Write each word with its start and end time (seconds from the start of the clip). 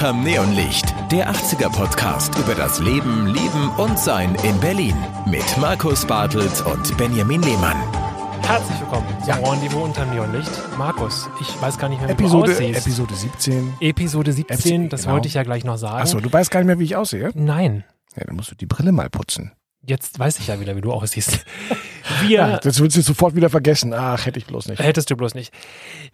Unterm 0.00 0.24
Neonlicht. 0.24 0.94
Der 1.12 1.30
80er 1.30 1.68
Podcast 1.70 2.34
über 2.38 2.54
das 2.54 2.80
Leben, 2.80 3.26
Lieben 3.26 3.68
und 3.76 3.98
Sein 3.98 4.34
in 4.36 4.58
Berlin. 4.58 4.96
Mit 5.26 5.44
Markus 5.58 6.06
Bartelt 6.06 6.64
und 6.64 6.96
Benjamin 6.96 7.42
Lehmann. 7.42 7.76
Herzlich 8.40 8.80
willkommen 8.80 9.06
zum 9.18 9.28
Ja. 9.28 9.34
Rendezvous 9.34 9.82
unter 9.84 10.06
Neonlicht. 10.06 10.50
Markus, 10.78 11.28
ich 11.38 11.60
weiß 11.60 11.76
gar 11.76 11.90
nicht 11.90 11.98
mehr, 12.00 12.08
wie 12.08 12.12
Episode, 12.14 12.46
du 12.46 12.52
aussiehst. 12.54 12.80
Episode 12.80 13.14
17. 13.14 13.74
Episode 13.80 14.32
17, 14.32 14.88
das 14.88 15.02
genau. 15.02 15.12
wollte 15.12 15.28
ich 15.28 15.34
ja 15.34 15.42
gleich 15.42 15.64
noch 15.64 15.76
sagen. 15.76 16.00
Achso, 16.00 16.18
du 16.18 16.32
weißt 16.32 16.50
gar 16.50 16.60
nicht 16.60 16.68
mehr, 16.68 16.78
wie 16.78 16.84
ich 16.84 16.96
aussehe? 16.96 17.30
Nein, 17.34 17.84
Ja, 18.16 18.24
dann 18.24 18.36
musst 18.36 18.50
du 18.50 18.54
die 18.54 18.64
Brille 18.64 18.92
mal 18.92 19.10
putzen. 19.10 19.52
jetzt 19.82 20.18
weiß 20.18 20.38
ich 20.38 20.46
ja 20.46 20.60
wieder, 20.60 20.76
wie 20.76 20.80
du 20.80 20.92
aussiehst. 20.92 21.44
Wir, 22.22 22.30
Ja, 22.38 22.58
das 22.58 22.80
willst 22.80 22.96
du 22.96 23.02
sofort 23.02 23.36
wieder 23.36 23.50
vergessen. 23.50 23.92
Ach, 23.92 24.24
hätte 24.24 24.38
ich 24.38 24.46
bloß 24.46 24.68
nicht. 24.68 24.78
hättest 24.82 25.10
du 25.10 25.16
bloß 25.16 25.34
nicht. 25.34 25.52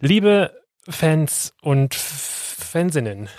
Liebe 0.01 0.51
Fans 0.89 1.53
und 1.61 1.95
Fansinnen, 1.95 3.29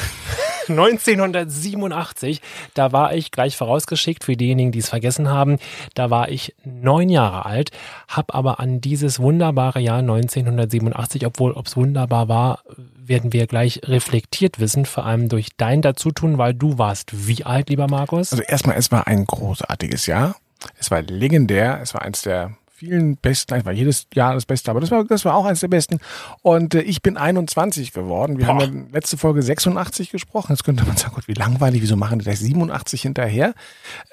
1987, 0.70 2.40
da 2.74 2.92
war 2.92 3.14
ich 3.14 3.30
gleich 3.30 3.56
vorausgeschickt 3.56 4.24
für 4.24 4.36
diejenigen, 4.36 4.72
die 4.72 4.78
es 4.78 4.88
vergessen 4.88 5.28
haben, 5.28 5.58
da 5.94 6.10
war 6.10 6.28
ich 6.28 6.54
neun 6.64 7.08
Jahre 7.08 7.46
alt, 7.46 7.70
habe 8.08 8.34
aber 8.34 8.60
an 8.60 8.80
dieses 8.80 9.20
wunderbare 9.20 9.80
Jahr 9.80 9.98
1987, 9.98 11.26
obwohl 11.26 11.52
ob 11.52 11.66
es 11.66 11.76
wunderbar 11.76 12.28
war, 12.28 12.60
werden 12.96 13.32
wir 13.32 13.46
gleich 13.46 13.80
reflektiert 13.84 14.60
wissen, 14.60 14.84
vor 14.84 15.06
allem 15.06 15.28
durch 15.28 15.48
dein 15.56 15.82
Dazutun, 15.82 16.38
weil 16.38 16.54
du 16.54 16.78
warst 16.78 17.26
wie 17.26 17.44
alt, 17.44 17.70
lieber 17.70 17.88
Markus? 17.88 18.32
Also 18.32 18.44
erstmal, 18.44 18.76
es 18.76 18.92
war 18.92 19.06
ein 19.06 19.24
großartiges 19.24 20.06
Jahr. 20.06 20.36
Es 20.78 20.90
war 20.90 21.02
legendär. 21.02 21.80
Es 21.82 21.94
war 21.94 22.02
eins 22.02 22.22
der 22.22 22.56
vielen 22.78 23.16
besten, 23.16 23.54
es 23.54 23.64
war 23.64 23.72
jedes 23.72 24.06
Jahr 24.14 24.34
das 24.34 24.46
Beste, 24.46 24.70
aber 24.70 24.80
das 24.80 24.90
war, 24.90 25.04
das 25.04 25.24
war 25.24 25.34
auch 25.34 25.44
eins 25.44 25.60
der 25.60 25.68
besten. 25.68 25.98
Und 26.42 26.74
äh, 26.74 26.82
ich 26.82 27.02
bin 27.02 27.16
21 27.16 27.92
geworden. 27.92 28.38
Wir 28.38 28.46
Boah. 28.46 28.60
haben 28.60 28.86
ja 28.88 28.92
letzte 28.92 29.16
Folge 29.16 29.42
86 29.42 30.10
gesprochen. 30.10 30.52
Jetzt 30.52 30.64
könnte 30.64 30.84
man 30.84 30.96
sagen, 30.96 31.14
Gott, 31.14 31.26
wie 31.26 31.34
langweilig, 31.34 31.82
wieso 31.82 31.96
machen 31.96 32.20
die 32.20 32.24
gleich 32.24 32.38
87 32.38 33.02
hinterher? 33.02 33.54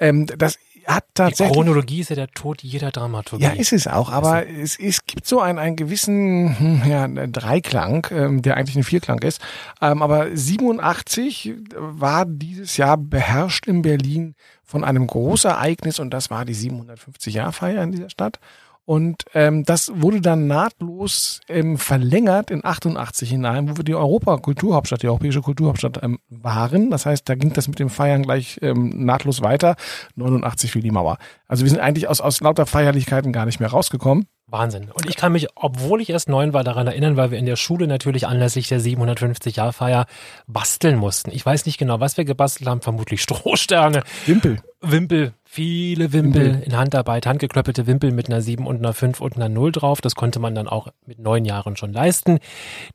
Ähm, 0.00 0.26
das 0.26 0.58
hat 0.86 1.04
Die 1.04 1.14
tatsächlich. 1.14 1.54
Chronologie 1.54 2.00
ist 2.00 2.10
ja 2.10 2.16
der 2.16 2.28
Tod 2.28 2.62
jeder 2.62 2.90
Dramaturgie. 2.90 3.44
Ja, 3.44 3.50
ist 3.50 3.72
es 3.72 3.86
auch, 3.86 4.10
aber 4.10 4.48
es, 4.48 4.78
es 4.78 5.04
gibt 5.04 5.26
so 5.26 5.40
einen, 5.40 5.58
einen 5.58 5.76
gewissen 5.76 6.58
hm, 6.58 6.82
ja, 6.88 7.08
Dreiklang, 7.08 8.06
ähm, 8.10 8.42
der 8.42 8.56
eigentlich 8.56 8.76
ein 8.76 8.84
Vierklang 8.84 9.20
ist. 9.22 9.40
Ähm, 9.80 10.02
aber 10.02 10.28
87 10.34 11.54
war 11.76 12.24
dieses 12.26 12.76
Jahr 12.76 12.96
beherrscht 12.96 13.66
in 13.66 13.82
Berlin 13.82 14.34
von 14.66 14.84
einem 14.84 15.06
Großereignis 15.06 15.98
und 15.98 16.10
das 16.10 16.30
war 16.30 16.44
die 16.44 16.54
750-Jahr-Feier 16.54 17.82
in 17.82 17.92
dieser 17.92 18.10
Stadt. 18.10 18.38
Und 18.86 19.24
ähm, 19.34 19.64
das 19.64 19.90
wurde 19.92 20.20
dann 20.20 20.46
nahtlos 20.46 21.40
ähm, 21.48 21.76
verlängert 21.76 22.52
in 22.52 22.64
88 22.64 23.28
hinein, 23.28 23.68
wo 23.68 23.76
wir 23.76 23.84
die 23.84 23.96
Europa-Kulturhauptstadt, 23.96 25.02
die 25.02 25.08
europäische 25.08 25.42
Kulturhauptstadt 25.42 26.04
ähm, 26.04 26.20
waren. 26.28 26.90
Das 26.90 27.04
heißt, 27.04 27.28
da 27.28 27.34
ging 27.34 27.52
das 27.52 27.66
mit 27.66 27.80
dem 27.80 27.90
Feiern 27.90 28.22
gleich 28.22 28.60
ähm, 28.62 29.04
nahtlos 29.04 29.42
weiter. 29.42 29.74
89 30.14 30.70
für 30.70 30.80
die 30.80 30.92
Mauer. 30.92 31.18
Also 31.48 31.64
wir 31.64 31.70
sind 31.70 31.80
eigentlich 31.80 32.06
aus, 32.06 32.20
aus 32.20 32.40
lauter 32.40 32.64
Feierlichkeiten 32.64 33.32
gar 33.32 33.44
nicht 33.44 33.58
mehr 33.58 33.70
rausgekommen. 33.70 34.26
Wahnsinn. 34.48 34.90
Und 34.92 35.08
ich 35.08 35.16
kann 35.16 35.32
mich, 35.32 35.48
obwohl 35.56 36.00
ich 36.00 36.10
erst 36.10 36.28
neun 36.28 36.52
war, 36.52 36.62
daran 36.62 36.86
erinnern, 36.86 37.16
weil 37.16 37.32
wir 37.32 37.38
in 37.38 37.46
der 37.46 37.56
Schule 37.56 37.88
natürlich 37.88 38.28
anlässlich 38.28 38.68
der 38.68 38.80
750-Jahr-Feier 38.80 40.06
basteln 40.46 40.96
mussten. 40.96 41.32
Ich 41.32 41.44
weiß 41.44 41.66
nicht 41.66 41.78
genau, 41.78 41.98
was 41.98 42.16
wir 42.16 42.24
gebastelt 42.24 42.68
haben, 42.68 42.80
vermutlich 42.80 43.22
Strohsterne, 43.22 44.04
Wimpel. 44.24 44.62
Wimpel, 44.80 45.32
viele 45.44 46.12
Wimpel 46.12 46.44
Wimpel. 46.44 46.62
in 46.62 46.76
Handarbeit, 46.76 47.26
handgeklöppelte 47.26 47.88
Wimpel 47.88 48.12
mit 48.12 48.28
einer 48.28 48.40
7 48.40 48.66
und 48.66 48.78
einer 48.78 48.92
5 48.92 49.20
und 49.20 49.34
einer 49.34 49.48
0 49.48 49.72
drauf. 49.72 50.00
Das 50.00 50.14
konnte 50.14 50.38
man 50.38 50.54
dann 50.54 50.68
auch 50.68 50.88
mit 51.06 51.18
neun 51.18 51.44
Jahren 51.44 51.76
schon 51.76 51.92
leisten, 51.92 52.38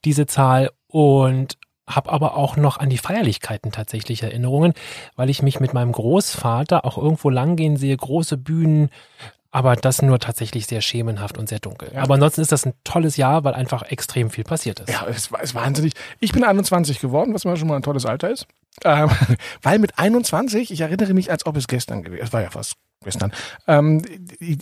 diese 0.05 0.27
Zahl. 0.27 0.71
Und 0.87 1.57
habe 1.87 2.11
aber 2.11 2.37
auch 2.37 2.55
noch 2.55 2.77
an 2.77 2.89
die 2.89 2.97
Feierlichkeiten 2.97 3.71
tatsächlich 3.71 4.23
Erinnerungen, 4.23 4.73
weil 5.15 5.29
ich 5.29 5.41
mich 5.41 5.59
mit 5.59 5.73
meinem 5.73 5.91
Großvater 5.91 6.85
auch 6.85 6.97
irgendwo 6.97 7.29
langgehen 7.29 7.75
sehe, 7.75 7.97
große 7.97 8.37
Bühnen, 8.37 8.89
aber 9.51 9.75
das 9.75 10.01
nur 10.01 10.19
tatsächlich 10.19 10.65
sehr 10.67 10.81
schemenhaft 10.81 11.37
und 11.37 11.49
sehr 11.49 11.59
dunkel. 11.59 11.91
Ja. 11.93 12.01
Aber 12.03 12.15
ansonsten 12.15 12.41
ist 12.41 12.51
das 12.51 12.65
ein 12.65 12.73
tolles 12.83 13.17
Jahr, 13.17 13.43
weil 13.43 13.53
einfach 13.53 13.83
extrem 13.83 14.29
viel 14.29 14.43
passiert 14.45 14.79
ist. 14.79 14.89
Ja, 14.89 15.05
es 15.07 15.31
war, 15.31 15.41
es 15.43 15.53
war 15.53 15.63
wahnsinnig. 15.63 15.93
Ich 16.19 16.31
bin 16.31 16.43
21 16.43 16.99
geworden, 16.99 17.33
was 17.33 17.45
immer 17.45 17.57
schon 17.57 17.67
mal 17.67 17.75
ein 17.75 17.83
tolles 17.83 18.05
Alter 18.05 18.29
ist. 18.29 18.47
Ähm, 18.85 19.09
weil 19.61 19.79
mit 19.79 19.99
21, 19.99 20.71
ich 20.71 20.81
erinnere 20.81 21.13
mich, 21.13 21.29
als 21.29 21.45
ob 21.45 21.57
es 21.57 21.67
gestern 21.67 22.03
gewesen 22.03 22.23
Es 22.23 22.33
war 22.33 22.41
ja 22.41 22.49
fast 22.49 22.75
gestern. 23.03 23.33
Ähm, 23.67 24.01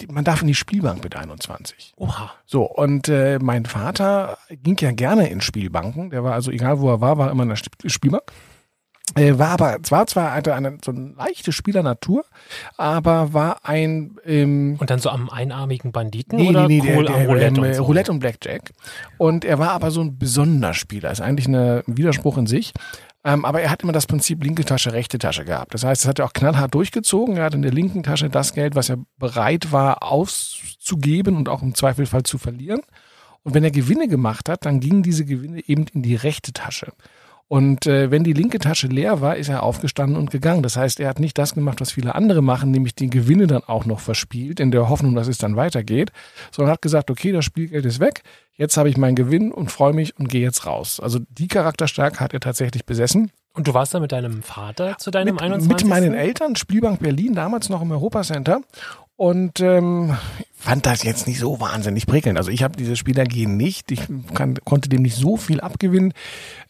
man 0.09 0.23
darf 0.23 0.41
in 0.41 0.47
die 0.47 0.55
Spielbank 0.55 1.03
mit 1.03 1.15
21. 1.15 1.93
Oha. 1.97 2.31
So, 2.45 2.63
und 2.63 3.09
äh, 3.09 3.37
mein 3.39 3.65
Vater 3.65 4.37
ging 4.49 4.77
ja 4.79 4.91
gerne 4.91 5.29
in 5.29 5.41
Spielbanken. 5.41 6.09
Der 6.09 6.23
war 6.23 6.33
also, 6.33 6.49
egal 6.49 6.79
wo 6.79 6.89
er 6.89 7.01
war, 7.01 7.17
war 7.17 7.29
immer 7.29 7.43
in 7.43 7.49
der 7.49 7.57
Sp- 7.59 7.77
Spielbank. 7.87 8.23
Äh, 9.15 9.37
war 9.37 9.49
aber, 9.49 9.81
zwar 9.83 10.07
zwar 10.07 10.33
hatte 10.33 10.53
eine 10.53 10.77
so 10.83 10.91
eine 10.91 11.13
leichte 11.17 11.51
Spielernatur, 11.51 12.25
aber 12.77 13.33
war 13.33 13.57
ein 13.63 14.17
ähm, 14.25 14.77
Und 14.79 14.89
dann 14.89 14.99
so 14.99 15.09
am 15.09 15.29
einarmigen 15.29 15.91
Banditen 15.91 16.37
Nee, 16.37 16.49
oder 16.49 16.67
nee, 16.67 16.81
nee, 16.81 16.95
cool 16.95 17.05
der, 17.05 17.15
der, 17.15 17.27
Roulette 17.27 17.61
ähm, 17.61 17.67
und 17.67 17.73
so? 17.75 17.83
Roulette 17.83 18.11
und 18.11 18.19
Blackjack. 18.19 18.71
Und 19.17 19.45
er 19.45 19.59
war 19.59 19.71
aber 19.71 19.91
so 19.91 20.01
ein 20.01 20.17
besonderer 20.17 20.73
Spieler. 20.73 21.11
Ist 21.11 21.21
eigentlich 21.21 21.47
ein 21.47 21.83
Widerspruch 21.87 22.37
in 22.37 22.47
sich. 22.47 22.73
Ähm, 23.23 23.43
aber 23.43 23.61
er 23.61 23.69
hat 23.69 23.83
immer 23.83 23.91
das 23.91 24.07
Prinzip 24.07 24.43
linke 24.43 24.63
Tasche, 24.63 24.93
rechte 24.93 25.17
Tasche 25.17 25.43
gehabt. 25.43 25.73
Das 25.73 25.83
heißt, 25.83 26.03
das 26.03 26.09
hat 26.09 26.19
er 26.19 26.25
auch 26.25 26.33
knallhart 26.33 26.73
durchgezogen. 26.73 27.37
Er 27.37 27.45
hat 27.45 27.53
in 27.53 27.61
der 27.61 27.73
linken 27.73 28.03
Tasche 28.03 28.29
das 28.29 28.53
Geld, 28.53 28.75
was 28.75 28.89
er 28.89 28.97
bereit 29.17 29.71
war 29.71 30.03
auszugeben 30.03 31.35
und 31.35 31.49
auch 31.49 31.61
im 31.61 31.75
Zweifelfall 31.75 32.23
zu 32.23 32.37
verlieren. 32.37 32.81
Und 33.43 33.53
wenn 33.53 33.63
er 33.63 33.71
Gewinne 33.71 34.07
gemacht 34.07 34.47
hat, 34.47 34.65
dann 34.65 34.79
gingen 34.79 35.03
diese 35.03 35.25
Gewinne 35.25 35.61
eben 35.67 35.85
in 35.93 36.01
die 36.01 36.15
rechte 36.15 36.53
Tasche. 36.53 36.93
Und 37.49 37.87
äh, 37.87 38.11
wenn 38.11 38.23
die 38.23 38.33
linke 38.33 38.59
Tasche 38.59 38.85
leer 38.85 39.21
war, 39.21 39.35
ist 39.35 39.49
er 39.49 39.63
aufgestanden 39.63 40.17
und 40.17 40.29
gegangen. 40.29 40.61
Das 40.61 40.77
heißt, 40.77 40.99
er 40.99 41.09
hat 41.09 41.19
nicht 41.19 41.35
das 41.39 41.55
gemacht, 41.55 41.81
was 41.81 41.91
viele 41.91 42.13
andere 42.13 42.43
machen, 42.43 42.69
nämlich 42.69 42.93
die 42.93 43.09
Gewinne 43.09 43.47
dann 43.47 43.63
auch 43.63 43.85
noch 43.85 43.99
verspielt, 43.99 44.59
in 44.59 44.69
der 44.69 44.87
Hoffnung, 44.87 45.15
dass 45.15 45.27
es 45.27 45.39
dann 45.39 45.55
weitergeht, 45.55 46.11
sondern 46.51 46.71
hat 46.71 46.83
gesagt, 46.83 47.09
okay, 47.09 47.31
das 47.31 47.43
Spielgeld 47.43 47.85
ist 47.85 47.99
weg, 47.99 48.21
jetzt 48.53 48.77
habe 48.77 48.87
ich 48.87 48.97
meinen 48.97 49.15
Gewinn 49.15 49.51
und 49.51 49.71
freue 49.71 49.93
mich 49.93 50.15
und 50.19 50.29
gehe 50.29 50.41
jetzt 50.41 50.67
raus. 50.67 50.99
Also 50.99 51.17
die 51.27 51.47
Charakterstärke 51.47 52.19
hat 52.19 52.35
er 52.35 52.39
tatsächlich 52.39 52.85
besessen. 52.85 53.31
Und 53.55 53.67
du 53.67 53.73
warst 53.73 53.95
da 53.95 53.99
mit 53.99 54.11
deinem 54.11 54.43
Vater 54.43 54.99
zu 54.99 55.09
deinem 55.09 55.33
mit, 55.33 55.41
21. 55.41 55.85
mit 55.85 55.89
meinen 55.89 56.13
Eltern, 56.13 56.55
Spielbank 56.55 56.99
Berlin, 56.99 57.33
damals 57.33 57.67
noch 57.69 57.81
im 57.81 57.91
Europacenter. 57.91 58.61
Und 59.15 59.59
ähm, 59.59 60.15
fand 60.55 60.85
das 60.85 61.03
jetzt 61.03 61.27
nicht 61.27 61.39
so 61.39 61.59
wahnsinnig 61.59 62.05
prickelnd. 62.05 62.37
Also 62.37 62.51
ich 62.51 62.63
habe 62.63 62.77
diese 62.77 62.95
Spieler 62.95 63.25
gehen 63.25 63.57
nicht. 63.57 63.91
Ich 63.91 64.01
kann, 64.33 64.57
konnte 64.63 64.87
dem 64.87 65.01
nicht 65.01 65.17
so 65.17 65.35
viel 65.35 65.59
abgewinnen. 65.59 66.13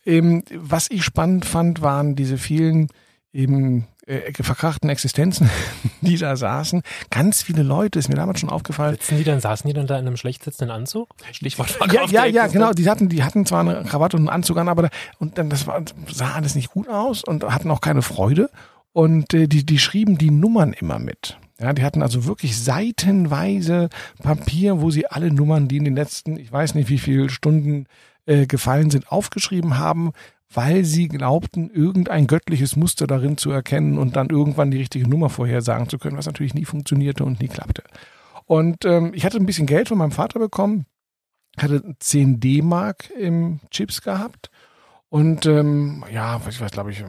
Ähm, 0.06 0.44
was 0.54 0.88
ich 0.90 1.04
spannend 1.04 1.46
fand, 1.46 1.82
waren 1.82 2.16
diese 2.16 2.38
vielen 2.38 2.88
eben 3.32 3.88
äh, 4.08 4.34
verkrachten 4.42 4.90
Existenzen, 4.90 5.50
die 6.02 6.18
da 6.18 6.36
saßen. 6.36 6.82
Ganz 7.12 7.44
viele 7.44 7.64
Leute, 7.64 8.00
ist 8.00 8.10
mir 8.10 8.16
damals 8.16 8.40
schon 8.40 8.50
aufgefallen. 8.50 8.94
Sitzen 8.94 9.18
die 9.18 9.24
dann, 9.24 9.40
saßen 9.40 9.68
die 9.68 9.74
dann 9.74 9.88
da 9.88 10.00
in 10.00 10.08
einem 10.08 10.18
schlecht 10.18 10.44
sitzenden 10.44 10.76
Anzug? 10.76 11.10
Stichwort 11.32 11.70
Ja, 11.70 11.76
verkaufte 11.78 12.16
ja, 12.16 12.26
ja, 12.26 12.46
Existenz. 12.46 12.54
genau. 12.54 12.74
Die 12.74 12.90
hatten, 12.90 13.10
die 13.10 13.24
hatten 13.24 13.46
zwar 13.46 13.62
eine 13.62 13.84
Krawatte 13.84 14.18
und 14.18 14.24
einen 14.24 14.30
Anzug 14.30 14.58
an, 14.58 14.68
aber 14.68 14.84
da, 14.84 14.90
und 15.20 15.38
dann 15.38 15.50
das 15.50 15.68
war, 15.68 15.84
sah 16.12 16.34
alles 16.34 16.56
nicht 16.56 16.72
gut 16.72 16.90
aus 16.90 17.24
und 17.24 17.44
hatten 17.44 17.70
auch 17.70 17.81
keine 17.81 18.02
Freude. 18.02 18.50
Und 18.94 19.34
äh, 19.34 19.48
die, 19.48 19.66
die 19.66 19.78
schrieben 19.80 20.18
die 20.18 20.31
Nummern 20.31 20.74
immer 20.74 20.98
mit. 20.98 21.38
Ja, 21.60 21.74
die 21.74 21.84
hatten 21.84 22.02
also 22.02 22.26
wirklich 22.26 22.58
seitenweise 22.58 23.90
Papier, 24.24 24.81
wo 24.81 24.92
sie 24.92 25.08
alle 25.08 25.31
Nummern, 25.31 25.68
die 25.68 25.78
in 25.78 25.84
den 25.84 25.96
letzten, 25.96 26.38
ich 26.40 26.52
weiß 26.52 26.74
nicht 26.74 26.90
wie 26.90 26.98
viele 26.98 27.30
Stunden 27.30 27.86
äh, 28.30 28.46
gefallen 28.46 28.92
sind, 28.92 29.12
aufgeschrieben 29.12 29.80
haben, 29.80 30.12
weil 30.54 30.86
sie 30.86 31.08
glaubten, 31.08 31.70
irgendein 31.70 32.28
göttliches 32.28 32.76
Muster 32.76 33.08
darin 33.08 33.38
zu 33.38 33.50
erkennen 33.50 33.98
und 33.98 34.16
dann 34.16 34.30
irgendwann 34.30 34.70
die 34.70 34.78
richtige 34.78 35.10
Nummer 35.10 35.30
vorhersagen 35.30 35.90
zu 35.90 35.98
können, 35.98 36.18
was 36.18 36.28
natürlich 36.28 36.54
nie 36.54 36.66
funktionierte 36.66 37.24
und 37.24 37.42
nie 37.42 37.48
klappte. 37.48 37.84
Und 38.46 38.86
ähm, 38.86 39.14
ich 39.16 39.26
hatte 39.26 39.38
ein 39.38 39.48
bisschen 39.48 39.66
Geld 39.66 39.88
von 39.88 39.98
meinem 39.98 40.12
Vater 40.12 40.40
bekommen, 40.40 40.86
hatte 41.58 41.96
10 42.00 42.40
D-Mark 42.40 43.10
im 43.20 43.62
Chips 43.72 44.02
gehabt 44.02 44.52
und 45.10 45.48
ähm, 45.48 46.06
ja, 46.14 46.40
ich 46.48 46.62
weiß, 46.62 46.72
glaube 46.72 46.92
ich, 46.92 47.04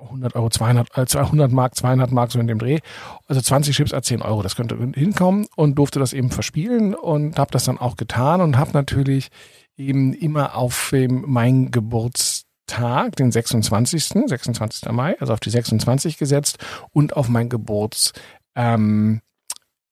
100 0.00 0.36
Euro, 0.36 0.48
200, 0.48 0.96
äh, 0.96 1.06
200 1.06 1.50
Mark, 1.50 1.74
200 1.74 2.12
Mark 2.12 2.30
so 2.30 2.38
in 2.38 2.46
dem 2.46 2.58
Dreh. 2.58 2.78
Also 3.26 3.40
20 3.40 3.74
Chips 3.74 3.92
a 3.92 4.02
10 4.02 4.22
Euro, 4.22 4.42
das 4.42 4.56
könnte 4.56 4.76
hinkommen 4.94 5.46
und 5.56 5.76
durfte 5.76 5.98
das 5.98 6.12
eben 6.12 6.30
verspielen 6.30 6.94
und 6.94 7.38
habe 7.38 7.50
das 7.50 7.64
dann 7.64 7.78
auch 7.78 7.96
getan 7.96 8.40
und 8.40 8.58
habe 8.58 8.70
natürlich 8.74 9.30
eben 9.76 10.12
immer 10.12 10.56
auf 10.56 10.92
ähm, 10.92 11.24
meinen 11.26 11.70
Geburtstag, 11.70 13.16
den 13.16 13.32
26., 13.32 14.04
26. 14.26 14.90
Mai, 14.92 15.18
also 15.20 15.32
auf 15.32 15.40
die 15.40 15.50
26 15.50 16.18
gesetzt 16.18 16.58
und 16.92 17.16
auf 17.16 17.28
mein 17.28 17.48
Geburts, 17.48 18.12
ähm, 18.54 19.20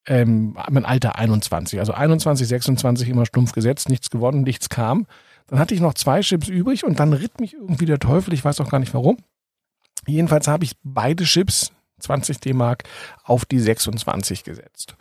ähm, 0.07 0.57
mein 0.71 0.85
Alter 0.85 1.17
21. 1.17 1.79
Also 1.79 1.93
21, 1.93 2.47
26 2.49 3.09
immer 3.09 3.27
stumpf 3.27 3.53
gesetzt, 3.53 3.89
nichts 3.89 4.11
gewonnen, 4.11 4.43
nichts 4.43 4.69
kam. 4.69 5.07
Dann 5.47 5.59
hatte 5.59 5.75
ich 5.75 5.81
noch 5.81 5.95
zwei 5.95 6.21
Chips 6.21 6.49
übrig 6.49 6.85
und 6.85 7.01
dann 7.01 7.13
ritt 7.13 7.41
mich 7.41 7.55
irgendwie 7.55 7.87
der 7.87 7.99
Teufel, 7.99 8.33
ich 8.33 8.45
weiß 8.45 8.61
auch 8.61 8.71
gar 8.71 8.79
nicht 8.79 8.95
warum. 8.95 9.19
Jedenfalls 10.07 10.49
habe 10.49 10.65
ich 10.65 10.73
beide 10.83 11.25
Chips, 11.25 11.73
20 11.99 12.41
D-Mark, 12.41 12.85
auf 13.25 13.45
die 13.45 13.59
26 13.59 14.45
gesetzt. 14.45 14.97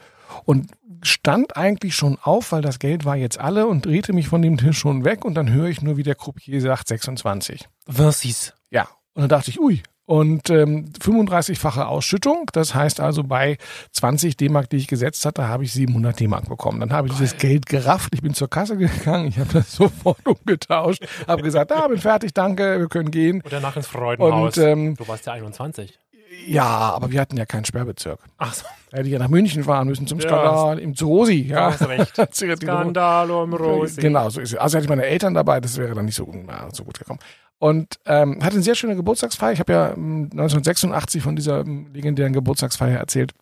Und 0.45 0.71
stand 1.03 1.57
eigentlich 1.57 1.95
schon 1.95 2.17
auf, 2.21 2.51
weil 2.51 2.61
das 2.61 2.79
Geld 2.79 3.05
war 3.05 3.15
jetzt 3.15 3.39
alle 3.39 3.67
und 3.67 3.85
drehte 3.85 4.13
mich 4.13 4.27
von 4.27 4.41
dem 4.41 4.57
Tisch 4.57 4.77
schon 4.77 5.05
weg 5.05 5.25
und 5.25 5.35
dann 5.35 5.51
höre 5.51 5.67
ich 5.67 5.81
nur, 5.81 5.97
wie 5.97 6.03
der 6.03 6.15
Croupier 6.15 6.61
sagt 6.61 6.87
26. 6.87 7.67
Vincis. 7.87 8.53
Ja, 8.69 8.87
und 9.13 9.21
dann 9.23 9.29
dachte 9.29 9.51
ich, 9.51 9.59
ui, 9.59 9.81
und 10.09 10.49
ähm, 10.49 10.91
35-fache 10.99 11.83
Ausschüttung. 11.83 12.49
Das 12.51 12.73
heißt 12.73 12.99
also 12.99 13.23
bei 13.23 13.59
20 13.91 14.35
D-Mark, 14.37 14.67
die 14.67 14.77
ich 14.77 14.87
gesetzt 14.87 15.23
hatte, 15.23 15.47
habe 15.47 15.65
ich 15.65 15.71
700 15.73 16.19
D-Mark 16.19 16.49
bekommen. 16.49 16.79
Dann 16.79 16.91
habe 16.91 17.07
ich 17.07 17.13
dieses 17.13 17.37
Geld 17.37 17.67
gerafft. 17.67 18.15
Ich 18.15 18.23
bin 18.23 18.33
zur 18.33 18.49
Kasse 18.49 18.75
gegangen. 18.75 19.27
Ich 19.27 19.37
habe 19.37 19.53
das 19.53 19.71
sofort 19.75 20.25
umgetauscht. 20.25 21.05
Habe 21.27 21.43
gesagt, 21.43 21.69
da 21.69 21.83
ah, 21.83 21.87
bin 21.89 21.99
fertig, 21.99 22.33
danke, 22.33 22.79
wir 22.79 22.87
können 22.87 23.11
gehen. 23.11 23.41
Und 23.41 23.53
danach 23.53 23.75
ins 23.75 23.85
Freudenhaus. 23.85 24.57
Und, 24.57 24.63
ähm, 24.63 24.95
du 24.95 25.07
warst 25.07 25.27
ja 25.27 25.33
21. 25.33 25.99
Ja, 26.47 26.65
aber 26.65 27.11
wir 27.11 27.19
hatten 27.21 27.37
ja 27.37 27.45
keinen 27.45 27.65
Sperrbezirk. 27.65 28.19
Ach 28.37 28.53
so. 28.53 28.65
Da 28.91 28.97
hätte 28.97 29.07
ich 29.07 29.13
ja 29.13 29.19
nach 29.19 29.27
München 29.29 29.63
fahren 29.63 29.87
müssen 29.87 30.07
zum 30.07 30.19
Ja, 30.19 30.27
Skandal 30.27 30.79
im 30.79 30.95
Zosi. 30.95 31.43
Du 31.43 31.49
Ja. 31.53 31.71
hast 31.73 31.87
recht. 31.87 32.35
Skandal 32.35 33.29
um 33.31 33.53
Rosi. 33.53 34.01
Genau, 34.01 34.29
so 34.29 34.41
ist 34.41 34.53
es. 34.53 34.57
Also 34.57 34.77
hätte 34.77 34.85
ich 34.85 34.89
meine 34.89 35.05
Eltern 35.05 35.33
dabei, 35.33 35.59
das 35.59 35.77
wäre 35.77 35.93
dann 35.93 36.05
nicht 36.05 36.15
so, 36.15 36.27
na, 36.45 36.67
so 36.73 36.83
gut 36.83 36.97
gekommen. 36.97 37.19
Und 37.59 37.99
ähm, 38.05 38.41
hatte 38.43 38.53
eine 38.55 38.63
sehr 38.63 38.75
schöne 38.75 38.95
Geburtstagsfeier. 38.95 39.51
Ich 39.51 39.59
habe 39.59 39.73
ja 39.73 39.89
ähm, 39.91 40.29
1986 40.31 41.21
von 41.21 41.35
dieser 41.35 41.59
ähm, 41.61 41.89
legendären 41.93 42.33
Geburtstagsfeier 42.33 42.97
erzählt. 42.97 43.33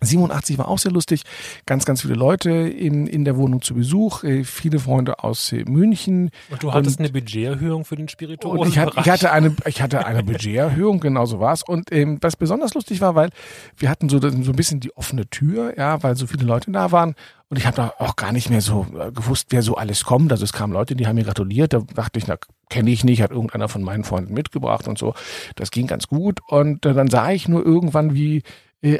87 0.00 0.58
war 0.58 0.68
auch 0.68 0.78
sehr 0.78 0.92
lustig. 0.92 1.22
Ganz, 1.66 1.84
ganz 1.84 2.02
viele 2.02 2.14
Leute 2.14 2.50
in, 2.50 3.06
in 3.06 3.24
der 3.24 3.36
Wohnung 3.36 3.62
zu 3.62 3.74
Besuch. 3.74 4.24
Äh, 4.24 4.44
viele 4.44 4.78
Freunde 4.78 5.22
aus 5.24 5.52
äh, 5.52 5.64
München. 5.66 6.30
Und 6.50 6.62
du 6.62 6.72
hattest 6.72 6.98
Und- 6.98 7.06
eine 7.06 7.12
Budgeterhöhung 7.12 7.84
für 7.84 7.96
den 7.96 8.04
Und 8.04 8.10
Spirituosen. 8.10 8.68
ich, 8.72 8.78
hatte, 8.78 9.00
ich 9.00 9.08
hatte 9.08 9.32
eine, 9.32 9.54
ich 9.66 9.82
hatte 9.82 10.04
eine 10.06 10.22
Budgeterhöhung, 10.22 11.00
genau 11.00 11.26
so 11.26 11.40
war's. 11.40 11.62
Und 11.66 11.92
ähm, 11.92 12.18
was 12.20 12.36
besonders 12.36 12.74
lustig 12.74 13.00
war, 13.00 13.14
weil 13.14 13.30
wir 13.76 13.88
hatten 13.90 14.08
so, 14.08 14.18
so 14.20 14.28
ein 14.28 14.42
bisschen 14.56 14.80
die 14.80 14.96
offene 14.96 15.26
Tür, 15.28 15.76
ja, 15.76 16.02
weil 16.02 16.16
so 16.16 16.26
viele 16.26 16.44
Leute 16.44 16.70
da 16.70 16.92
waren. 16.92 17.14
Und 17.48 17.58
ich 17.58 17.66
habe 17.66 17.76
da 17.76 17.92
auch 17.98 18.16
gar 18.16 18.32
nicht 18.32 18.50
mehr 18.50 18.60
so 18.60 18.86
äh, 18.98 19.12
gewusst, 19.12 19.46
wer 19.50 19.62
so 19.62 19.76
alles 19.76 20.04
kommt. 20.04 20.32
Also 20.32 20.42
es 20.44 20.52
kamen 20.52 20.72
Leute, 20.72 20.96
die 20.96 21.06
haben 21.06 21.14
mir 21.14 21.24
gratuliert. 21.24 21.72
Da 21.72 21.78
dachte 21.94 22.18
ich, 22.18 22.26
na, 22.26 22.36
kenne 22.68 22.90
ich 22.90 23.04
nicht, 23.04 23.22
hat 23.22 23.30
irgendeiner 23.30 23.68
von 23.68 23.82
meinen 23.82 24.02
Freunden 24.02 24.34
mitgebracht 24.34 24.88
und 24.88 24.98
so. 24.98 25.14
Das 25.54 25.70
ging 25.70 25.86
ganz 25.86 26.08
gut. 26.08 26.40
Und 26.48 26.84
äh, 26.84 26.92
dann 26.92 27.08
sah 27.08 27.30
ich 27.30 27.46
nur 27.48 27.64
irgendwann, 27.64 28.14
wie 28.14 28.42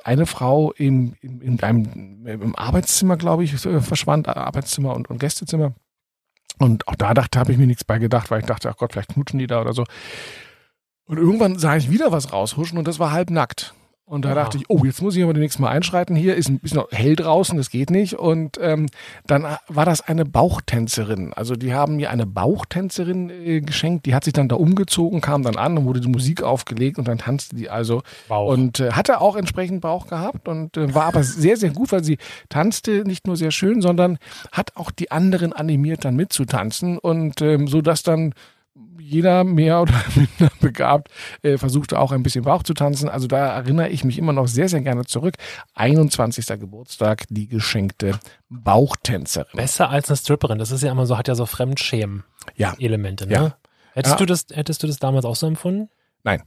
eine 0.04 0.26
Frau 0.26 0.72
im, 0.72 1.14
im, 1.20 1.40
in 1.40 1.62
einem 1.62 2.26
im 2.26 2.56
Arbeitszimmer, 2.56 3.16
glaube 3.16 3.44
ich, 3.44 3.58
so, 3.58 3.80
verschwand, 3.80 4.28
Arbeitszimmer 4.28 4.94
und, 4.94 5.08
und 5.08 5.18
Gästezimmer. 5.18 5.74
Und 6.58 6.88
auch 6.88 6.94
da 6.94 7.14
dachte, 7.14 7.38
habe 7.38 7.52
ich 7.52 7.58
mir 7.58 7.66
nichts 7.66 7.84
bei 7.84 7.98
gedacht, 7.98 8.30
weil 8.30 8.40
ich 8.40 8.46
dachte, 8.46 8.70
ach 8.70 8.76
Gott, 8.76 8.92
vielleicht 8.92 9.10
knutschen 9.10 9.38
die 9.38 9.46
da 9.46 9.60
oder 9.60 9.72
so. 9.72 9.84
Und 11.06 11.18
irgendwann 11.18 11.58
sah 11.58 11.76
ich 11.76 11.90
wieder 11.90 12.12
was 12.12 12.32
raushuschen 12.32 12.78
und 12.78 12.88
das 12.88 12.98
war 12.98 13.12
halb 13.12 13.30
nackt. 13.30 13.74
Und 14.08 14.24
da 14.24 14.28
Aha. 14.28 14.34
dachte 14.36 14.56
ich, 14.56 14.64
oh, 14.68 14.84
jetzt 14.84 15.02
muss 15.02 15.16
ich 15.16 15.24
aber 15.24 15.34
demnächst 15.34 15.58
mal 15.58 15.68
einschreiten. 15.68 16.14
Hier 16.14 16.36
ist 16.36 16.48
ein 16.48 16.60
bisschen 16.60 16.78
noch 16.78 16.92
hell 16.92 17.16
draußen, 17.16 17.56
das 17.56 17.70
geht 17.70 17.90
nicht. 17.90 18.14
Und 18.14 18.56
ähm, 18.62 18.86
dann 19.26 19.44
war 19.66 19.84
das 19.84 20.00
eine 20.00 20.24
Bauchtänzerin. 20.24 21.32
Also 21.32 21.56
die 21.56 21.74
haben 21.74 21.96
mir 21.96 22.10
eine 22.10 22.24
Bauchtänzerin 22.24 23.30
äh, 23.30 23.60
geschenkt. 23.62 24.06
Die 24.06 24.14
hat 24.14 24.22
sich 24.22 24.32
dann 24.32 24.48
da 24.48 24.54
umgezogen, 24.54 25.20
kam 25.20 25.42
dann 25.42 25.56
an 25.56 25.76
und 25.76 25.86
wurde 25.86 26.00
die 26.00 26.08
Musik 26.08 26.44
aufgelegt 26.44 27.00
und 27.00 27.08
dann 27.08 27.18
tanzte 27.18 27.56
die 27.56 27.68
also 27.68 28.02
Bauch. 28.28 28.52
und 28.52 28.78
äh, 28.78 28.92
hatte 28.92 29.20
auch 29.20 29.34
entsprechend 29.34 29.80
Bauch 29.80 30.06
gehabt 30.06 30.46
und 30.46 30.76
äh, 30.76 30.94
war 30.94 31.06
aber 31.06 31.24
sehr, 31.24 31.56
sehr 31.56 31.70
gut, 31.70 31.90
weil 31.90 32.04
sie 32.04 32.18
tanzte 32.48 33.02
nicht 33.04 33.26
nur 33.26 33.36
sehr 33.36 33.50
schön, 33.50 33.82
sondern 33.82 34.18
hat 34.52 34.76
auch 34.76 34.92
die 34.92 35.10
anderen 35.10 35.52
animiert, 35.52 36.04
dann 36.04 36.14
mitzutanzen 36.14 36.96
und 36.98 37.42
ähm, 37.42 37.66
so 37.66 37.82
dass 37.82 38.04
dann 38.04 38.34
jeder 39.06 39.44
mehr 39.44 39.80
oder 39.82 39.94
minder 40.14 40.52
begabt 40.60 41.10
äh, 41.42 41.58
versuchte 41.58 41.98
auch 41.98 42.12
ein 42.12 42.22
bisschen 42.22 42.44
Bauch 42.44 42.62
zu 42.62 42.74
tanzen. 42.74 43.08
Also 43.08 43.26
da 43.26 43.38
erinnere 43.54 43.88
ich 43.88 44.04
mich 44.04 44.18
immer 44.18 44.32
noch 44.32 44.48
sehr, 44.48 44.68
sehr 44.68 44.80
gerne 44.80 45.04
zurück. 45.04 45.34
21. 45.74 46.46
Geburtstag, 46.60 47.24
die 47.28 47.48
geschenkte 47.48 48.18
Bauchtänzerin. 48.48 49.48
Besser 49.54 49.90
als 49.90 50.08
eine 50.08 50.16
Stripperin. 50.16 50.58
Das 50.58 50.70
ist 50.70 50.82
ja 50.82 50.90
immer 50.90 51.06
so, 51.06 51.16
hat 51.16 51.28
ja 51.28 51.34
so 51.34 51.46
Fremdschämen-Elemente, 51.46 53.24
Ja. 53.28 53.40
ne? 53.40 53.46
Ja. 53.46 53.56
Hättest, 53.94 54.14
Ja. 54.14 54.18
du 54.18 54.26
das, 54.26 54.46
hättest 54.52 54.82
du 54.82 54.86
das 54.86 54.98
damals 54.98 55.24
auch 55.24 55.36
so 55.36 55.46
empfunden? 55.46 55.88
Nein. 56.22 56.42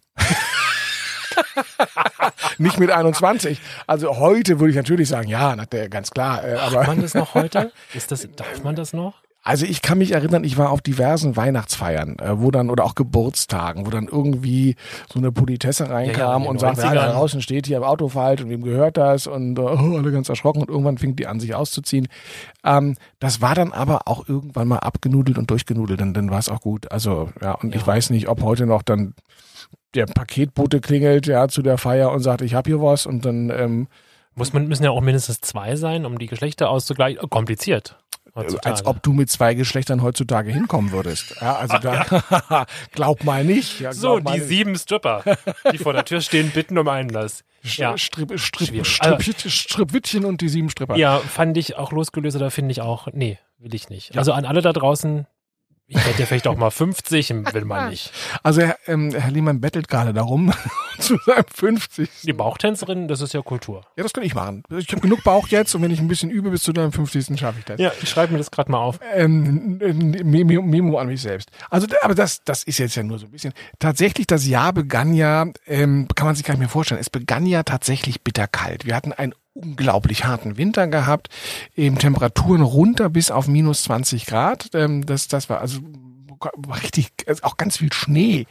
Nicht 2.57 2.79
mit 2.79 2.91
21. 2.91 3.59
Also 3.87 4.17
heute 4.17 4.59
würde 4.59 4.71
ich 4.71 4.75
natürlich 4.75 5.07
sagen, 5.07 5.29
ja, 5.29 5.55
ganz 5.89 6.11
klar. 6.11 6.43
Äh, 6.43 6.55
Darf 6.55 6.73
aber 6.75 6.87
man 6.87 7.01
das 7.01 7.13
noch 7.13 7.33
heute? 7.33 7.71
Ist 7.93 8.11
das, 8.11 8.27
darf 8.35 8.63
man 8.63 8.75
das 8.75 8.93
noch? 8.93 9.21
Also 9.41 9.65
ich 9.65 9.81
kann 9.81 9.97
mich 9.99 10.11
erinnern, 10.11 10.43
ich 10.43 10.57
war 10.57 10.69
auf 10.69 10.81
diversen 10.81 11.35
Weihnachtsfeiern, 11.37 12.17
äh, 12.19 12.39
wo 12.41 12.51
dann 12.51 12.69
oder 12.69 12.83
auch 12.83 12.93
Geburtstagen, 12.93 13.85
wo 13.85 13.89
dann 13.89 14.07
irgendwie 14.07 14.75
so 15.11 15.17
eine 15.17 15.31
Politesse 15.31 15.89
reinkam 15.89 16.41
in 16.41 16.43
den 16.43 16.49
und 16.51 16.59
sagte, 16.59 16.81
ja, 16.81 16.87
90ern. 16.89 16.93
da 16.95 17.11
draußen 17.13 17.41
steht 17.41 17.65
hier 17.65 17.77
im 17.77 17.83
Auto 17.83 18.09
falsch 18.09 18.41
und 18.41 18.49
wem 18.49 18.61
gehört 18.63 18.97
das 18.97 19.27
und 19.27 19.57
äh, 19.57 19.61
oh, 19.61 19.97
alle 19.97 20.11
ganz 20.11 20.27
erschrocken 20.29 20.61
und 20.61 20.69
irgendwann 20.69 20.97
fing 20.97 21.15
die 21.15 21.25
an, 21.25 21.39
sich 21.39 21.55
auszuziehen. 21.55 22.07
Ähm, 22.65 22.95
das 23.19 23.39
war 23.41 23.55
dann 23.55 23.71
aber 23.71 24.01
auch 24.07 24.27
irgendwann 24.27 24.67
mal 24.67 24.79
abgenudelt 24.79 25.37
und 25.37 25.49
durchgenudelt 25.49 26.01
und 26.01 26.13
dann 26.13 26.29
war 26.29 26.39
es 26.39 26.49
auch 26.49 26.59
gut. 26.61 26.91
Also 26.91 27.29
ja, 27.41 27.53
und 27.53 27.73
ich 27.73 27.81
Ja. 27.81 27.87
weiß 27.87 28.09
nicht, 28.09 28.27
ob 28.27 28.41
heute 28.43 28.65
noch 28.65 28.81
dann 28.83 29.13
der 29.95 30.05
Paketbote 30.05 30.81
klingelt 30.81 31.27
ja 31.27 31.47
zu 31.47 31.61
der 31.61 31.77
Feier 31.77 32.11
und 32.11 32.19
sagt, 32.19 32.41
ich 32.41 32.53
habe 32.53 32.69
hier 32.69 32.81
was 32.81 33.05
und 33.05 33.25
dann 33.25 33.49
ähm, 33.49 33.87
Muss 34.35 34.53
man, 34.53 34.67
müssen 34.67 34.83
ja 34.83 34.91
auch 34.91 35.01
mindestens 35.01 35.39
zwei 35.41 35.75
sein, 35.77 36.05
um 36.05 36.19
die 36.19 36.27
Geschlechter 36.27 36.69
auszugleichen. 36.69 37.27
Kompliziert. 37.29 37.97
Heutzutage. 38.35 38.65
als 38.75 38.85
ob 38.85 39.01
du 39.03 39.13
mit 39.13 39.29
zwei 39.29 39.53
Geschlechtern 39.53 40.01
heutzutage 40.01 40.51
hinkommen 40.51 40.91
würdest. 40.91 41.35
Ja, 41.41 41.55
also 41.57 41.77
da 41.79 42.65
glaub 42.91 43.23
mal 43.23 43.43
nicht. 43.43 43.79
Ja, 43.79 43.93
So, 43.93 44.13
glaub 44.13 44.23
mal 44.23 44.33
die 44.33 44.39
nicht. 44.39 44.47
sieben 44.49 44.75
Stripper, 44.77 45.23
die 45.71 45.77
vor 45.77 45.93
der 45.93 46.05
Tür 46.05 46.21
stehen, 46.21 46.51
bitten 46.51 46.77
um 46.77 46.87
Einlass. 46.87 47.43
Ja. 47.63 47.97
Strip, 47.97 48.39
Strip. 48.39 48.85
Strip, 48.85 49.35
Strippwittchen 49.51 50.25
und 50.25 50.41
die 50.41 50.49
sieben 50.49 50.69
Stripper. 50.69 50.95
Ja, 50.95 51.17
fand 51.19 51.57
ich 51.57 51.75
auch 51.77 51.91
losgelöst 51.91 52.35
oder 52.37 52.51
finde 52.51 52.71
ich 52.71 52.81
auch, 52.81 53.07
nee, 53.11 53.37
will 53.57 53.73
ich 53.75 53.89
nicht. 53.89 54.17
Also 54.17 54.31
an 54.31 54.45
alle 54.45 54.61
da 54.61 54.71
draußen, 54.71 55.27
ich 55.89 56.05
hätte 56.05 56.25
vielleicht 56.27 56.47
auch 56.47 56.55
mal 56.55 56.69
50, 56.69 57.29
will 57.53 57.65
man 57.65 57.89
nicht. 57.89 58.11
Also 58.43 58.61
Herr, 58.61 58.77
ähm, 58.87 59.11
Herr 59.11 59.31
Lehmann 59.31 59.59
bettelt 59.59 59.87
gerade 59.87 60.13
darum, 60.13 60.53
zu 60.99 61.17
seinem 61.25 61.45
50. 61.51 62.09
Die 62.23 62.33
Bauchtänzerin, 62.33 63.07
das 63.07 63.21
ist 63.21 63.33
ja 63.33 63.41
Kultur. 63.41 63.81
Ja, 63.97 64.03
das 64.03 64.13
kann 64.13 64.23
ich 64.23 64.35
machen. 64.35 64.63
Ich 64.77 64.89
habe 64.89 65.01
genug 65.01 65.23
Bauch 65.23 65.47
jetzt 65.47 65.73
und 65.73 65.81
wenn 65.81 65.91
ich 65.91 65.99
ein 65.99 66.07
bisschen 66.07 66.29
übe 66.29 66.51
bis 66.51 66.63
zu 66.63 66.73
deinem 66.73 66.91
50. 66.91 67.39
schaffe 67.39 67.59
ich 67.59 67.65
das. 67.65 67.79
Ja, 67.79 67.91
ich 68.01 68.07
schreibe 68.07 68.33
mir 68.33 68.37
das 68.37 68.51
gerade 68.51 68.71
mal 68.71 68.77
auf. 68.77 68.99
Ähm, 69.13 69.79
ein 69.81 70.29
Memo, 70.29 70.61
Memo 70.61 70.97
an 70.99 71.07
mich 71.07 71.21
selbst. 71.21 71.49
Also, 71.69 71.87
aber 72.01 72.15
das, 72.15 72.43
das 72.43 72.63
ist 72.63 72.77
jetzt 72.77 72.95
ja 72.95 73.03
nur 73.03 73.17
so 73.17 73.25
ein 73.25 73.31
bisschen. 73.31 73.53
Tatsächlich, 73.79 74.27
das 74.27 74.47
Jahr 74.47 74.73
begann 74.73 75.13
ja, 75.13 75.47
ähm, 75.65 76.07
kann 76.15 76.27
man 76.27 76.35
sich 76.35 76.45
gar 76.45 76.53
nicht 76.53 76.59
mehr 76.59 76.69
vorstellen. 76.69 77.01
Es 77.01 77.09
begann 77.09 77.45
ja 77.45 77.63
tatsächlich 77.63 78.21
bitterkalt. 78.21 78.85
Wir 78.85 78.95
hatten 78.95 79.13
einen 79.13 79.33
unglaublich 79.59 80.25
harten 80.25 80.57
Winter 80.57 80.87
gehabt, 80.87 81.29
eben 81.75 81.97
Temperaturen 81.97 82.61
runter 82.61 83.09
bis 83.09 83.31
auf 83.31 83.47
minus 83.47 83.83
20 83.83 84.25
Grad. 84.25 84.69
Ähm, 84.73 85.05
das, 85.05 85.27
das 85.27 85.49
war 85.49 85.61
also 85.61 85.79
richtig, 86.83 87.11
also 87.27 87.43
auch 87.43 87.57
ganz 87.57 87.77
viel 87.77 87.91
Schnee. 87.91 88.45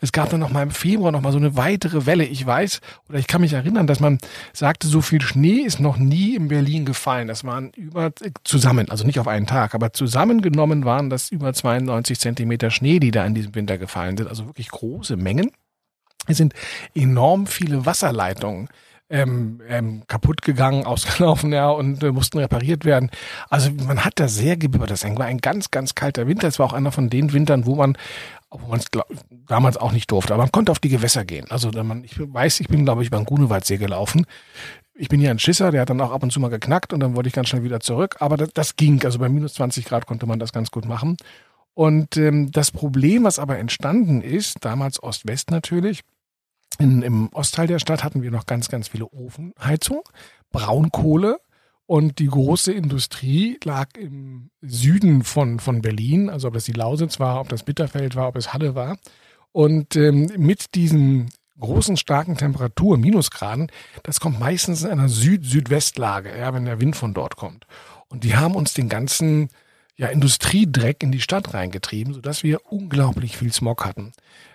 Es 0.00 0.12
gab 0.12 0.30
dann 0.30 0.40
noch 0.40 0.50
mal 0.50 0.62
im 0.62 0.70
Februar 0.70 1.12
noch 1.12 1.20
mal 1.20 1.32
so 1.32 1.38
eine 1.38 1.56
weitere 1.56 2.06
Welle. 2.06 2.24
Ich 2.24 2.44
weiß 2.44 2.80
oder 3.08 3.18
ich 3.18 3.26
kann 3.26 3.40
mich 3.40 3.52
erinnern, 3.52 3.86
dass 3.86 4.00
man 4.00 4.18
sagte, 4.52 4.86
so 4.86 5.00
viel 5.00 5.20
Schnee 5.20 5.60
ist 5.60 5.80
noch 5.80 5.96
nie 5.96 6.36
in 6.36 6.48
Berlin 6.48 6.84
gefallen. 6.84 7.28
Das 7.28 7.44
waren 7.44 7.70
über 7.70 8.12
zusammen, 8.44 8.90
also 8.90 9.06
nicht 9.06 9.18
auf 9.18 9.28
einen 9.28 9.46
Tag, 9.46 9.74
aber 9.74 9.92
zusammengenommen 9.92 10.84
waren 10.84 11.10
das 11.10 11.30
über 11.30 11.52
92 11.52 12.18
Zentimeter 12.18 12.70
Schnee, 12.70 13.00
die 13.00 13.10
da 13.10 13.24
in 13.24 13.34
diesem 13.34 13.54
Winter 13.54 13.78
gefallen 13.78 14.16
sind. 14.16 14.28
Also 14.28 14.46
wirklich 14.46 14.68
große 14.68 15.16
Mengen. 15.16 15.50
Es 16.26 16.36
sind 16.36 16.52
enorm 16.94 17.46
viele 17.46 17.86
Wasserleitungen 17.86 18.68
ähm, 19.10 19.60
ähm, 19.68 20.02
kaputt 20.06 20.42
gegangen, 20.42 20.84
ausgelaufen, 20.86 21.52
ja, 21.52 21.68
und 21.68 22.02
äh, 22.02 22.12
mussten 22.12 22.38
repariert 22.38 22.84
werden. 22.84 23.10
Also 23.48 23.70
man 23.86 24.04
hat 24.04 24.14
da 24.20 24.28
sehr 24.28 24.56
gebibbert. 24.56 24.90
Das 24.90 25.04
war 25.04 25.26
ein 25.26 25.38
ganz, 25.38 25.70
ganz 25.70 25.94
kalter 25.94 26.26
Winter. 26.26 26.48
Es 26.48 26.58
war 26.58 26.66
auch 26.66 26.72
einer 26.72 26.92
von 26.92 27.10
den 27.10 27.32
Wintern, 27.32 27.66
wo 27.66 27.74
man 27.74 27.96
wo 28.52 28.66
man 28.66 28.80
es 28.80 28.86
damals 29.46 29.76
auch 29.76 29.92
nicht 29.92 30.10
durfte, 30.10 30.34
aber 30.34 30.42
man 30.42 30.52
konnte 30.52 30.72
auf 30.72 30.80
die 30.80 30.88
Gewässer 30.88 31.24
gehen. 31.24 31.46
Also 31.50 31.72
wenn 31.72 31.86
man, 31.86 32.02
ich 32.02 32.18
weiß, 32.18 32.58
ich 32.60 32.68
bin, 32.68 32.84
glaube 32.84 33.02
ich, 33.04 33.10
beim 33.10 33.24
Grunewaldsee 33.24 33.76
gelaufen. 33.76 34.26
Ich 34.92 35.08
bin 35.08 35.20
hier 35.20 35.30
ein 35.30 35.38
Schisser, 35.38 35.70
der 35.70 35.82
hat 35.82 35.90
dann 35.90 36.00
auch 36.00 36.10
ab 36.10 36.22
und 36.22 36.32
zu 36.32 36.40
mal 36.40 36.48
geknackt 36.48 36.92
und 36.92 37.00
dann 37.00 37.14
wollte 37.14 37.28
ich 37.28 37.32
ganz 37.32 37.48
schnell 37.48 37.62
wieder 37.62 37.78
zurück. 37.78 38.16
Aber 38.18 38.36
das, 38.36 38.50
das 38.52 38.76
ging. 38.76 39.04
Also 39.04 39.20
bei 39.20 39.28
minus 39.28 39.54
20 39.54 39.84
Grad 39.84 40.06
konnte 40.06 40.26
man 40.26 40.40
das 40.40 40.52
ganz 40.52 40.72
gut 40.72 40.84
machen. 40.84 41.16
Und 41.74 42.16
ähm, 42.16 42.50
das 42.50 42.72
Problem, 42.72 43.22
was 43.22 43.38
aber 43.38 43.58
entstanden 43.58 44.20
ist, 44.20 44.56
damals 44.64 45.00
Ost-West 45.02 45.52
natürlich, 45.52 46.00
in, 46.80 47.02
im 47.02 47.28
Ostteil 47.32 47.66
der 47.66 47.78
Stadt 47.78 48.02
hatten 48.02 48.22
wir 48.22 48.30
noch 48.30 48.46
ganz, 48.46 48.68
ganz 48.68 48.88
viele 48.88 49.06
Ofenheizung, 49.06 50.02
Braunkohle 50.50 51.38
und 51.86 52.18
die 52.18 52.26
große 52.26 52.72
Industrie 52.72 53.58
lag 53.64 53.96
im 53.96 54.50
Süden 54.62 55.24
von, 55.24 55.58
von 55.58 55.82
Berlin, 55.82 56.30
also 56.30 56.48
ob 56.48 56.54
das 56.54 56.64
die 56.64 56.72
Lausitz 56.72 57.20
war, 57.20 57.40
ob 57.40 57.48
das 57.48 57.64
Bitterfeld 57.64 58.16
war, 58.16 58.28
ob 58.28 58.36
es 58.36 58.52
Halle 58.52 58.74
war. 58.74 58.96
Und 59.52 59.96
ähm, 59.96 60.30
mit 60.36 60.74
diesen 60.74 61.30
großen, 61.58 61.96
starken 61.96 62.36
Temperaturen, 62.36 63.00
Minusgraden, 63.00 63.70
das 64.02 64.20
kommt 64.20 64.40
meistens 64.40 64.82
in 64.82 64.90
einer 64.90 65.08
Süd-Südwestlage, 65.08 66.36
ja, 66.38 66.54
wenn 66.54 66.64
der 66.64 66.80
Wind 66.80 66.96
von 66.96 67.12
dort 67.12 67.36
kommt. 67.36 67.66
Und 68.08 68.24
die 68.24 68.36
haben 68.36 68.54
uns 68.54 68.72
den 68.72 68.88
ganzen 68.88 69.50
ja, 69.96 70.08
Industriedreck 70.08 71.02
in 71.02 71.12
die 71.12 71.20
Stadt 71.20 71.52
reingetrieben, 71.52 72.14
sodass 72.14 72.42
wir 72.42 72.60
unglaublich 72.70 73.36
viel 73.36 73.52
Smog 73.52 73.84
hatten. 73.84 74.12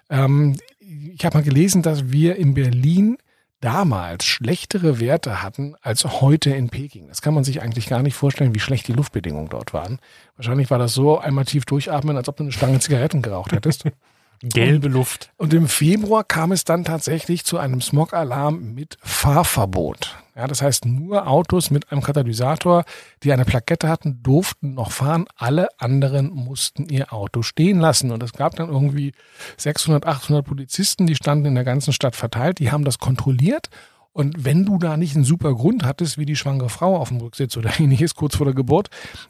Ähm, 0.09 0.57
ich 0.79 1.25
habe 1.25 1.37
mal 1.37 1.43
gelesen, 1.43 1.81
dass 1.81 2.11
wir 2.11 2.35
in 2.35 2.53
Berlin 2.53 3.17
damals 3.61 4.25
schlechtere 4.25 4.99
Werte 4.99 5.41
hatten 5.41 5.75
als 5.81 6.03
heute 6.21 6.51
in 6.51 6.69
Peking. 6.69 7.07
Das 7.07 7.21
kann 7.21 7.33
man 7.33 7.43
sich 7.43 7.61
eigentlich 7.61 7.87
gar 7.87 8.03
nicht 8.03 8.15
vorstellen, 8.15 8.53
wie 8.53 8.59
schlecht 8.59 8.87
die 8.87 8.93
Luftbedingungen 8.93 9.49
dort 9.49 9.73
waren. 9.73 9.99
Wahrscheinlich 10.35 10.69
war 10.69 10.77
das 10.77 10.93
so 10.93 11.17
einmal 11.17 11.45
tief 11.45 11.65
durchatmen, 11.65 12.17
als 12.17 12.29
ob 12.29 12.37
du 12.37 12.43
eine 12.43 12.51
Stange 12.51 12.79
Zigaretten 12.79 13.21
geraucht 13.21 13.53
hättest. 13.53 13.85
Gelbe 14.43 14.89
Luft. 14.89 15.31
Und 15.37 15.53
im 15.53 15.67
Februar 15.67 16.23
kam 16.23 16.51
es 16.51 16.65
dann 16.65 16.83
tatsächlich 16.83 17.45
zu 17.45 17.57
einem 17.57 17.81
Smog-Alarm 17.81 18.73
mit 18.73 18.97
Fahrverbot. 19.01 20.15
Ja, 20.35 20.47
das 20.47 20.61
heißt, 20.61 20.85
nur 20.85 21.27
Autos 21.27 21.71
mit 21.71 21.91
einem 21.91 22.01
Katalysator, 22.01 22.83
die 23.23 23.31
eine 23.31 23.45
Plakette 23.45 23.87
hatten, 23.87 24.21
durften 24.21 24.73
noch 24.73 24.91
fahren. 24.91 25.25
Alle 25.37 25.69
anderen 25.79 26.29
mussten 26.29 26.89
ihr 26.89 27.13
Auto 27.13 27.41
stehen 27.41 27.79
lassen. 27.79 28.11
Und 28.11 28.21
es 28.21 28.33
gab 28.33 28.55
dann 28.57 28.67
irgendwie 28.67 29.13
600, 29.57 30.05
800 30.05 30.45
Polizisten, 30.45 31.07
die 31.07 31.15
standen 31.15 31.45
in 31.45 31.55
der 31.55 31.63
ganzen 31.63 31.93
Stadt 31.93 32.17
verteilt. 32.17 32.59
Die 32.59 32.69
haben 32.69 32.83
das 32.83 32.99
kontrolliert 32.99 33.69
und 34.15 34.45
wenn 34.45 34.63
du 34.63 34.77
da 34.77 34.95
nicht 34.95 35.13
einen 35.13 35.25
super 35.25 35.53
Grund 35.53 35.83
hattest, 35.83 36.17
wie 36.17 36.25
die 36.25 36.37
schwangere 36.37 36.69
Frau 36.69 36.95
auf 36.95 37.09
dem 37.09 37.17
Rücksitz 37.17 37.57
oder 37.57 37.69
ähnliches 37.81 38.15
kurz 38.15 38.37
vor 38.37 38.45
der 38.45 38.55
Geburt, 38.55 38.87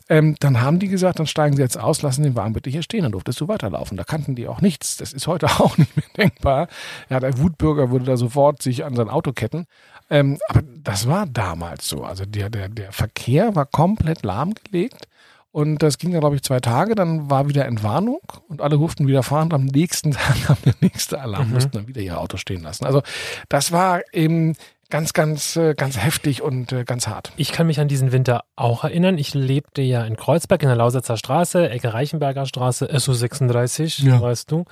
ähm, 0.10 0.36
dann 0.40 0.62
haben 0.62 0.78
die 0.78 0.90
gesagt, 0.90 1.18
dann 1.18 1.26
steigen 1.26 1.56
sie 1.56 1.64
jetzt 1.64 1.80
aus, 1.80 2.04
lassen 2.04 2.22
den 2.22 2.36
Wagen 2.36 2.54
bitte 2.54 2.70
hier 2.70 2.84
stehen, 2.84 3.02
dann 3.02 3.12
durftest 3.12 3.42
du 3.42 3.48
weiterlaufen. 3.48 3.98
Da 3.98 4.04
kannten 4.04 4.36
die 4.36 4.48
auch 4.48 4.62
nichts. 4.62 4.96
Das 4.98 5.12
ist 5.12 5.26
heute 5.26 5.48
auch 5.60 5.80
nicht 5.80 5.98
mehr 5.98 6.06
denkbar. 6.16 6.68
Ja, 7.10 7.20
der 7.20 7.40
Wutbürger 7.40 7.90
würde 7.90 8.06
da 8.06 8.16
sofort 8.16 8.62
sich 8.62 8.86
an 8.86 8.96
sein 8.96 9.10
Auto 9.10 9.34
ketten. 9.34 9.66
Ähm, 10.10 10.38
aber 10.48 10.62
das 10.84 11.08
war 11.08 11.26
damals 11.26 11.88
so. 11.88 12.04
Also 12.04 12.26
der, 12.26 12.50
der, 12.50 12.70
der 12.70 12.92
Verkehr 12.92 13.56
war 13.56 13.66
komplett 13.66 14.24
lahmgelegt. 14.24 15.08
Und 15.52 15.78
das 15.78 15.98
ging 15.98 16.12
dann, 16.12 16.20
glaube 16.20 16.36
ich, 16.36 16.44
zwei 16.44 16.60
Tage. 16.60 16.96
Dann 16.96 17.30
war 17.30 17.48
wieder 17.48 17.66
Entwarnung 17.66 18.20
und 18.50 18.62
alle 18.62 18.78
durften 18.78 19.08
wieder 19.08 19.24
fahren. 19.24 19.46
Und 19.46 19.54
am 19.54 19.66
nächsten 19.66 20.12
Tag 20.14 20.44
kam 20.44 20.58
der 20.66 20.76
nächste 20.82 21.22
Alarm, 21.22 21.48
mhm. 21.48 21.54
mussten 21.54 21.72
dann 21.72 21.88
wieder 21.88 22.02
ihr 22.02 22.20
Auto 22.20 22.38
stehen 22.38 22.62
lassen. 22.62 22.86
Also 22.86 23.02
das 23.48 23.72
war 23.72 24.02
eben 24.12 24.56
ganz, 24.90 25.14
ganz, 25.14 25.56
äh, 25.56 25.74
ganz 25.74 25.98
heftig 25.98 26.42
und 26.42 26.72
äh, 26.72 26.84
ganz 26.84 27.08
hart. 27.08 27.32
Ich 27.38 27.52
kann 27.52 27.68
mich 27.68 27.80
an 27.80 27.88
diesen 27.88 28.12
Winter 28.12 28.44
auch 28.56 28.84
erinnern. 28.84 29.18
Ich 29.18 29.34
lebte 29.34 29.82
ja 29.82 30.04
in 30.04 30.18
Kreuzberg 30.18 30.62
in 30.62 30.68
der 30.68 30.78
Lausitzer 30.78 31.18
Straße, 31.18 31.70
Ecke 31.70 31.94
Reichenberger 31.94 32.46
Straße, 32.46 32.94
SU36, 32.94 34.06
ja. 34.06 34.22
weißt 34.22 34.52
du. 34.52 34.66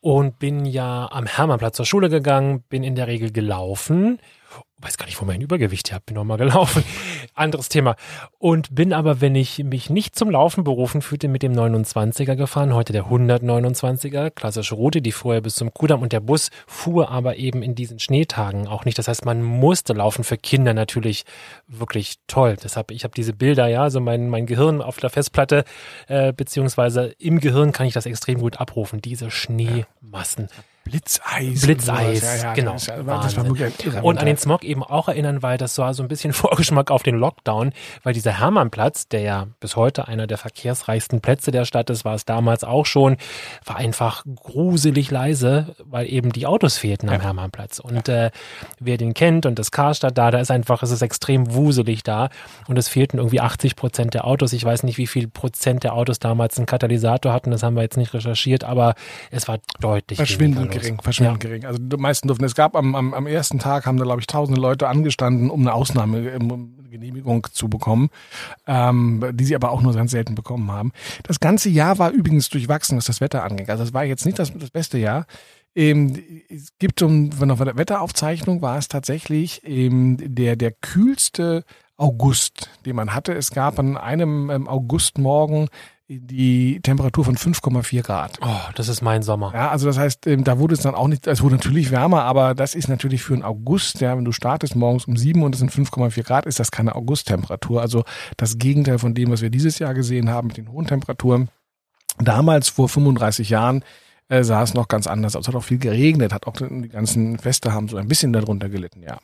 Und 0.00 0.38
bin 0.38 0.64
ja 0.64 1.10
am 1.12 1.26
Hermannplatz 1.26 1.76
zur 1.76 1.84
Schule 1.84 2.08
gegangen, 2.08 2.62
bin 2.68 2.84
in 2.84 2.94
der 2.94 3.06
Regel 3.06 3.32
gelaufen 3.32 4.18
weiß 4.82 4.96
gar 4.96 5.06
nicht, 5.06 5.20
wo 5.20 5.24
mein 5.24 5.40
Übergewicht 5.40 5.90
her, 5.90 6.00
bin 6.04 6.14
nochmal 6.14 6.38
gelaufen. 6.38 6.82
Anderes 7.34 7.68
Thema. 7.68 7.96
Und 8.38 8.74
bin 8.74 8.92
aber, 8.92 9.20
wenn 9.20 9.34
ich 9.34 9.62
mich 9.64 9.90
nicht 9.90 10.16
zum 10.16 10.30
Laufen 10.30 10.64
berufen 10.64 11.02
fühlte, 11.02 11.28
mit 11.28 11.42
dem 11.42 11.52
29er 11.52 12.36
gefahren, 12.36 12.74
heute 12.74 12.92
der 12.92 13.06
129er, 13.06 14.30
klassische 14.30 14.74
Route, 14.74 15.02
die 15.02 15.12
vorher 15.12 15.40
bis 15.40 15.54
zum 15.54 15.72
Kudamm 15.72 16.02
und 16.02 16.12
der 16.12 16.20
Bus 16.20 16.50
fuhr 16.66 17.10
aber 17.10 17.36
eben 17.36 17.62
in 17.62 17.74
diesen 17.74 17.98
Schneetagen 17.98 18.66
auch 18.66 18.84
nicht. 18.84 18.98
Das 18.98 19.08
heißt, 19.08 19.24
man 19.24 19.42
musste 19.42 19.92
laufen 19.92 20.24
für 20.24 20.36
Kinder 20.36 20.74
natürlich 20.74 21.24
wirklich 21.66 22.16
toll. 22.26 22.56
Deshalb, 22.62 22.90
ich 22.90 23.04
habe 23.04 23.14
diese 23.14 23.32
Bilder, 23.32 23.68
ja, 23.68 23.82
also 23.82 24.00
mein, 24.00 24.28
mein 24.28 24.46
Gehirn 24.46 24.82
auf 24.82 24.98
der 24.98 25.10
Festplatte, 25.10 25.64
äh, 26.08 26.32
beziehungsweise 26.32 27.14
im 27.18 27.40
Gehirn 27.40 27.72
kann 27.72 27.86
ich 27.86 27.94
das 27.94 28.06
extrem 28.06 28.40
gut 28.40 28.60
abrufen, 28.60 29.00
diese 29.00 29.30
Schneemassen. 29.30 30.48
Blitzeis. 30.84 31.60
Blitzeis, 31.60 32.22
ja, 32.22 32.36
ja, 32.48 32.54
genau. 32.54 32.72
Das, 32.72 32.86
das 32.86 33.36
war 33.36 33.46
wirklich 33.46 34.02
und 34.02 34.18
an 34.18 34.26
den 34.26 34.38
Smog 34.38 34.64
eben 34.64 34.82
auch 34.82 35.08
erinnern, 35.08 35.42
weil 35.42 35.58
das 35.58 35.76
war 35.78 35.94
so 35.94 36.02
ein 36.02 36.08
bisschen 36.08 36.32
Vorgeschmack 36.32 36.90
auf 36.90 37.02
den 37.02 37.16
Lockdown, 37.16 37.72
weil 38.02 38.14
dieser 38.14 38.40
Hermannplatz, 38.40 39.06
der 39.08 39.20
ja 39.20 39.46
bis 39.60 39.76
heute 39.76 40.08
einer 40.08 40.26
der 40.26 40.38
verkehrsreichsten 40.38 41.20
Plätze 41.20 41.50
der 41.50 41.64
Stadt 41.64 41.90
ist, 41.90 42.04
war 42.04 42.14
es 42.14 42.24
damals 42.24 42.64
auch 42.64 42.86
schon, 42.86 43.18
war 43.64 43.76
einfach 43.76 44.24
gruselig 44.34 45.10
leise, 45.10 45.76
weil 45.84 46.10
eben 46.10 46.32
die 46.32 46.46
Autos 46.46 46.78
fehlten 46.78 47.08
am 47.08 47.16
ja. 47.16 47.22
Hermannplatz. 47.22 47.78
Und 47.78 48.08
äh, 48.08 48.30
wer 48.78 48.96
den 48.96 49.14
kennt 49.14 49.46
und 49.46 49.58
das 49.58 49.70
Karstadt 49.70 50.16
da, 50.16 50.30
da 50.30 50.40
ist 50.40 50.50
einfach, 50.50 50.82
es 50.82 50.90
ist 50.90 51.02
extrem 51.02 51.54
wuselig 51.54 52.02
da 52.02 52.30
und 52.66 52.78
es 52.78 52.88
fehlten 52.88 53.18
irgendwie 53.18 53.40
80 53.40 53.76
Prozent 53.76 54.14
der 54.14 54.26
Autos. 54.26 54.52
Ich 54.54 54.64
weiß 54.64 54.82
nicht, 54.84 54.98
wie 54.98 55.06
viel 55.06 55.28
Prozent 55.28 55.84
der 55.84 55.94
Autos 55.94 56.18
damals 56.18 56.56
einen 56.56 56.66
Katalysator 56.66 57.32
hatten, 57.32 57.50
das 57.50 57.62
haben 57.62 57.76
wir 57.76 57.82
jetzt 57.82 57.96
nicht 57.96 58.14
recherchiert, 58.14 58.64
aber 58.64 58.94
es 59.30 59.46
war 59.46 59.58
deutlich 59.80 60.16
Verschwindend 60.16 60.69
gering, 60.70 61.00
verschwindend 61.00 61.42
ja. 61.42 61.48
gering. 61.48 61.66
Also 61.66 61.78
die 61.78 61.96
meisten 61.96 62.28
durften. 62.28 62.44
Es 62.44 62.54
gab 62.54 62.76
am, 62.76 62.94
am, 62.94 63.14
am 63.14 63.26
ersten 63.26 63.58
Tag 63.58 63.86
haben 63.86 63.96
da 63.96 64.04
glaube 64.04 64.20
ich 64.20 64.26
tausende 64.26 64.60
Leute 64.60 64.88
angestanden, 64.88 65.50
um 65.50 65.60
eine 65.60 65.74
Ausnahmegenehmigung 65.74 67.46
zu 67.52 67.68
bekommen, 67.68 68.10
ähm, 68.66 69.24
die 69.32 69.44
sie 69.44 69.54
aber 69.54 69.70
auch 69.70 69.82
nur 69.82 69.94
ganz 69.94 70.10
selten 70.10 70.34
bekommen 70.34 70.70
haben. 70.70 70.92
Das 71.24 71.40
ganze 71.40 71.68
Jahr 71.68 71.98
war 71.98 72.10
übrigens 72.10 72.48
durchwachsen, 72.48 72.96
was 72.96 73.06
das 73.06 73.20
Wetter 73.20 73.44
angeht. 73.44 73.70
Also 73.70 73.84
es 73.84 73.94
war 73.94 74.04
jetzt 74.04 74.26
nicht 74.26 74.38
das, 74.38 74.52
das 74.56 74.70
beste 74.70 74.98
Jahr. 74.98 75.26
Ähm, 75.74 76.42
es 76.48 76.70
gibt 76.78 77.00
um, 77.02 77.38
wenn 77.40 77.50
auf 77.50 77.62
der 77.62 77.76
Wetteraufzeichnung 77.76 78.60
war 78.60 78.78
es 78.78 78.88
tatsächlich 78.88 79.62
ähm, 79.64 80.16
der 80.18 80.56
der 80.56 80.72
kühlste 80.72 81.64
August, 81.96 82.70
den 82.86 82.96
man 82.96 83.14
hatte. 83.14 83.34
Es 83.34 83.50
gab 83.50 83.78
an 83.78 83.96
einem 83.96 84.50
ähm, 84.50 84.66
Augustmorgen 84.66 85.68
die 86.18 86.80
Temperatur 86.82 87.24
von 87.24 87.36
5,4 87.36 88.02
Grad. 88.02 88.38
Oh, 88.42 88.70
das 88.74 88.88
ist 88.88 89.00
mein 89.00 89.22
Sommer. 89.22 89.52
Ja, 89.54 89.70
also 89.70 89.86
das 89.86 89.96
heißt, 89.96 90.26
ähm, 90.26 90.42
da 90.42 90.58
wurde 90.58 90.74
es 90.74 90.80
dann 90.80 90.96
auch 90.96 91.06
nicht, 91.06 91.28
es 91.28 91.40
wurde 91.40 91.54
natürlich 91.54 91.92
wärmer, 91.92 92.24
aber 92.24 92.54
das 92.54 92.74
ist 92.74 92.88
natürlich 92.88 93.22
für 93.22 93.34
einen 93.34 93.44
August, 93.44 94.00
ja, 94.00 94.16
wenn 94.16 94.24
du 94.24 94.32
startest 94.32 94.74
morgens 94.74 95.04
um 95.04 95.16
7 95.16 95.40
und 95.42 95.54
es 95.54 95.60
sind 95.60 95.70
5,4 95.70 96.24
Grad, 96.24 96.46
ist 96.46 96.58
das 96.58 96.72
keine 96.72 96.96
Augusttemperatur. 96.96 97.80
Also 97.80 98.02
das 98.36 98.58
Gegenteil 98.58 98.98
von 98.98 99.14
dem, 99.14 99.30
was 99.30 99.40
wir 99.40 99.50
dieses 99.50 99.78
Jahr 99.78 99.94
gesehen 99.94 100.30
haben 100.30 100.48
mit 100.48 100.56
den 100.56 100.72
hohen 100.72 100.86
Temperaturen. 100.86 101.48
Damals 102.18 102.68
vor 102.68 102.88
35 102.88 103.48
Jahren 103.48 103.84
äh, 104.28 104.42
sah 104.42 104.64
es 104.64 104.74
noch 104.74 104.88
ganz 104.88 105.06
anders 105.06 105.36
aus. 105.36 105.44
Es 105.44 105.48
hat 105.48 105.54
auch 105.54 105.64
viel 105.64 105.78
geregnet, 105.78 106.32
hat 106.32 106.48
auch 106.48 106.54
die 106.56 106.88
ganzen 106.88 107.38
Feste 107.38 107.72
haben 107.72 107.88
so 107.88 107.96
ein 107.98 108.08
bisschen 108.08 108.32
darunter 108.32 108.68
gelitten, 108.68 109.02
ja. 109.02 109.18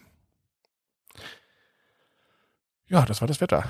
Ja, 2.89 3.05
das 3.05 3.21
war 3.21 3.27
das 3.27 3.41
Wetter. 3.41 3.65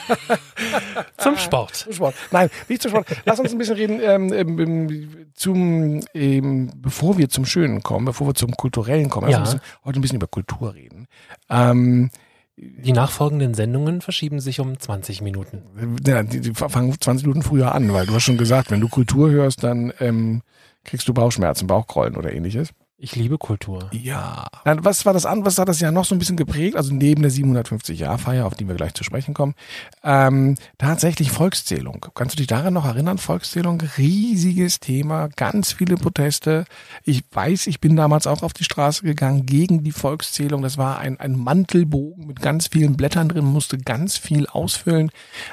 zum 1.18 1.36
Sport. 1.36 1.74
Zum 1.74 1.92
Sport. 1.92 2.14
Nein, 2.30 2.50
nicht 2.68 2.80
zum 2.80 2.92
Sport. 2.92 3.06
Lass 3.24 3.40
uns 3.40 3.50
ein 3.50 3.58
bisschen 3.58 3.76
reden, 3.76 4.00
ähm, 4.00 4.32
ähm, 4.32 5.26
zum, 5.34 6.00
ähm, 6.14 6.70
bevor 6.76 7.18
wir 7.18 7.28
zum 7.28 7.44
Schönen 7.44 7.82
kommen, 7.82 8.04
bevor 8.04 8.28
wir 8.28 8.34
zum 8.34 8.52
Kulturellen 8.52 9.10
kommen. 9.10 9.28
Ja. 9.28 9.38
ein 9.38 9.42
bisschen, 9.42 9.60
heute 9.84 9.98
ein 9.98 10.02
bisschen 10.02 10.16
über 10.16 10.28
Kultur 10.28 10.74
reden. 10.74 11.08
Ähm, 11.50 12.10
die 12.56 12.92
nachfolgenden 12.92 13.54
Sendungen 13.54 14.02
verschieben 14.02 14.38
sich 14.38 14.60
um 14.60 14.78
20 14.78 15.20
Minuten. 15.22 15.98
Ja, 16.06 16.22
die, 16.22 16.40
die 16.40 16.54
fangen 16.54 16.94
20 17.00 17.26
Minuten 17.26 17.42
früher 17.42 17.74
an, 17.74 17.92
weil 17.92 18.06
du 18.06 18.14
hast 18.14 18.22
schon 18.22 18.36
gesagt, 18.36 18.70
wenn 18.70 18.80
du 18.80 18.88
Kultur 18.88 19.30
hörst, 19.30 19.64
dann 19.64 19.92
ähm, 19.98 20.42
kriegst 20.84 21.08
du 21.08 21.14
Bauchschmerzen, 21.14 21.66
Bauchkrollen 21.66 22.16
oder 22.16 22.32
ähnliches. 22.32 22.68
Ich 23.04 23.16
liebe 23.16 23.36
Kultur. 23.36 23.90
Ja. 23.90 24.46
Was 24.64 25.04
war 25.04 25.12
das 25.12 25.26
an? 25.26 25.44
Was 25.44 25.58
hat 25.58 25.68
das 25.68 25.80
ja 25.80 25.90
noch 25.90 26.04
so 26.04 26.14
ein 26.14 26.20
bisschen 26.20 26.36
geprägt? 26.36 26.76
Also 26.76 26.94
neben 26.94 27.22
der 27.22 27.32
750-Jahr-Feier, 27.32 28.46
auf 28.46 28.54
die 28.54 28.68
wir 28.68 28.76
gleich 28.76 28.94
zu 28.94 29.02
sprechen 29.02 29.34
kommen, 29.34 29.56
ähm, 30.04 30.54
tatsächlich 30.78 31.32
Volkszählung. 31.32 32.06
Kannst 32.14 32.34
du 32.34 32.36
dich 32.36 32.46
daran 32.46 32.74
noch 32.74 32.84
erinnern? 32.84 33.18
Volkszählung, 33.18 33.82
riesiges 33.98 34.78
Thema, 34.78 35.30
ganz 35.34 35.72
viele 35.72 35.96
Proteste. 35.96 36.64
Ich 37.02 37.24
weiß, 37.32 37.66
ich 37.66 37.80
bin 37.80 37.96
damals 37.96 38.28
auch 38.28 38.44
auf 38.44 38.52
die 38.52 38.62
Straße 38.62 39.02
gegangen 39.02 39.46
gegen 39.46 39.82
die 39.82 39.90
Volkszählung. 39.90 40.62
Das 40.62 40.78
war 40.78 41.00
ein, 41.00 41.18
ein 41.18 41.36
Mantelbogen 41.36 42.28
mit 42.28 42.40
ganz 42.40 42.68
vielen 42.68 42.96
Blättern 42.96 43.28
drin, 43.28 43.46
musste 43.46 43.78
ganz 43.78 44.16
viel 44.16 44.46
ausfüllen. 44.46 45.10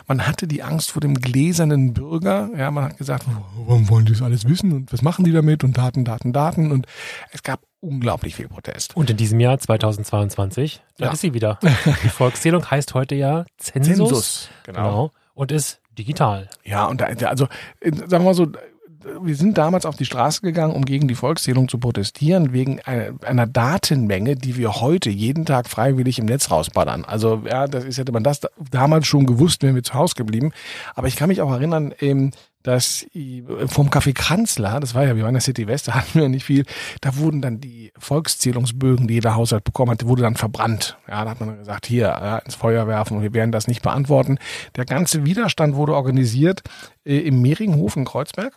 Man 0.07 0.27
hatte 0.27 0.45
die 0.45 0.61
Angst 0.61 0.91
vor 0.91 1.01
dem 1.01 1.15
gläsernen 1.15 1.95
Bürger. 1.95 2.51
Ja, 2.55 2.69
man 2.69 2.83
hat 2.83 2.99
gesagt, 2.99 3.25
warum 3.57 3.89
wollen 3.89 4.05
die 4.05 4.11
das 4.11 4.21
alles 4.21 4.47
wissen 4.47 4.71
und 4.71 4.93
was 4.93 5.01
machen 5.01 5.25
die 5.25 5.31
damit 5.31 5.63
und 5.63 5.75
Daten, 5.75 6.05
Daten, 6.05 6.31
Daten 6.31 6.71
und 6.71 6.85
es 7.39 7.43
gab 7.43 7.61
unglaublich 7.79 8.35
viel 8.35 8.49
Protest. 8.49 8.97
Und 8.97 9.09
in 9.09 9.15
diesem 9.15 9.39
Jahr 9.39 9.57
2022, 9.57 10.81
da 10.97 11.05
ja. 11.05 11.11
ist 11.13 11.21
sie 11.21 11.33
wieder. 11.33 11.57
Die 12.03 12.09
Volkszählung 12.09 12.69
heißt 12.69 12.93
heute 12.93 13.15
ja 13.15 13.45
Zensus. 13.57 13.97
Zensus, 13.97 14.49
genau. 14.63 14.83
genau. 14.83 15.11
Und 15.35 15.53
ist 15.53 15.79
digital. 15.97 16.49
Ja, 16.65 16.87
und 16.87 16.99
da, 16.99 17.05
also, 17.05 17.47
äh, 17.79 17.91
sagen 17.93 18.11
wir 18.11 18.19
mal 18.19 18.33
so, 18.33 18.47
wir 19.21 19.35
sind 19.35 19.57
damals 19.57 19.85
auf 19.85 19.95
die 19.95 20.05
Straße 20.05 20.41
gegangen, 20.41 20.73
um 20.73 20.83
gegen 20.83 21.07
die 21.07 21.15
Volkszählung 21.15 21.69
zu 21.69 21.77
protestieren, 21.77 22.51
wegen 22.53 22.81
einer, 22.81 23.47
Datenmenge, 23.47 24.35
die 24.35 24.57
wir 24.57 24.81
heute 24.81 25.09
jeden 25.09 25.45
Tag 25.45 25.69
freiwillig 25.69 26.19
im 26.19 26.25
Netz 26.25 26.51
rausballern. 26.51 27.05
Also, 27.05 27.43
ja, 27.45 27.67
das 27.67 27.85
ist, 27.85 27.97
hätte 27.97 28.11
man 28.11 28.23
das 28.23 28.41
damals 28.71 29.07
schon 29.07 29.25
gewusst, 29.25 29.63
wären 29.63 29.75
wir 29.75 29.83
zu 29.83 29.93
Hause 29.93 30.15
geblieben. 30.15 30.51
Aber 30.95 31.07
ich 31.07 31.15
kann 31.15 31.29
mich 31.29 31.41
auch 31.41 31.51
erinnern, 31.51 31.93
ähm, 32.01 32.31
dass 32.63 33.05
vom 33.67 33.89
Café 33.89 34.13
Kranzler, 34.13 34.81
das 34.81 34.93
war 34.93 35.05
ja, 35.05 35.15
wir 35.15 35.23
waren 35.23 35.35
in 35.35 35.41
City 35.41 35.65
West, 35.67 35.87
da 35.87 35.93
hatten 35.95 36.19
wir 36.19 36.27
nicht 36.27 36.43
viel, 36.43 36.65
da 36.99 37.15
wurden 37.15 37.41
dann 37.41 37.61
die 37.61 37.93
Volkszählungsbögen, 37.97 39.07
die 39.07 39.15
jeder 39.15 39.35
Haushalt 39.35 39.63
bekommen 39.63 39.91
hat, 39.91 40.05
wurde 40.05 40.23
dann 40.23 40.35
verbrannt. 40.35 40.97
Ja, 41.07 41.23
da 41.23 41.31
hat 41.31 41.39
man 41.39 41.57
gesagt, 41.57 41.85
hier, 41.85 42.07
ja, 42.07 42.39
ins 42.39 42.55
Feuer 42.55 42.87
werfen 42.87 43.21
wir 43.21 43.33
werden 43.33 43.51
das 43.51 43.67
nicht 43.67 43.81
beantworten. 43.81 44.39
Der 44.75 44.85
ganze 44.85 45.25
Widerstand 45.25 45.75
wurde 45.75 45.95
organisiert 45.95 46.61
äh, 47.05 47.19
im 47.19 47.41
Mehringhof 47.41 47.95
in 47.95 48.05
Kreuzberg. 48.05 48.53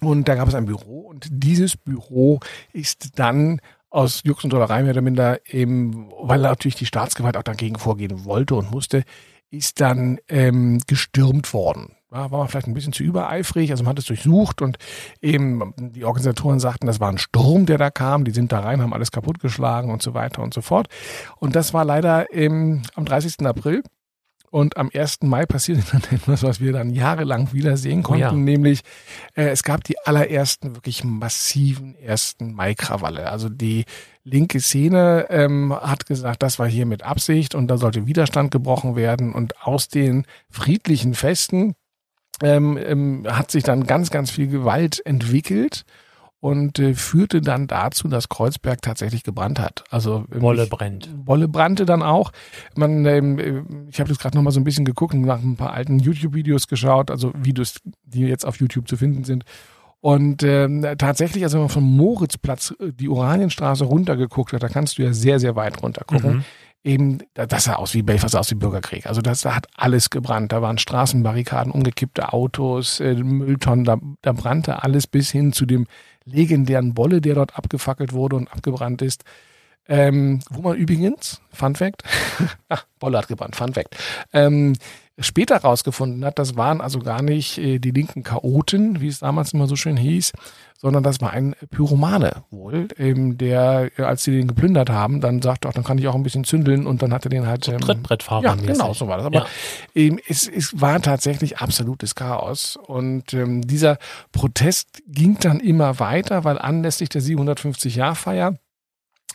Und 0.00 0.28
da 0.28 0.34
gab 0.34 0.48
es 0.48 0.54
ein 0.54 0.66
Büro 0.66 1.00
und 1.00 1.28
dieses 1.30 1.76
Büro 1.76 2.40
ist 2.72 3.18
dann 3.18 3.60
aus 3.90 4.22
Jux 4.24 4.42
und 4.42 4.52
Dollerei 4.52 4.82
mehr 4.82 4.92
oder 4.92 5.02
minder 5.02 5.38
eben, 5.46 6.10
weil 6.20 6.40
natürlich 6.40 6.74
die 6.74 6.86
Staatsgewalt 6.86 7.36
auch 7.36 7.44
dagegen 7.44 7.78
vorgehen 7.78 8.24
wollte 8.24 8.56
und 8.56 8.70
musste, 8.70 9.04
ist 9.50 9.80
dann 9.80 10.18
ähm, 10.28 10.80
gestürmt 10.86 11.52
worden. 11.54 11.94
War 12.10 12.28
man 12.28 12.48
vielleicht 12.48 12.66
ein 12.68 12.74
bisschen 12.74 12.92
zu 12.92 13.02
übereifrig, 13.02 13.70
also 13.70 13.82
man 13.82 13.90
hat 13.90 13.98
es 13.98 14.04
durchsucht 14.04 14.62
und 14.62 14.78
eben 15.20 15.72
die 15.76 16.04
Organisatoren 16.04 16.60
sagten, 16.60 16.86
das 16.86 17.00
war 17.00 17.08
ein 17.08 17.18
Sturm, 17.18 17.66
der 17.66 17.78
da 17.78 17.90
kam, 17.90 18.24
die 18.24 18.30
sind 18.30 18.52
da 18.52 18.60
rein, 18.60 18.82
haben 18.82 18.92
alles 18.92 19.10
kaputtgeschlagen 19.10 19.90
und 19.90 20.02
so 20.02 20.14
weiter 20.14 20.42
und 20.42 20.54
so 20.54 20.60
fort. 20.60 20.88
Und 21.38 21.56
das 21.56 21.74
war 21.74 21.84
leider 21.84 22.32
ähm, 22.32 22.82
am 22.94 23.04
30. 23.04 23.44
April 23.46 23.82
Und 24.54 24.76
am 24.76 24.88
1. 24.94 25.22
Mai 25.22 25.46
passierte 25.46 25.82
dann 25.90 26.02
etwas, 26.12 26.44
was 26.44 26.60
wir 26.60 26.72
dann 26.72 26.90
jahrelang 26.90 27.52
wieder 27.52 27.76
sehen 27.76 28.04
konnten, 28.04 28.22
Oh 28.22 28.26
ja. 28.26 28.32
nämlich 28.32 28.82
äh, 29.34 29.48
es 29.48 29.64
gab 29.64 29.82
die 29.82 29.98
allerersten 30.04 30.76
wirklich 30.76 31.02
massiven 31.02 31.96
ersten 31.96 32.54
Mai-Krawalle. 32.54 33.28
Also 33.28 33.48
die 33.48 33.84
linke 34.22 34.60
Szene 34.60 35.26
ähm, 35.28 35.74
hat 35.74 36.06
gesagt, 36.06 36.44
das 36.44 36.60
war 36.60 36.68
hier 36.68 36.86
mit 36.86 37.02
Absicht 37.02 37.56
und 37.56 37.66
da 37.66 37.78
sollte 37.78 38.06
Widerstand 38.06 38.52
gebrochen 38.52 38.94
werden. 38.94 39.32
Und 39.32 39.60
aus 39.60 39.88
den 39.88 40.24
friedlichen 40.50 41.14
Festen 41.14 41.74
ähm, 42.40 42.78
ähm, 42.78 43.26
hat 43.28 43.50
sich 43.50 43.64
dann 43.64 43.88
ganz, 43.88 44.10
ganz 44.10 44.30
viel 44.30 44.46
Gewalt 44.46 45.04
entwickelt 45.04 45.84
und 46.44 46.78
äh, 46.78 46.92
führte 46.92 47.40
dann 47.40 47.66
dazu, 47.68 48.06
dass 48.06 48.28
Kreuzberg 48.28 48.82
tatsächlich 48.82 49.22
gebrannt 49.22 49.58
hat. 49.58 49.82
Also 49.88 50.26
Wolle 50.28 50.66
brennt. 50.66 51.08
Wolle 51.24 51.48
brannte 51.48 51.86
dann 51.86 52.02
auch. 52.02 52.32
Man, 52.76 53.06
ähm, 53.06 53.38
äh, 53.38 53.62
ich 53.88 53.98
habe 53.98 54.10
das 54.10 54.18
gerade 54.18 54.36
noch 54.36 54.42
mal 54.44 54.50
so 54.50 54.60
ein 54.60 54.64
bisschen 54.64 54.84
geguckt 54.84 55.14
und 55.14 55.22
nach 55.22 55.42
ein 55.42 55.56
paar 55.56 55.72
alten 55.72 55.98
YouTube-Videos 56.00 56.68
geschaut, 56.68 57.10
also 57.10 57.32
Videos, 57.34 57.76
die 58.04 58.26
jetzt 58.26 58.44
auf 58.44 58.60
YouTube 58.60 58.88
zu 58.88 58.98
finden 58.98 59.24
sind. 59.24 59.44
Und 60.02 60.42
ähm, 60.42 60.86
tatsächlich, 60.98 61.44
also 61.44 61.56
wenn 61.56 61.62
man 61.62 61.70
vom 61.70 61.96
Moritzplatz 61.96 62.74
äh, 62.78 62.92
die 62.92 63.08
Oranienstraße 63.08 63.86
runtergeguckt 63.86 64.52
hat, 64.52 64.62
da 64.62 64.68
kannst 64.68 64.98
du 64.98 65.02
ja 65.02 65.14
sehr, 65.14 65.40
sehr 65.40 65.56
weit 65.56 65.82
runter 65.82 66.04
gucken. 66.04 66.30
Mhm. 66.36 66.44
Eben, 66.86 67.18
da- 67.32 67.46
das 67.46 67.64
sah 67.64 67.76
aus 67.76 67.94
wie 67.94 68.02
Belfast, 68.02 68.36
aus 68.36 68.50
wie 68.50 68.56
Bürgerkrieg. 68.56 69.06
Also 69.06 69.22
das, 69.22 69.40
da 69.40 69.56
hat 69.56 69.66
alles 69.74 70.10
gebrannt. 70.10 70.52
Da 70.52 70.60
waren 70.60 70.76
Straßenbarrikaden, 70.76 71.72
umgekippte 71.72 72.34
Autos, 72.34 73.00
äh, 73.00 73.14
Mülltonnen, 73.14 73.86
da, 73.86 73.96
da 74.20 74.32
brannte 74.32 74.82
alles 74.82 75.06
bis 75.06 75.30
hin 75.30 75.54
zu 75.54 75.64
dem 75.64 75.86
legendären 76.24 76.94
Bolle, 76.94 77.20
der 77.20 77.34
dort 77.34 77.56
abgefackelt 77.56 78.12
wurde 78.12 78.36
und 78.36 78.52
abgebrannt 78.52 79.02
ist. 79.02 79.24
Ähm, 79.86 80.40
wo 80.50 80.62
man 80.62 80.76
übrigens, 80.78 81.42
Fun 81.52 81.76
Fact, 81.76 82.04
ach, 82.68 82.86
Bolle 82.98 83.18
hat 83.18 83.28
gebrannt, 83.28 83.54
Fun 83.54 83.74
Fact, 83.74 83.96
ähm, 84.32 84.74
später 85.18 85.56
rausgefunden 85.58 86.24
hat, 86.24 86.38
das 86.38 86.56
waren 86.56 86.80
also 86.80 86.98
gar 86.98 87.22
nicht 87.22 87.58
äh, 87.58 87.78
die 87.78 87.92
linken 87.92 88.24
Chaoten, 88.24 89.00
wie 89.00 89.06
es 89.08 89.20
damals 89.20 89.52
immer 89.52 89.68
so 89.68 89.76
schön 89.76 89.96
hieß, 89.96 90.32
sondern 90.76 91.04
das 91.04 91.20
war 91.20 91.30
ein 91.30 91.54
Pyromane 91.70 92.42
wohl, 92.50 92.88
ähm, 92.98 93.38
der, 93.38 93.90
äh, 93.96 94.02
als 94.02 94.24
sie 94.24 94.32
den 94.32 94.48
geplündert 94.48 94.90
haben, 94.90 95.20
dann 95.20 95.40
sagte, 95.40 95.68
ach, 95.68 95.72
dann 95.72 95.84
kann 95.84 95.98
ich 95.98 96.08
auch 96.08 96.16
ein 96.16 96.24
bisschen 96.24 96.42
zündeln 96.44 96.86
und 96.86 97.00
dann 97.00 97.12
hat 97.12 97.24
er 97.24 97.30
den 97.30 97.46
halt... 97.46 97.68
ähm, 97.68 97.78
Trittbrettfahrer. 97.80 98.42
ja, 98.42 98.54
genau, 98.56 98.92
so 98.92 99.06
war 99.06 99.18
das. 99.18 99.26
Aber 99.26 99.38
Ja. 99.38 99.46
ähm, 99.94 100.18
es, 100.28 100.48
es 100.48 100.80
war 100.80 101.00
tatsächlich 101.00 101.58
absolutes 101.58 102.14
Chaos. 102.16 102.76
Und 102.76 103.32
ähm, 103.34 103.62
dieser 103.66 103.98
Protest 104.32 105.02
ging 105.06 105.38
dann 105.40 105.60
immer 105.60 106.00
weiter, 106.00 106.42
weil 106.44 106.58
anlässlich 106.58 107.08
der 107.08 107.22
750-Jahr-Feier 107.22 108.58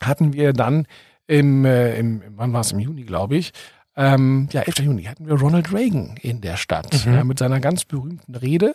hatten 0.01 0.33
wir 0.33 0.53
dann 0.53 0.87
im, 1.27 1.63
äh, 1.65 1.97
im 1.97 2.21
wann 2.35 2.53
war 2.53 2.61
es, 2.61 2.71
im 2.71 2.79
Juni, 2.79 3.03
glaube 3.03 3.37
ich, 3.37 3.51
ähm, 3.99 4.47
ja, 4.51 4.61
11. 4.61 4.79
Juni, 4.79 5.03
hatten 5.03 5.27
wir 5.27 5.35
Ronald 5.39 5.73
Reagan 5.73 6.15
in 6.21 6.39
der 6.41 6.55
Stadt 6.57 7.05
Mhm. 7.05 7.13
ja, 7.13 7.23
mit 7.23 7.37
seiner 7.37 7.59
ganz 7.59 7.83
berühmten 7.85 8.33
Rede. 8.35 8.73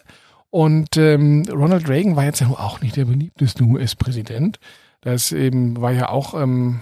Und 0.50 0.96
ähm, 0.98 1.42
Ronald 1.50 1.88
Reagan 1.88 2.14
war 2.14 2.24
jetzt 2.24 2.40
ja 2.40 2.46
auch 2.48 2.80
nicht 2.80 2.94
der 2.96 3.06
beliebteste 3.06 3.64
US-Präsident. 3.64 4.60
Das 5.00 5.32
eben 5.32 5.80
war 5.80 5.90
ja 5.92 6.10
auch 6.10 6.34
ähm, 6.40 6.80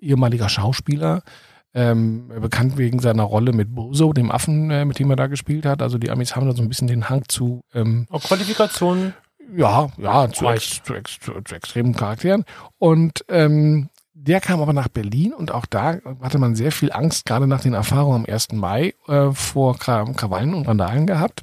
ehemaliger 0.00 0.48
Schauspieler, 0.48 1.22
ähm, 1.74 2.28
bekannt 2.40 2.78
wegen 2.78 2.98
seiner 3.00 3.24
Rolle 3.24 3.52
mit 3.52 3.74
Bozo, 3.74 4.12
dem 4.12 4.30
Affen, 4.30 4.70
äh, 4.70 4.84
mit 4.84 4.98
dem 4.98 5.10
er 5.10 5.16
da 5.16 5.26
gespielt 5.26 5.66
hat. 5.66 5.82
Also 5.82 5.98
die 5.98 6.10
Amis 6.10 6.36
haben 6.36 6.46
da 6.46 6.54
so 6.54 6.62
ein 6.62 6.68
bisschen 6.68 6.86
den 6.88 7.08
Hang 7.08 7.24
zu 7.28 7.62
ähm, 7.74 8.06
Auch 8.10 8.22
Qualifikationen. 8.22 9.14
ja, 9.56 9.88
ja, 9.98 10.30
zu, 10.30 10.46
ex, 10.48 10.82
zu, 10.84 10.94
ex, 10.94 11.18
zu, 11.20 11.32
zu 11.44 11.54
extremen 11.54 11.94
Charakteren. 11.94 12.44
Und 12.78 13.24
ähm, 13.28 13.88
der 14.20 14.40
kam 14.40 14.60
aber 14.60 14.72
nach 14.72 14.88
Berlin 14.88 15.32
und 15.32 15.52
auch 15.52 15.64
da 15.66 15.98
hatte 16.20 16.38
man 16.38 16.56
sehr 16.56 16.72
viel 16.72 16.92
Angst, 16.92 17.24
gerade 17.26 17.46
nach 17.46 17.60
den 17.60 17.72
Erfahrungen 17.74 18.24
am 18.26 18.32
1. 18.32 18.48
Mai, 18.52 18.94
äh, 19.06 19.30
vor 19.32 19.76
Kra- 19.76 20.12
Krawallen 20.14 20.54
und 20.54 20.66
Randalen 20.66 21.06
gehabt, 21.06 21.42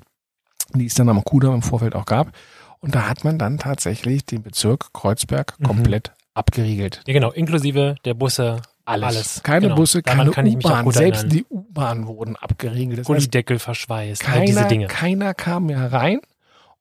die 0.73 0.85
es 0.85 0.93
dann 0.95 1.09
am 1.09 1.23
Kudamm 1.23 1.55
im 1.55 1.61
Vorfeld 1.61 1.95
auch 1.95 2.05
gab. 2.05 2.31
Und 2.79 2.93
da 2.93 3.07
hat 3.09 3.23
man 3.23 3.39
dann 3.39 3.57
tatsächlich 3.57 4.25
den 4.25 4.43
Bezirk 4.43 4.93
Kreuzberg 4.93 5.55
Mhm. 5.59 5.63
komplett 5.65 6.11
abgeriegelt. 6.33 7.01
Ja, 7.07 7.13
genau, 7.13 7.31
inklusive 7.31 7.95
der 8.05 8.13
Busse. 8.13 8.61
Alles. 8.88 9.05
Alles. 9.07 9.43
Keine 9.43 9.61
Genau. 9.61 9.75
Busse, 9.75 10.03
keine 10.03 10.29
U-Bahn. 10.31 10.91
Selbst 10.91 11.31
die 11.31 11.43
U-Bahn 11.49 12.05
wurden 12.05 12.35
abgeriegelt. 12.35 12.99
Das 12.99 13.03
heißt, 13.05 13.07
Gullideckel 13.07 13.57
verschweißt. 13.57 14.29
all 14.29 14.45
diese 14.45 14.65
Dinge. 14.65 14.85
keiner 14.88 15.33
kam 15.33 15.65
mehr 15.67 15.91
rein 15.91 16.19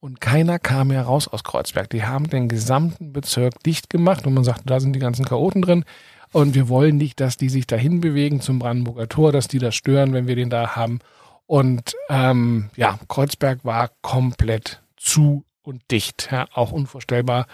und 0.05 0.21
keiner 0.21 0.59
kam 0.59 0.88
mehr 0.88 1.05
raus 1.05 1.29
aus 1.29 1.45
Kreuzberg. 1.45 1.88
Die 1.88 2.05
haben 2.05 2.29
den 2.29 2.47
gesamten 2.47 3.14
Bezirk 3.14 3.62
dicht 3.62 3.88
gemacht 3.88 4.27
und 4.27 4.35
man 4.35 4.45
sagte, 4.45 4.64
da 4.67 4.79
sind 4.79 4.93
die 4.93 4.99
ganzen 4.99 5.25
Chaoten 5.25 5.62
drin. 5.62 5.87
Und 6.31 6.55
wir 6.55 6.69
wollen 6.69 6.99
nicht, 6.99 7.21
dass 7.21 7.38
die 7.38 7.49
sich 7.49 7.67
dahin 7.67 8.03
bewegen 8.03 8.43
zum 8.43 8.59
Brandenburger 8.59 9.09
Tor, 9.09 9.33
dass 9.33 9.49
die 9.49 9.59
das 9.59 9.75
stören, 9.75 10.12
wenn 10.12 10.27
wir 10.27 10.37
den 10.37 10.51
da 10.51 10.77
haben. 10.77 10.99
Und 11.47 11.97
ähm, 12.11 12.69
ja, 12.77 12.99
Kreuzberg 13.09 13.64
war 13.64 13.93
komplett 14.03 14.83
zu 14.99 15.47
und 15.62 15.81
dicht. 15.90 16.29
Ja, 16.31 16.49
auch 16.53 16.71
unvorstellbar, 16.71 17.47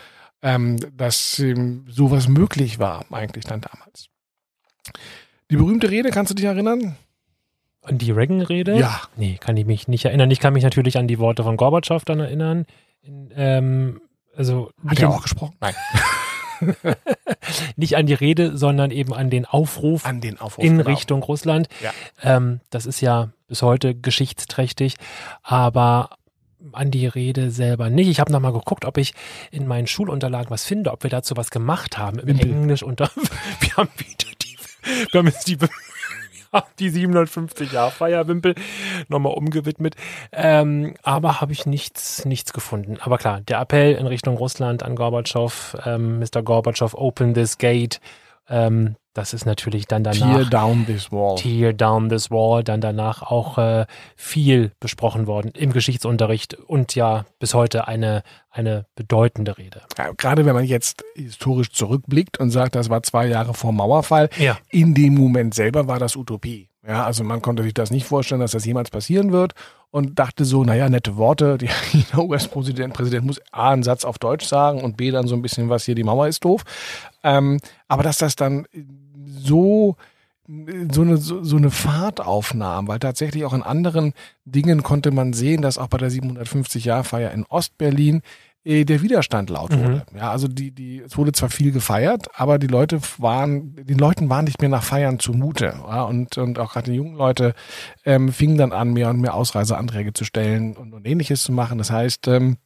ähm, 0.43 0.77
dass 0.97 1.39
ähm, 1.39 1.85
sowas 1.89 2.27
möglich 2.27 2.81
war, 2.81 3.05
eigentlich 3.13 3.45
dann 3.45 3.61
damals. 3.61 4.09
Die 5.53 5.57
berühmte 5.57 5.89
Rede, 5.89 6.11
kannst 6.11 6.31
du 6.31 6.35
dich 6.35 6.47
erinnern? 6.47 6.97
An 7.83 7.99
die 7.99 8.11
Reagan-Rede? 8.11 8.79
Ja. 8.79 9.03
Nee, 9.17 9.39
kann 9.41 9.57
ich 9.57 9.67
mich 9.67 9.89
nicht 9.89 10.05
erinnern. 10.05 10.31
Ich 10.31 10.41
kann 10.41 10.53
mich 10.53 10.65
natürlich 10.65 10.99
an 10.99 11.09
die 11.09 11.19
Worte 11.19 11.43
von 11.43 11.57
Gorbatschow 11.57 12.05
dann 12.05 12.21
erinnern. 12.21 12.67
In, 13.03 13.31
ähm, 13.35 14.01
also 14.37 14.71
Hat 14.87 15.01
er 15.01 15.11
auch 15.11 15.23
gesprochen? 15.23 15.57
Nein. 15.61 15.75
nicht 17.77 17.97
an 17.97 18.07
die 18.07 18.15
Rede, 18.15 18.57
sondern 18.57 18.91
eben 18.91 19.15
an 19.15 19.31
den 19.31 19.47
Aufruf 19.47 20.05
An 20.05 20.21
den 20.21 20.39
Aufruf. 20.39 20.65
in 20.65 20.79
genau. 20.79 20.91
Richtung 20.91 21.23
Russland. 21.23 21.69
Ja. 21.83 21.93
Ähm, 22.23 22.61
das 22.69 22.85
ist 22.85 23.01
ja 23.01 23.31
bis 23.49 23.63
heute 23.63 23.95
geschichtsträchtig, 23.95 24.97
aber 25.43 26.11
an 26.73 26.91
die 26.91 27.07
Rede 27.07 27.51
selber 27.51 27.89
nicht. 27.91 28.09
Ich 28.09 28.21
habe 28.21 28.33
nochmal 28.33 28.53
geguckt, 28.53 28.85
ob 28.85 28.99
ich 28.99 29.15
in 29.51 29.67
meinen 29.67 29.87
Schulunterlagen 29.87 30.51
was 30.51 30.65
finde, 30.65 30.93
ob 30.93 31.03
wir 31.03 31.11
dazu 31.11 31.37
was 31.37 31.51
gemacht 31.51 31.99
haben 31.99 32.19
im. 32.19 32.39
Englisch 32.39 32.83
unter. 32.83 33.11
Wir 33.61 33.77
haben 33.77 33.91
wieder 33.97 34.31
die, 34.43 34.57
wir 35.13 35.19
haben 35.19 35.27
jetzt 35.27 35.47
die, 35.47 35.59
die 36.79 36.91
750 36.91 37.73
Jahre 37.73 37.91
Feierwimpel 37.91 38.55
nochmal 39.09 39.35
umgewidmet. 39.35 39.97
Ähm, 40.33 40.95
aber 41.03 41.41
habe 41.41 41.53
ich 41.53 41.67
nichts, 41.67 42.25
nichts 42.25 42.53
gefunden. 42.53 42.99
Aber 43.01 43.19
klar, 43.19 43.41
der 43.41 43.61
Appell 43.61 43.95
in 43.95 44.07
Richtung 44.07 44.37
Russland 44.37 44.83
an 44.83 44.97
Gorbatschow, 44.97 45.77
ähm, 45.85 46.19
Mr. 46.19 46.43
Gorbatschow, 46.43 46.95
open 46.95 47.35
this 47.35 47.59
gate. 47.59 48.01
Ähm, 48.49 48.97
das 49.13 49.35
ist 49.35 49.45
natürlich 49.45 49.87
dann 49.87 50.05
danach. 50.05 50.37
Tear 50.37 50.45
down 50.45 50.87
this 50.87 51.11
wall. 51.11 51.37
Tear 51.37 51.73
Down 51.73 52.09
This 52.09 52.31
Wall, 52.31 52.63
dann 52.63 52.81
danach 52.81 53.23
auch 53.23 53.59
äh, 53.59 53.87
viel 54.17 54.73
besprochen 54.81 55.27
worden 55.27 55.51
im 55.57 55.73
Geschichtsunterricht 55.73 56.55
und 56.55 56.95
ja 56.95 57.25
bis 57.39 57.55
heute 57.55 57.89
eine, 57.89 58.23
eine 58.51 58.87
bedeutende 58.95 59.59
Rede. 59.59 59.83
Ja, 59.99 60.13
gerade 60.17 60.45
wenn 60.47 60.55
man 60.55 60.65
jetzt 60.65 61.05
historisch 61.17 61.71
zurückblickt 61.73 62.39
und 62.39 62.51
sagt, 62.51 62.75
das 62.75 62.89
war 62.89 63.03
zwei 63.03 63.27
Jahre 63.27 63.55
vor 63.55 63.73
Mauerfall, 63.73 64.29
Ja. 64.39 64.59
in 64.71 64.95
dem 64.95 65.15
Moment 65.15 65.55
selber 65.55 65.89
war 65.89 65.99
das 65.99 66.17
Utopie. 66.17 66.69
Ja, 66.87 67.05
also 67.05 67.25
man 67.25 67.43
konnte 67.43 67.63
sich 67.63 67.75
das 67.75 67.91
nicht 67.91 68.07
vorstellen, 68.07 68.41
dass 68.41 68.53
das 68.53 68.65
jemals 68.65 68.91
passieren 68.91 69.33
wird 69.33 69.53
und 69.91 70.19
dachte 70.19 70.45
so, 70.45 70.65
naja, 70.65 70.89
nette 70.89 71.17
Worte, 71.17 71.59
der 72.13 72.19
US-Präsident 72.19 72.95
Präsident 72.95 73.27
muss 73.27 73.41
A 73.53 73.71
einen 73.71 73.83
Satz 73.83 74.05
auf 74.05 74.19
Deutsch 74.19 74.47
sagen 74.47 74.83
und 74.83 74.97
B 74.97 75.11
dann 75.11 75.27
so 75.27 75.35
ein 75.35 75.43
bisschen 75.43 75.69
was 75.69 75.85
hier, 75.85 75.95
die 75.95 76.05
Mauer 76.05 76.29
ist 76.29 76.45
doof. 76.45 76.63
Ähm, 77.23 77.59
aber 77.89 78.03
dass 78.03 78.19
das 78.19 78.37
dann 78.37 78.67
so 79.27 79.97
so 80.93 81.03
eine, 81.03 81.17
so, 81.17 81.45
so 81.45 81.57
eine 81.57 81.71
Fahrt 81.71 82.21
aufnahm, 82.21 82.89
weil 82.89 82.99
tatsächlich 82.99 83.45
auch 83.45 83.53
in 83.53 83.63
anderen 83.63 84.15
Dingen 84.45 84.83
konnte 84.83 85.13
man 85.13 85.33
sehen, 85.33 85.63
dass 85.63 85.79
auch 85.79 85.87
bei 85.87 85.99
der 85.99 86.11
750-Jahr-Feier 86.11 87.31
in 87.31 87.47
Ostberlin 87.47 88.23
der 88.65 89.01
Widerstand 89.03 89.49
laut 89.51 89.71
Mhm. 89.73 89.79
wurde. 89.85 90.07
Ja, 90.15 90.31
also 90.31 90.47
die, 90.47 90.71
die, 90.71 90.99
es 91.01 91.17
wurde 91.17 91.33
zwar 91.33 91.49
viel 91.49 91.73
gefeiert, 91.73 92.29
aber 92.35 92.59
die 92.59 92.67
Leute 92.67 93.01
waren, 93.19 93.75
den 93.75 93.99
Leuten 93.99 94.29
waren 94.29 94.45
nicht 94.45 94.61
mehr 94.61 94.69
nach 94.69 94.83
Feiern 94.83 95.19
zumute. 95.19 95.75
Ja, 95.89 96.03
und, 96.03 96.37
und 96.37 96.59
auch 96.59 96.73
gerade 96.73 96.91
die 96.91 96.97
jungen 96.97 97.17
Leute 97.17 97.55
ähm, 98.05 98.33
fingen 98.33 98.59
dann 98.59 98.73
an, 98.73 98.93
mehr 98.93 99.09
und 99.11 99.21
mehr 99.21 99.35
Ausreiseanträge 99.35 100.13
zu 100.13 100.25
stellen 100.25 100.77
und, 100.77 100.93
und 100.93 101.07
ähnliches 101.07 101.43
zu 101.43 101.53
machen. 101.53 101.79
Das 101.79 101.91
heißt, 101.91 102.29
ähm, 102.29 102.59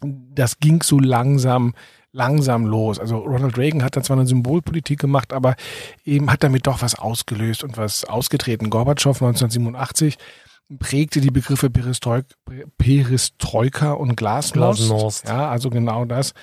das 0.00 0.60
ging 0.60 0.82
so 0.82 0.98
langsam, 0.98 1.74
langsam 2.12 2.64
los. 2.64 2.98
Also 2.98 3.18
Ronald 3.18 3.58
Reagan 3.58 3.82
hat 3.82 3.96
da 3.96 4.02
zwar 4.02 4.16
eine 4.16 4.26
Symbolpolitik 4.26 4.98
gemacht, 5.00 5.32
aber 5.32 5.56
eben 6.04 6.30
hat 6.32 6.42
damit 6.42 6.66
doch 6.66 6.80
was 6.82 6.94
ausgelöst 6.94 7.64
und 7.64 7.76
was 7.76 8.04
ausgetreten. 8.04 8.70
Gorbatschow 8.70 9.20
1987 9.20 10.16
prägte 10.78 11.20
die 11.20 11.30
Begriffe 11.30 11.70
Perestroik, 11.70 12.26
Perestroika 12.76 13.92
und 13.92 14.16
Glasnost. 14.16 14.86
Glasnost. 14.86 15.28
Ja, 15.28 15.48
also 15.50 15.70
genau 15.70 16.04
das, 16.04 16.34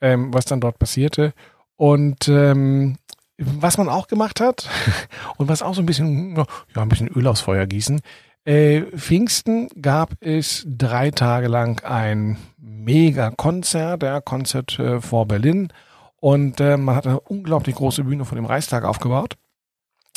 ähm, 0.00 0.32
was 0.32 0.44
dann 0.44 0.60
dort 0.60 0.78
passierte. 0.78 1.32
Und 1.76 2.28
ähm, 2.28 2.96
was 3.36 3.78
man 3.78 3.88
auch 3.88 4.06
gemacht 4.06 4.40
hat 4.40 4.68
und 5.36 5.48
was 5.48 5.62
auch 5.62 5.74
so 5.74 5.82
ein 5.82 5.86
bisschen, 5.86 6.36
ja, 6.36 6.46
ein 6.82 6.88
bisschen 6.88 7.08
Öl 7.08 7.26
aufs 7.26 7.40
Feuer 7.40 7.66
gießen. 7.66 8.00
Äh, 8.44 8.82
Pfingsten 8.96 9.68
gab 9.80 10.16
es 10.20 10.66
drei 10.66 11.10
Tage 11.10 11.48
lang 11.48 11.82
ein 11.82 12.36
Mega-Konzert, 12.58 14.02
der 14.02 14.20
Konzert 14.20 14.78
äh, 14.78 15.00
vor 15.00 15.26
Berlin. 15.26 15.72
Und 16.20 16.60
äh, 16.60 16.76
man 16.76 16.94
hat 16.94 17.06
eine 17.06 17.20
unglaublich 17.20 17.74
große 17.74 18.04
Bühne 18.04 18.24
vor 18.24 18.36
dem 18.36 18.44
Reichstag 18.44 18.84
aufgebaut. 18.84 19.36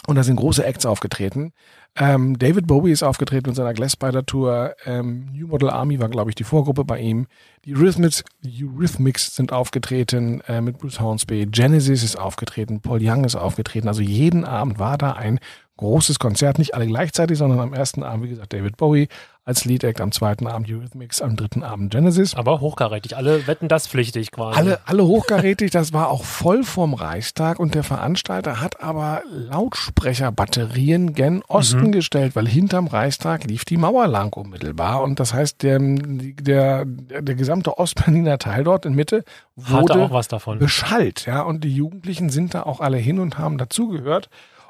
Und 0.07 0.15
da 0.15 0.23
sind 0.23 0.37
große 0.37 0.65
Acts 0.65 0.85
aufgetreten. 0.85 1.53
Ähm, 1.99 2.37
David 2.37 2.67
Bowie 2.67 2.91
ist 2.91 3.01
aufgetreten 3.01 3.49
mit 3.49 3.55
seiner 3.55 3.73
Glass 3.73 3.93
Spider 3.93 4.23
Tour. 4.23 4.75
Ähm, 4.85 5.29
New 5.33 5.47
Model 5.47 5.71
Army 5.71 5.99
war, 5.99 6.09
glaube 6.09 6.29
ich, 6.29 6.35
die 6.35 6.43
Vorgruppe 6.43 6.85
bei 6.85 6.99
ihm. 6.99 7.25
Die 7.65 7.75
Eurythmics, 7.75 8.23
Eurythmics 8.45 9.35
sind 9.35 9.51
aufgetreten 9.51 10.41
äh, 10.47 10.61
mit 10.61 10.77
Bruce 10.77 10.99
Hornsby. 10.99 11.47
Genesis 11.47 12.03
ist 12.03 12.15
aufgetreten. 12.15 12.81
Paul 12.81 12.99
Young 13.01 13.23
ist 13.23 13.35
aufgetreten. 13.35 13.87
Also 13.87 14.01
jeden 14.01 14.45
Abend 14.45 14.77
war 14.77 14.99
da 14.99 15.13
ein 15.13 15.39
großes 15.77 16.19
Konzert. 16.19 16.59
Nicht 16.59 16.75
alle 16.75 16.85
gleichzeitig, 16.85 17.39
sondern 17.39 17.59
am 17.59 17.73
ersten 17.73 18.03
Abend, 18.03 18.25
wie 18.25 18.29
gesagt, 18.29 18.53
David 18.53 18.77
Bowie 18.77 19.07
als 19.47 19.63
Lead 19.63 19.85
Act, 19.85 20.01
am 20.01 20.11
zweiten 20.11 20.45
Abend 20.45 20.69
Eurythmics, 20.69 21.21
am 21.21 21.37
dritten 21.37 21.63
Abend 21.63 21.89
Genesis. 21.89 22.35
Aber 22.35 22.59
hochkarätig. 22.59 23.15
Alle 23.15 23.47
wetten 23.47 23.69
das 23.69 23.87
pflichtig 23.87 24.31
quasi. 24.31 24.59
Alle, 24.59 24.79
alle 24.83 25.05
hochkarätig. 25.05 25.71
Das 25.71 25.93
war 25.93 26.09
auch 26.09 26.25
voll 26.25 26.65
vorm 26.65 26.93
Reichstag 26.93 27.57
und 27.57 27.73
der 27.73 27.83
Veranstalter 27.83 28.59
hat 28.59 28.83
aber 28.83 29.23
Lautsprecherbatterien 29.31 31.13
gen 31.13 31.43
Osten 31.47 31.87
mhm. 31.87 31.91
gestellt, 31.93 32.35
weil 32.35 32.45
hinterm 32.45 32.87
Reichstag 32.87 33.45
lief 33.45 33.63
die 33.63 33.77
Mauer 33.77 34.07
lang 34.07 34.33
unmittelbar 34.33 35.01
und 35.01 35.21
das 35.21 35.33
heißt, 35.33 35.63
der, 35.63 35.79
der, 35.79 36.83
der 36.85 37.35
gesamte 37.35 37.77
Ostberliner 37.77 38.39
Teil 38.39 38.65
dort 38.65 38.85
in 38.85 38.95
Mitte 38.95 39.23
wurde 39.55 39.93
auch 39.95 40.11
was 40.11 40.27
davon. 40.27 40.59
beschallt, 40.59 41.25
ja, 41.25 41.41
und 41.41 41.63
die 41.63 41.73
Jugendlichen 41.73 42.29
sind 42.29 42.53
da 42.53 42.63
auch 42.63 42.81
alle 42.81 42.97
hin 42.97 43.17
und 43.17 43.37
haben 43.37 43.57
dazugehört. 43.57 44.29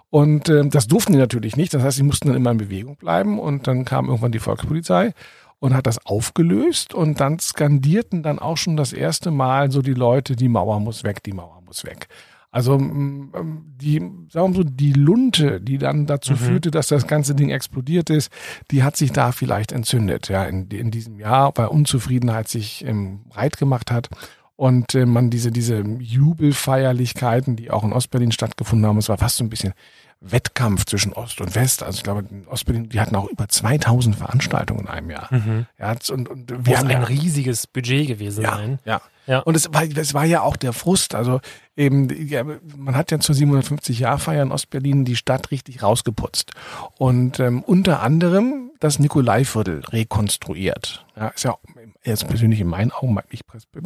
Und 0.10 0.50
äh, 0.50 0.68
das 0.68 0.88
durften 0.88 1.14
die 1.14 1.20
natürlich 1.20 1.58
nicht. 1.58 1.74
Das 1.74 1.84
heißt, 1.84 1.98
sie 1.98 2.04
mussten 2.04 2.28
dann 2.30 2.38
immer 2.38 2.52
in 2.52 2.58
Bewegung 2.58 2.96
bleiben. 2.96 3.40
Und 3.40 3.68
dann 3.68 3.86
kam 3.86 4.08
irgendwann 4.08 4.32
die 4.32 4.40
Volkspolizei 4.40 5.14
und 5.60 5.74
hat 5.74 5.88
das 5.88 6.06
aufgelöst. 6.06 6.94
Und 6.94 7.20
dann 7.20 7.40
skandierten 7.40 8.24
dann 8.24 8.40
auch 8.40 8.58
schon 8.58 8.78
das 8.78 8.94
erste 8.94 9.32
Mal 9.32 9.72
so 9.72 9.82
die 9.82 9.94
Leute, 9.94 10.36
die 10.36 10.50
Mauer 10.50 10.80
muss 10.80 11.04
weg, 11.04 11.24
die 11.24 11.34
Mauer 11.34 11.62
muss 11.66 11.84
weg. 11.84 12.08
Also 12.50 12.78
die, 12.78 14.00
sagen 14.00 14.32
wir 14.32 14.48
mal 14.48 14.54
so, 14.56 14.64
die 14.64 14.94
Lunte, 14.94 15.60
die 15.60 15.78
dann 15.78 16.06
dazu 16.06 16.32
mhm. 16.32 16.38
führte, 16.38 16.72
dass 16.72 16.88
das 16.88 17.06
ganze 17.06 17.36
Ding 17.36 17.50
explodiert 17.50 18.10
ist, 18.10 18.32
die 18.72 18.84
hat 18.84 18.96
sich 18.96 19.12
da 19.12 19.34
vielleicht 19.34 19.74
entzündet, 19.74 20.30
ja, 20.30 20.46
in, 20.46 20.68
in 20.70 20.90
diesem 20.90 21.20
Jahr, 21.20 21.52
weil 21.56 21.68
Unzufriedenheit 21.68 22.48
sich 22.48 22.86
ähm, 22.86 23.26
breit 23.30 23.58
gemacht 23.58 23.92
hat 23.92 24.10
und 24.58 24.96
äh, 24.96 25.06
man 25.06 25.30
diese, 25.30 25.52
diese 25.52 25.80
Jubelfeierlichkeiten, 25.80 27.56
die 27.56 27.72
auch 27.72 27.84
in 27.84 27.94
Ostberlin 27.94 28.32
stattgefunden 28.32 28.88
haben, 28.88 28.98
es 28.98 29.08
war 29.08 29.18
fast 29.18 29.38
so 29.38 29.44
ein 29.44 29.50
bisschen 29.50 29.74
Wettkampf 30.20 30.86
zwischen 30.86 31.14
Ost 31.14 31.40
und 31.42 31.54
West. 31.54 31.84
Also 31.84 31.98
ich 31.98 32.04
glaube, 32.04 32.26
in 32.30 32.48
Ostberlin, 32.48 32.90
die 32.90 33.00
hatten 33.00 33.16
auch 33.16 33.30
über 33.30 33.48
2000 33.48 34.16
Veranstaltungen 34.16 34.82
in 34.82 34.88
einem 34.88 35.12
Jahr. 35.12 35.28
Mhm. 35.32 35.68
Ja, 35.80 35.92
und, 36.10 36.28
und 36.28 36.50
wir 36.50 36.58
Muss 36.58 36.78
haben 36.78 36.88
ein 36.88 37.02
ja, 37.02 37.04
riesiges 37.04 37.68
Budget 37.68 38.08
gewesen 38.08 38.44
ja, 38.44 38.56
sein. 38.56 38.80
Ja, 38.84 39.02
ja. 39.28 39.40
Und 39.40 39.56
es 39.56 39.72
war, 39.72 39.84
es 39.84 40.14
war 40.16 40.26
ja 40.26 40.42
auch 40.42 40.56
der 40.56 40.74
Frust. 40.74 41.14
Also 41.14 41.40
eben, 41.76 42.10
ja, 42.28 42.44
man 42.44 42.96
hat 42.96 43.12
ja 43.12 43.20
zur 43.20 43.36
750-Jahr-Feier 43.36 44.42
in 44.42 44.52
Ostberlin 44.52 45.06
die 45.06 45.16
Stadt 45.16 45.52
richtig 45.52 45.84
rausgeputzt. 45.84 46.54
Und 46.98 47.40
ähm, 47.40 47.62
unter 47.62 48.02
anderem 48.02 48.72
das 48.80 49.00
Nikolaiviertel 49.00 49.84
rekonstruiert. 49.90 51.06
Ja, 51.16 51.28
ist 51.30 51.44
ja 51.44 51.58
jetzt 52.04 52.28
persönlich 52.28 52.60
in 52.60 52.68
meinen 52.68 52.92
Augen, 52.92 53.18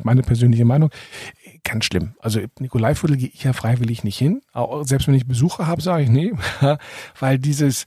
meine 0.04 0.22
persönliche 0.22 0.66
Meinung, 0.66 0.90
ganz 1.64 1.86
schlimm. 1.86 2.16
Also 2.20 2.40
Nikolaiviertel 2.60 3.18
gehe 3.18 3.30
ich 3.30 3.44
ja 3.44 3.54
freiwillig 3.54 4.04
nicht 4.04 4.18
hin. 4.18 4.42
Auch, 4.54 4.84
selbst 4.84 5.08
wenn 5.08 5.16
ich 5.16 5.28
Besucher 5.28 5.68
habe, 5.68 5.82
sage 5.82 6.04
ich 6.04 6.10
nee, 6.10 6.34
weil 7.20 7.40
dieses 7.40 7.86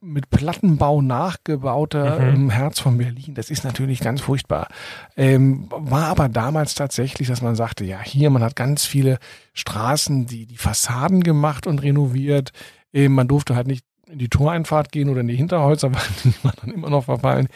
mit 0.00 0.30
Plattenbau 0.30 1.02
nachgebauter 1.02 2.20
mhm. 2.20 2.34
im 2.34 2.50
Herz 2.50 2.78
von 2.78 2.98
Berlin, 2.98 3.34
das 3.34 3.50
ist 3.50 3.64
natürlich 3.64 4.00
ganz 4.00 4.20
furchtbar. 4.20 4.68
Ähm, 5.16 5.68
war 5.70 6.06
aber 6.06 6.28
damals 6.28 6.74
tatsächlich, 6.74 7.28
dass 7.28 7.42
man 7.42 7.56
sagte, 7.56 7.84
ja, 7.84 8.00
hier, 8.00 8.30
man 8.30 8.42
hat 8.42 8.56
ganz 8.56 8.84
viele 8.84 9.18
Straßen, 9.54 10.26
die, 10.26 10.46
die 10.46 10.56
Fassaden 10.56 11.22
gemacht 11.22 11.66
und 11.66 11.82
renoviert. 11.82 12.52
Ähm, 12.92 13.14
man 13.14 13.28
durfte 13.28 13.56
halt 13.56 13.66
nicht 13.66 13.84
in 14.08 14.18
die 14.18 14.28
Toreinfahrt 14.28 14.92
gehen 14.92 15.08
oder 15.08 15.20
in 15.20 15.28
die 15.28 15.36
Hinterhäuser, 15.36 15.92
weil 15.92 16.02
die 16.24 16.34
waren 16.44 16.56
dann 16.60 16.70
immer 16.70 16.90
noch 16.90 17.04
verfallen. 17.04 17.48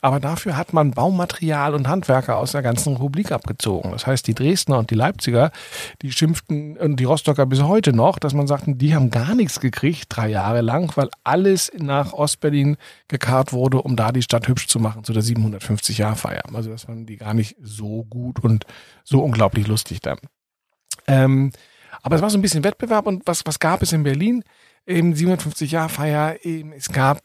Aber 0.00 0.20
dafür 0.20 0.56
hat 0.56 0.72
man 0.72 0.92
Baumaterial 0.92 1.74
und 1.74 1.88
Handwerker 1.88 2.36
aus 2.36 2.52
der 2.52 2.62
ganzen 2.62 2.94
Republik 2.94 3.32
abgezogen. 3.32 3.90
Das 3.90 4.06
heißt, 4.06 4.26
die 4.26 4.34
Dresdner 4.34 4.78
und 4.78 4.90
die 4.90 4.94
Leipziger, 4.94 5.50
die 6.02 6.12
schimpften 6.12 6.76
und 6.76 6.96
die 6.96 7.04
Rostocker 7.04 7.46
bis 7.46 7.62
heute 7.62 7.92
noch, 7.92 8.18
dass 8.18 8.34
man 8.34 8.46
sagte, 8.46 8.74
die 8.74 8.94
haben 8.94 9.10
gar 9.10 9.34
nichts 9.34 9.60
gekriegt, 9.60 10.06
drei 10.08 10.28
Jahre 10.28 10.60
lang, 10.60 10.96
weil 10.96 11.10
alles 11.24 11.72
nach 11.76 12.12
Ostberlin 12.12 12.76
gekarrt 13.08 13.52
wurde, 13.52 13.82
um 13.82 13.96
da 13.96 14.12
die 14.12 14.22
Stadt 14.22 14.46
hübsch 14.46 14.68
zu 14.68 14.78
machen 14.78 15.04
zu 15.04 15.12
der 15.12 15.22
750-Jahr-Feier. 15.22 16.42
Also 16.54 16.70
das 16.70 16.84
fanden 16.84 17.06
die 17.06 17.16
gar 17.16 17.34
nicht 17.34 17.56
so 17.60 18.04
gut 18.04 18.42
und 18.44 18.66
so 19.04 19.22
unglaublich 19.22 19.66
lustig 19.66 20.00
dann. 20.00 20.18
Ähm, 21.06 21.52
aber 22.02 22.16
es 22.16 22.22
war 22.22 22.30
so 22.30 22.38
ein 22.38 22.42
bisschen 22.42 22.64
Wettbewerb 22.64 23.06
und 23.06 23.26
was, 23.26 23.44
was 23.46 23.58
gab 23.58 23.82
es 23.82 23.92
in 23.92 24.04
Berlin? 24.04 24.44
Eben 24.86 25.12
750-Jahr-Feier, 25.14 26.36
es 26.76 26.90
gab 26.90 27.20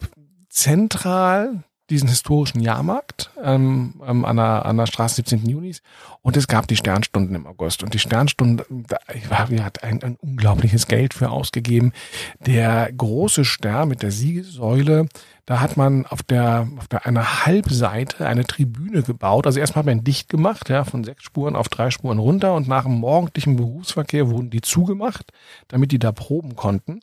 zentral 0.50 1.64
diesen 1.94 2.10
historischen 2.10 2.60
Jahrmarkt 2.60 3.30
ähm, 3.42 4.02
ähm, 4.06 4.26
an, 4.26 4.36
der, 4.38 4.66
an 4.66 4.78
der 4.78 4.88
Straße 4.88 5.18
17. 5.18 5.48
Junis 5.48 5.84
und 6.22 6.36
es 6.36 6.48
gab 6.48 6.68
die 6.68 6.76
Sternstunden 6.76 7.36
im 7.36 7.46
August 7.46 7.84
und 7.84 7.94
die 7.94 8.00
Sternstunden, 8.00 8.86
da 8.88 9.50
wir 9.50 9.64
hat 9.64 9.84
ein, 9.84 10.02
ein 10.02 10.16
unglaubliches 10.16 10.88
Geld 10.88 11.14
für 11.14 11.30
ausgegeben. 11.30 11.94
Der 12.40 12.92
große 12.92 13.46
Stern 13.46 13.90
mit 13.90 14.02
der 14.02 14.12
Siegessäule, 14.12 15.08
da 15.46 15.60
hat 15.60 15.78
man 15.78 16.08
auf 16.08 16.24
der 16.24 16.68
auf 16.78 16.88
der 16.88 17.06
einer 17.06 17.46
Halbseite 17.46 18.26
eine 18.26 18.46
Tribüne 18.46 19.04
gebaut. 19.04 19.46
Also 19.46 19.60
erstmal 19.60 19.82
hat 19.82 19.86
man 19.86 20.04
dicht 20.04 20.30
gemacht, 20.30 20.70
ja, 20.70 20.86
von 20.86 21.04
sechs 21.04 21.24
Spuren 21.24 21.56
auf 21.56 21.70
drei 21.70 21.92
Spuren 21.92 22.18
runter 22.18 22.56
und 22.56 22.68
nach 22.68 22.84
dem 22.84 22.94
morgendlichen 22.94 23.56
Berufsverkehr 23.56 24.30
wurden 24.32 24.50
die 24.50 24.62
zugemacht, 24.62 25.32
damit 25.68 25.92
die 25.92 26.00
da 26.00 26.12
proben 26.12 26.56
konnten. 26.56 27.02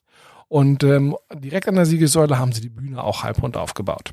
Und 0.48 0.82
ähm, 0.82 1.16
direkt 1.32 1.68
an 1.68 1.76
der 1.76 1.86
Siegessäule 1.86 2.38
haben 2.38 2.50
sie 2.50 2.60
die 2.60 2.70
Bühne 2.70 3.04
auch 3.04 3.22
halb 3.22 3.40
rund 3.40 3.56
aufgebaut. 3.56 4.10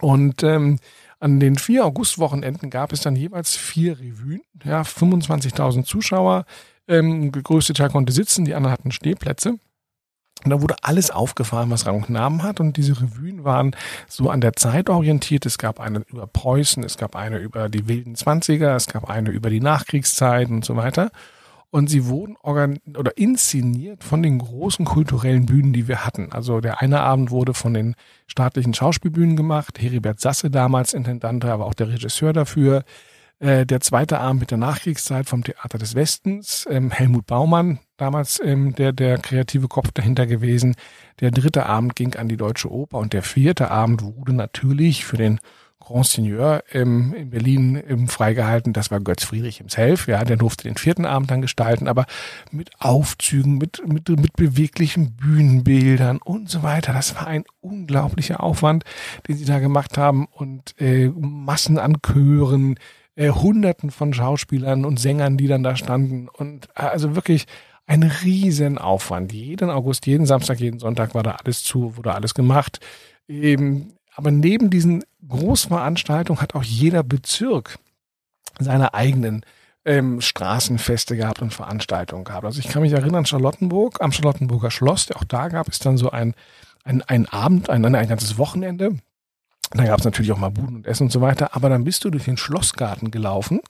Und 0.00 0.42
ähm, 0.42 0.78
an 1.18 1.38
den 1.38 1.56
vier 1.56 1.84
Augustwochenenden 1.84 2.70
gab 2.70 2.92
es 2.92 3.00
dann 3.00 3.16
jeweils 3.16 3.54
vier 3.54 3.98
Revuen, 3.98 4.40
ja, 4.64 4.82
25.000 4.82 5.84
Zuschauer. 5.84 6.44
Ähm, 6.88 7.30
der 7.32 7.42
größte 7.42 7.74
Teil 7.74 7.90
konnte 7.90 8.12
sitzen, 8.12 8.44
die 8.44 8.54
anderen 8.54 8.72
hatten 8.72 8.90
Stehplätze. 8.90 9.58
Und 10.42 10.50
da 10.50 10.62
wurde 10.62 10.76
alles 10.80 11.10
aufgefahren, 11.10 11.68
was 11.68 11.84
Rang 11.84 11.96
und 11.96 12.08
Namen 12.08 12.42
hat. 12.42 12.60
Und 12.60 12.78
diese 12.78 12.98
Revuen 12.98 13.44
waren 13.44 13.76
so 14.08 14.30
an 14.30 14.40
der 14.40 14.54
Zeit 14.54 14.88
orientiert. 14.88 15.44
Es 15.44 15.58
gab 15.58 15.78
eine 15.78 15.98
über 16.08 16.26
Preußen, 16.26 16.82
es 16.82 16.96
gab 16.96 17.14
eine 17.14 17.36
über 17.36 17.68
die 17.68 17.86
wilden 17.86 18.14
Zwanziger, 18.14 18.74
es 18.74 18.86
gab 18.86 19.10
eine 19.10 19.30
über 19.30 19.50
die 19.50 19.60
Nachkriegszeit 19.60 20.48
und 20.48 20.64
so 20.64 20.76
weiter 20.76 21.10
und 21.70 21.88
sie 21.88 22.06
wurden 22.06 22.36
oder 22.36 23.16
inszeniert 23.16 24.02
von 24.02 24.22
den 24.22 24.38
großen 24.38 24.84
kulturellen 24.84 25.46
Bühnen, 25.46 25.72
die 25.72 25.88
wir 25.88 26.04
hatten. 26.04 26.32
Also 26.32 26.60
der 26.60 26.80
eine 26.80 27.00
Abend 27.00 27.30
wurde 27.30 27.54
von 27.54 27.74
den 27.74 27.94
staatlichen 28.26 28.74
Schauspielbühnen 28.74 29.36
gemacht, 29.36 29.80
Heribert 29.80 30.20
Sasse 30.20 30.50
damals 30.50 30.92
Intendant, 30.94 31.44
aber 31.44 31.66
auch 31.66 31.74
der 31.74 31.88
Regisseur 31.88 32.32
dafür. 32.32 32.84
Äh, 33.38 33.64
der 33.64 33.80
zweite 33.80 34.20
Abend 34.20 34.40
mit 34.40 34.50
der 34.50 34.58
Nachkriegszeit 34.58 35.26
vom 35.26 35.42
Theater 35.42 35.78
des 35.78 35.94
Westens, 35.94 36.66
ähm, 36.68 36.90
Helmut 36.90 37.26
Baumann, 37.26 37.78
damals 37.96 38.38
ähm, 38.44 38.74
der, 38.74 38.92
der 38.92 39.16
kreative 39.16 39.66
Kopf 39.66 39.92
dahinter 39.92 40.26
gewesen. 40.26 40.74
Der 41.20 41.30
dritte 41.30 41.64
Abend 41.66 41.96
ging 41.96 42.14
an 42.16 42.28
die 42.28 42.36
Deutsche 42.36 42.70
Oper 42.70 42.98
und 42.98 43.14
der 43.14 43.22
vierte 43.22 43.70
Abend 43.70 44.02
wurde 44.02 44.34
natürlich 44.34 45.06
für 45.06 45.16
den 45.16 45.40
Grand 45.80 46.06
Seigneur 46.06 46.62
ähm, 46.72 47.14
in 47.14 47.30
Berlin 47.30 47.82
ähm, 47.88 48.08
freigehalten. 48.08 48.72
Das 48.72 48.90
war 48.90 49.00
Götz 49.00 49.24
Friedrich 49.24 49.56
himself. 49.56 50.06
Ja, 50.06 50.24
der 50.24 50.36
durfte 50.36 50.68
den 50.68 50.76
vierten 50.76 51.06
Abend 51.06 51.30
dann 51.30 51.42
gestalten, 51.42 51.88
aber 51.88 52.06
mit 52.52 52.70
Aufzügen, 52.78 53.58
mit, 53.58 53.82
mit, 53.86 54.08
mit 54.08 54.34
beweglichen 54.34 55.16
Bühnenbildern 55.16 56.18
und 56.18 56.48
so 56.48 56.62
weiter. 56.62 56.92
Das 56.92 57.16
war 57.16 57.26
ein 57.26 57.44
unglaublicher 57.60 58.42
Aufwand, 58.42 58.84
den 59.26 59.36
sie 59.36 59.44
da 59.44 59.58
gemacht 59.58 59.98
haben 59.98 60.26
und 60.30 60.74
äh, 60.80 61.08
Massen 61.08 61.78
an 61.78 61.96
Chören, 62.02 62.76
äh, 63.16 63.30
Hunderten 63.30 63.90
von 63.90 64.14
Schauspielern 64.14 64.84
und 64.84 65.00
Sängern, 65.00 65.36
die 65.36 65.48
dann 65.48 65.62
da 65.62 65.76
standen 65.76 66.28
und 66.28 66.68
äh, 66.76 66.82
also 66.82 67.16
wirklich 67.16 67.46
ein 67.86 68.04
Riesenaufwand. 68.04 69.32
Jeden 69.32 69.68
August, 69.68 70.06
jeden 70.06 70.24
Samstag, 70.24 70.60
jeden 70.60 70.78
Sonntag 70.78 71.14
war 71.14 71.24
da 71.24 71.32
alles 71.32 71.64
zu, 71.64 71.96
wurde 71.96 72.14
alles 72.14 72.34
gemacht. 72.34 72.78
Eben 73.26 73.94
aber 74.14 74.30
neben 74.30 74.70
diesen 74.70 75.02
Großveranstaltungen 75.30 76.42
hat 76.42 76.54
auch 76.54 76.62
jeder 76.62 77.02
Bezirk 77.02 77.78
seine 78.58 78.94
eigenen 78.94 79.44
ähm, 79.84 80.20
Straßenfeste 80.20 81.16
gehabt 81.16 81.40
und 81.40 81.54
Veranstaltungen 81.54 82.24
gehabt. 82.24 82.44
Also 82.44 82.60
ich 82.60 82.68
kann 82.68 82.82
mich 82.82 82.92
erinnern, 82.92 83.24
Charlottenburg, 83.24 84.00
am 84.00 84.12
Charlottenburger 84.12 84.70
Schloss, 84.70 85.10
auch 85.12 85.24
da 85.24 85.48
gab 85.48 85.68
es 85.68 85.78
dann 85.78 85.96
so 85.96 86.10
ein, 86.10 86.34
ein, 86.84 87.02
ein 87.02 87.26
Abend, 87.26 87.70
ein, 87.70 87.84
ein 87.84 88.08
ganzes 88.08 88.36
Wochenende. 88.36 88.98
Da 89.72 89.84
gab 89.84 90.00
es 90.00 90.04
natürlich 90.04 90.32
auch 90.32 90.38
mal 90.38 90.50
Buden 90.50 90.76
und 90.76 90.86
Essen 90.86 91.04
und 91.04 91.12
so 91.12 91.20
weiter, 91.20 91.54
aber 91.54 91.68
dann 91.68 91.84
bist 91.84 92.04
du 92.04 92.10
durch 92.10 92.24
den 92.24 92.36
Schlossgarten 92.36 93.10
gelaufen 93.10 93.60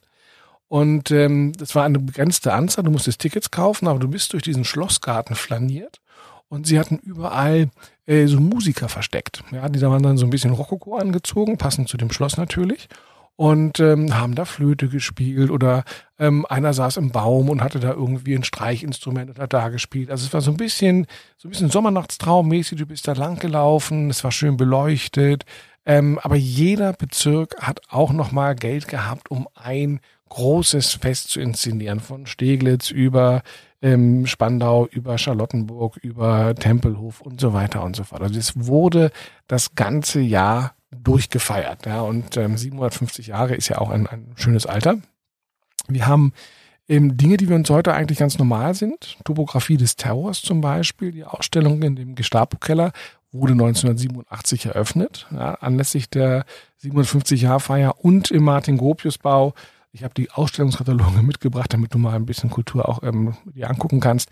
und 0.71 1.11
ähm, 1.11 1.53
das 1.59 1.75
war 1.75 1.85
eine 1.85 1.99
begrenzte 1.99 2.53
Anzahl, 2.53 2.85
du 2.85 2.93
musstest 2.93 3.21
Tickets 3.21 3.51
kaufen, 3.51 3.89
aber 3.89 3.99
du 3.99 4.07
bist 4.07 4.33
durch 4.33 4.45
diesen 4.45 4.65
Schlossgarten 4.65 5.35
flaniert 5.35 6.01
und 6.49 6.65
sie 6.65 6.79
hatten 6.79 6.99
überall 6.99 7.71
äh, 8.11 8.27
so 8.27 8.41
Musiker 8.41 8.89
versteckt. 8.89 9.45
Ja, 9.53 9.69
die 9.69 9.81
waren 9.81 10.03
dann 10.03 10.19
so 10.19 10.27
ein 10.27 10.31
bisschen 10.31 10.53
Rokoko 10.53 10.97
angezogen, 10.97 11.59
passend 11.59 11.89
zu 11.89 11.97
dem 11.97 12.11
Schloss 12.11 12.37
natürlich. 12.37 12.89
und 13.37 13.81
ähm, 13.81 14.15
haben 14.19 14.35
da 14.35 14.45
Flöte 14.45 14.89
gespielt 14.89 15.51
oder 15.51 15.85
ähm, 16.19 16.45
einer 16.51 16.75
saß 16.75 16.99
im 16.99 17.11
Baum 17.11 17.49
und 17.49 17.63
hatte 17.63 17.81
da 17.81 17.93
irgendwie 17.93 18.35
ein 18.35 18.45
Streichinstrument 18.45 19.39
hat 19.39 19.55
da 19.55 19.71
gespielt. 19.71 20.11
Also 20.11 20.27
es 20.27 20.35
war 20.35 20.43
so 20.43 20.51
ein 20.51 20.59
bisschen, 20.59 21.07
so 21.39 21.49
ein 21.49 21.51
bisschen 21.51 21.71
Sommernachtstraummäßig. 21.71 22.77
Du 22.79 22.85
bist 22.85 23.09
da 23.09 23.15
lang 23.15 23.39
gelaufen, 23.39 24.11
es 24.11 24.25
war 24.25 24.31
schön 24.31 24.59
beleuchtet. 24.59 25.47
Ähm, 25.87 26.19
aber 26.19 26.37
jeder 26.37 26.93
Bezirk 26.93 27.57
hat 27.63 27.81
auch 27.89 28.13
noch 28.13 28.31
mal 28.31 28.55
Geld 28.55 28.89
gehabt, 28.89 29.31
um 29.31 29.49
ein 29.55 30.01
großes 30.29 30.95
Fest 30.95 31.31
zu 31.31 31.41
inszenieren, 31.41 32.01
von 32.01 32.27
Steglitz 32.27 32.91
über 32.91 33.43
ähm, 33.83 34.27
Spandau, 34.27 34.87
über 34.87 35.19
Charlottenburg, 35.19 35.97
über 35.99 36.55
Tempelhof 36.55 37.21
und 37.21 37.41
so 37.41 37.53
weiter 37.53 37.83
und 37.83 37.97
so 37.97 38.05
fort. 38.05 38.23
Also 38.23 38.39
es 38.39 38.67
wurde 38.67 39.11
das 39.47 39.75
ganze 39.75 40.21
Jahr 40.21 40.75
durchgefeiert. 40.91 41.87
Ja, 41.87 42.03
und 42.03 42.37
ähm, 42.37 42.57
750 42.57 43.29
Jahre 43.29 43.55
ist 43.55 43.69
ja 43.69 43.79
auch 43.79 43.91
ein, 43.91 44.07
ein 44.07 44.33
schönes 44.37 44.67
Alter. 44.67 44.99
Wir 45.89 46.07
haben 46.07 46.33
ähm, 46.89 47.17
Dinge, 47.17 47.37
die 47.37 47.49
wir 47.49 47.57
uns 47.57 47.71
heute 47.71 47.95
eigentlich 47.95 48.19
ganz 48.19 48.39
normal 48.39 48.75
sind. 48.75 49.17
Topografie 49.25 49.77
des 49.77 49.97
Terrors 49.97 50.43
zum 50.43 50.61
Beispiel. 50.61 51.13
Die 51.13 51.25
Ausstellung 51.25 51.83
in 51.83 51.97
dem 51.97 52.15
Gestapo-Keller 52.17 52.93
wurde 53.33 53.53
1987 53.53 54.67
eröffnet, 54.67 55.29
ja, 55.31 55.55
anlässlich 55.55 56.11
der 56.11 56.45
750-Jahr-Feier 56.83 58.05
und 58.05 58.33
im 58.33 58.43
Martin-Gropius-Bau. 58.43 59.55
Ich 59.93 60.05
habe 60.05 60.15
die 60.15 60.31
Ausstellungskataloge 60.31 61.23
mitgebracht, 61.23 61.73
damit 61.73 61.95
du 61.95 61.99
mal 61.99 62.15
ein 62.15 62.27
bisschen 62.27 62.51
Kultur 62.51 62.89
auch 62.89 63.03
ähm, 63.03 63.35
dir 63.45 63.69
angucken 63.69 64.01
kannst. 64.01 64.31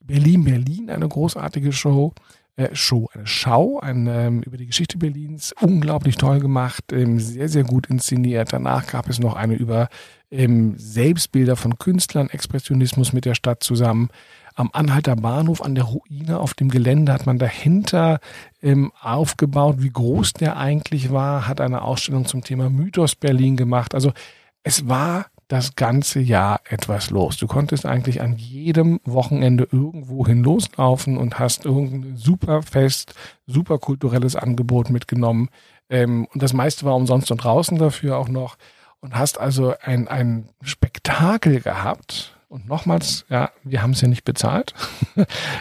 Berlin, 0.00 0.44
Berlin, 0.44 0.88
eine 0.88 1.08
großartige 1.08 1.72
Show 1.72 2.14
äh, 2.60 2.74
Show, 2.74 3.08
eine 3.14 3.26
Schau 3.26 3.80
ein, 3.80 4.06
ähm, 4.06 4.42
über 4.42 4.56
die 4.56 4.66
Geschichte 4.66 4.98
Berlins. 4.98 5.54
Unglaublich 5.60 6.16
toll 6.16 6.40
gemacht, 6.40 6.92
ähm, 6.92 7.18
sehr, 7.18 7.48
sehr 7.48 7.64
gut 7.64 7.86
inszeniert. 7.86 8.52
Danach 8.52 8.86
gab 8.86 9.08
es 9.08 9.18
noch 9.18 9.34
eine 9.34 9.54
über 9.54 9.88
ähm, 10.30 10.74
Selbstbilder 10.76 11.56
von 11.56 11.78
Künstlern, 11.78 12.28
Expressionismus 12.28 13.12
mit 13.12 13.24
der 13.24 13.34
Stadt 13.34 13.62
zusammen. 13.62 14.10
Am 14.56 14.68
Anhalter 14.72 15.16
Bahnhof 15.16 15.62
an 15.62 15.74
der 15.74 15.84
Ruine 15.84 16.38
auf 16.38 16.54
dem 16.54 16.68
Gelände 16.68 17.12
hat 17.12 17.24
man 17.24 17.38
dahinter 17.38 18.20
ähm, 18.62 18.92
aufgebaut, 19.00 19.76
wie 19.78 19.90
groß 19.90 20.34
der 20.34 20.58
eigentlich 20.58 21.10
war, 21.10 21.48
hat 21.48 21.60
eine 21.60 21.82
Ausstellung 21.82 22.26
zum 22.26 22.42
Thema 22.42 22.68
Mythos 22.68 23.14
Berlin 23.14 23.56
gemacht. 23.56 23.94
Also 23.94 24.12
es 24.62 24.88
war 24.88 25.26
das 25.50 25.74
ganze 25.74 26.20
Jahr 26.20 26.60
etwas 26.68 27.10
los. 27.10 27.36
Du 27.36 27.48
konntest 27.48 27.84
eigentlich 27.84 28.20
an 28.20 28.36
jedem 28.36 29.00
Wochenende 29.04 29.66
irgendwo 29.70 30.24
hin 30.24 30.44
loslaufen 30.44 31.16
und 31.16 31.40
hast 31.40 31.64
irgendein 31.64 32.16
super 32.16 32.62
Fest, 32.62 33.14
super 33.46 33.78
kulturelles 33.78 34.36
Angebot 34.36 34.90
mitgenommen. 34.90 35.48
Ähm, 35.88 36.28
und 36.32 36.40
das 36.40 36.52
meiste 36.52 36.86
war 36.86 36.94
umsonst 36.94 37.32
und 37.32 37.38
draußen 37.42 37.78
dafür 37.78 38.16
auch 38.16 38.28
noch. 38.28 38.56
Und 39.00 39.16
hast 39.16 39.40
also 39.40 39.74
ein, 39.82 40.06
ein 40.06 40.50
Spektakel 40.62 41.60
gehabt. 41.60 42.36
Und 42.48 42.68
nochmals, 42.68 43.24
ja, 43.28 43.50
wir 43.64 43.82
haben 43.82 43.92
es 43.92 44.02
ja 44.02 44.08
nicht 44.08 44.24
bezahlt. 44.24 44.74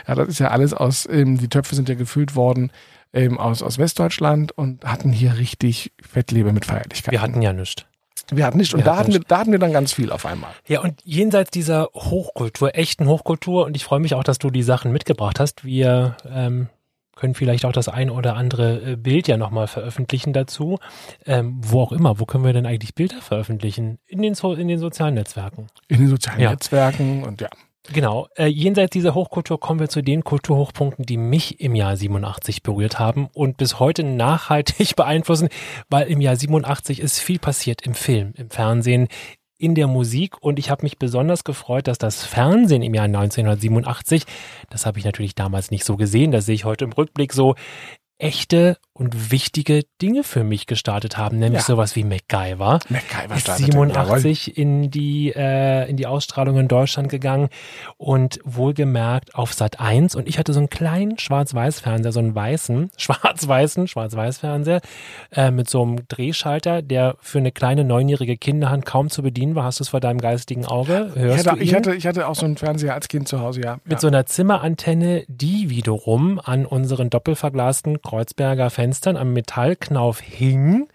ja, 0.07 0.13
das 0.15 0.27
ist 0.27 0.39
ja 0.39 0.49
alles 0.49 0.73
aus, 0.73 1.07
ähm, 1.09 1.39
die 1.39 1.49
Töpfe 1.49 1.73
sind 1.73 1.89
ja 1.89 1.95
gefüllt 1.95 2.35
worden 2.35 2.71
ähm, 3.11 3.39
aus, 3.39 3.63
aus 3.63 3.79
Westdeutschland 3.79 4.51
und 4.51 4.85
hatten 4.85 5.11
hier 5.11 5.37
richtig 5.37 5.93
Fettlebe 5.99 6.53
mit 6.53 6.65
Feierlichkeit. 6.65 7.11
Wir 7.11 7.21
hatten 7.23 7.41
ja 7.41 7.53
nichts. 7.53 7.88
Wir 8.31 8.45
hatten 8.45 8.57
nicht. 8.57 8.73
Und 8.73 8.85
da 8.85 8.97
hatten, 8.97 9.13
wir, 9.13 9.19
da 9.19 9.39
hatten 9.39 9.51
wir 9.51 9.59
dann 9.59 9.73
ganz 9.73 9.93
viel 9.93 10.11
auf 10.11 10.25
einmal. 10.25 10.51
Ja, 10.67 10.81
und 10.81 11.01
jenseits 11.03 11.51
dieser 11.51 11.89
Hochkultur, 11.93 12.75
echten 12.75 13.07
Hochkultur, 13.07 13.65
und 13.65 13.75
ich 13.75 13.83
freue 13.83 13.99
mich 13.99 14.13
auch, 14.15 14.23
dass 14.23 14.37
du 14.37 14.49
die 14.49 14.63
Sachen 14.63 14.91
mitgebracht 14.91 15.39
hast. 15.39 15.63
Wir 15.63 16.17
ähm, 16.29 16.69
können 17.15 17.35
vielleicht 17.35 17.65
auch 17.65 17.73
das 17.73 17.89
ein 17.89 18.09
oder 18.09 18.35
andere 18.35 18.93
äh, 18.93 18.95
Bild 18.95 19.27
ja 19.27 19.37
nochmal 19.37 19.67
veröffentlichen 19.67 20.33
dazu. 20.33 20.79
Ähm, 21.25 21.59
wo 21.61 21.81
auch 21.81 21.91
immer, 21.91 22.19
wo 22.19 22.25
können 22.25 22.45
wir 22.45 22.53
denn 22.53 22.65
eigentlich 22.65 22.95
Bilder 22.95 23.21
veröffentlichen? 23.21 23.99
In 24.07 24.21
den, 24.21 24.35
so 24.35 24.53
in 24.53 24.67
den 24.67 24.79
sozialen 24.79 25.15
Netzwerken. 25.15 25.67
In 25.87 25.99
den 25.99 26.07
sozialen 26.07 26.39
ja. 26.39 26.51
Netzwerken 26.51 27.23
und 27.23 27.41
ja. 27.41 27.49
Genau. 27.91 28.27
Äh, 28.35 28.47
jenseits 28.47 28.91
dieser 28.91 29.15
Hochkultur 29.15 29.59
kommen 29.59 29.79
wir 29.79 29.89
zu 29.89 30.03
den 30.03 30.23
Kulturhochpunkten, 30.23 31.05
die 31.05 31.17
mich 31.17 31.59
im 31.59 31.73
Jahr 31.73 31.97
87 31.97 32.61
berührt 32.61 32.99
haben 32.99 33.29
und 33.33 33.57
bis 33.57 33.79
heute 33.79 34.03
nachhaltig 34.03 34.95
beeinflussen, 34.95 35.49
weil 35.89 36.07
im 36.07 36.21
Jahr 36.21 36.35
87 36.35 36.99
ist 36.99 37.19
viel 37.19 37.39
passiert 37.39 37.81
im 37.81 37.95
Film, 37.95 38.33
im 38.37 38.51
Fernsehen, 38.51 39.07
in 39.57 39.75
der 39.75 39.87
Musik 39.87 40.41
und 40.41 40.57
ich 40.57 40.69
habe 40.69 40.83
mich 40.83 40.97
besonders 40.97 41.43
gefreut, 41.43 41.87
dass 41.87 41.97
das 41.97 42.23
Fernsehen 42.23 42.81
im 42.81 42.93
Jahr 42.93 43.05
1987, 43.05 44.23
das 44.69 44.85
habe 44.85 44.99
ich 44.99 45.05
natürlich 45.05 45.35
damals 45.35 45.69
nicht 45.69 45.83
so 45.83 45.97
gesehen, 45.97 46.31
das 46.31 46.45
sehe 46.45 46.55
ich 46.55 46.63
heute 46.63 46.85
im 46.85 46.93
Rückblick 46.93 47.33
so, 47.33 47.55
echte 48.19 48.77
und 48.99 49.31
wichtige 49.31 49.83
Dinge 50.01 50.25
für 50.25 50.43
mich 50.43 50.67
gestartet 50.67 51.17
haben, 51.17 51.39
nämlich 51.39 51.61
ja. 51.61 51.65
sowas 51.65 51.95
wie 51.95 52.03
MacGyver. 52.03 52.79
MacGyver 52.89 53.35
ist 53.35 53.57
87 53.57 54.57
in 54.57 54.91
die 54.91 55.31
äh, 55.33 55.89
in 55.89 55.95
die 55.95 56.05
Ausstrahlung 56.05 56.57
in 56.57 56.67
Deutschland 56.67 57.07
gegangen 57.07 57.47
und 57.95 58.39
wohlgemerkt 58.43 59.35
auf 59.35 59.53
Sat 59.53 59.79
1 59.79 60.15
und 60.15 60.27
ich 60.27 60.37
hatte 60.37 60.51
so 60.51 60.59
einen 60.59 60.69
kleinen 60.69 61.17
Schwarz-Weiß-Fernseher, 61.17 62.11
so 62.11 62.19
einen 62.19 62.35
weißen, 62.35 62.91
schwarz-weißen 62.97 63.87
Schwarz-Weiß-Fernseher 63.87 64.81
äh, 65.31 65.49
mit 65.51 65.69
so 65.69 65.81
einem 65.81 66.05
Drehschalter, 66.09 66.81
der 66.81 67.15
für 67.21 67.37
eine 67.37 67.53
kleine 67.53 67.85
neunjährige 67.85 68.35
Kinderhand 68.35 68.85
kaum 68.85 69.09
zu 69.09 69.23
bedienen 69.23 69.55
war. 69.55 69.63
Hast 69.63 69.79
du 69.79 69.83
es 69.83 69.89
vor 69.89 70.01
deinem 70.01 70.19
geistigen 70.19 70.65
Auge? 70.65 71.11
Hörst 71.15 71.45
ich, 71.45 71.47
hatte, 71.47 71.63
ich 71.63 71.73
hatte, 71.73 71.95
ich 71.95 72.05
hatte 72.05 72.27
auch 72.27 72.35
so 72.35 72.45
einen 72.45 72.57
Fernseher 72.57 72.95
als 72.95 73.07
Kind 73.07 73.29
zu 73.29 73.39
Hause, 73.39 73.61
ja. 73.61 73.77
Mit 73.85 73.93
ja. 73.93 73.99
so 73.99 74.07
einer 74.07 74.25
Zimmerantenne, 74.25 75.23
die 75.29 75.69
wiederum 75.69 76.41
an 76.43 76.65
unseren 76.65 77.09
doppelverglasten 77.09 78.01
Kreuzberger 78.09 78.71
Fenstern 78.71 79.17
am 79.17 79.33
Metallknauf 79.33 80.19
hing 80.19 80.87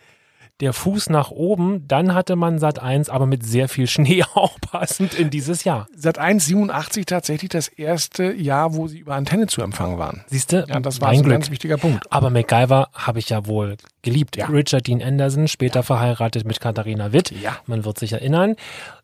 der 0.61 0.72
Fuß 0.72 1.11
nach 1.11 1.31
oben, 1.31 1.87
dann 1.88 2.14
hatte 2.14 2.37
man 2.37 2.59
Sat 2.59 2.79
1, 2.79 3.09
aber 3.09 3.27
mit 3.27 3.44
sehr 3.44 3.68
viel 3.68 3.87
Schnee 3.87 4.24
auch 4.35 4.61
passend 4.61 5.14
in 5.14 5.31
dieses 5.31 5.64
Jahr. 5.64 5.87
Sat 5.96 6.18
1 6.18 6.46
87 6.46 7.07
tatsächlich 7.07 7.50
das 7.50 7.68
erste 7.68 8.33
Jahr, 8.33 8.74
wo 8.74 8.87
sie 8.87 8.98
über 8.98 9.14
Antenne 9.14 9.46
zu 9.46 9.62
empfangen 9.62 9.98
waren. 9.98 10.24
Siehst 10.29 10.53
du? 10.53 10.64
Ja, 10.68 10.79
das 10.81 11.00
war 11.00 11.09
ein 11.09 11.22
ganz 11.22 11.50
wichtiger 11.50 11.77
Punkt. 11.77 12.11
Aber 12.11 12.31
MacGyver 12.31 12.88
habe 12.92 13.18
ich 13.18 13.31
ja 13.31 13.46
wohl 13.46 13.77
geliebt. 14.03 14.37
Ja. 14.37 14.46
Richard 14.46 14.87
Dean 14.87 15.03
Anderson, 15.03 15.48
später 15.48 15.81
ja. 15.81 15.83
verheiratet 15.83 16.46
mit 16.46 16.61
Katharina 16.61 17.12
Witt. 17.12 17.31
Ja. 17.31 17.57
Man 17.66 17.85
wird 17.85 17.98
sich 17.98 18.12
erinnern. 18.12 18.55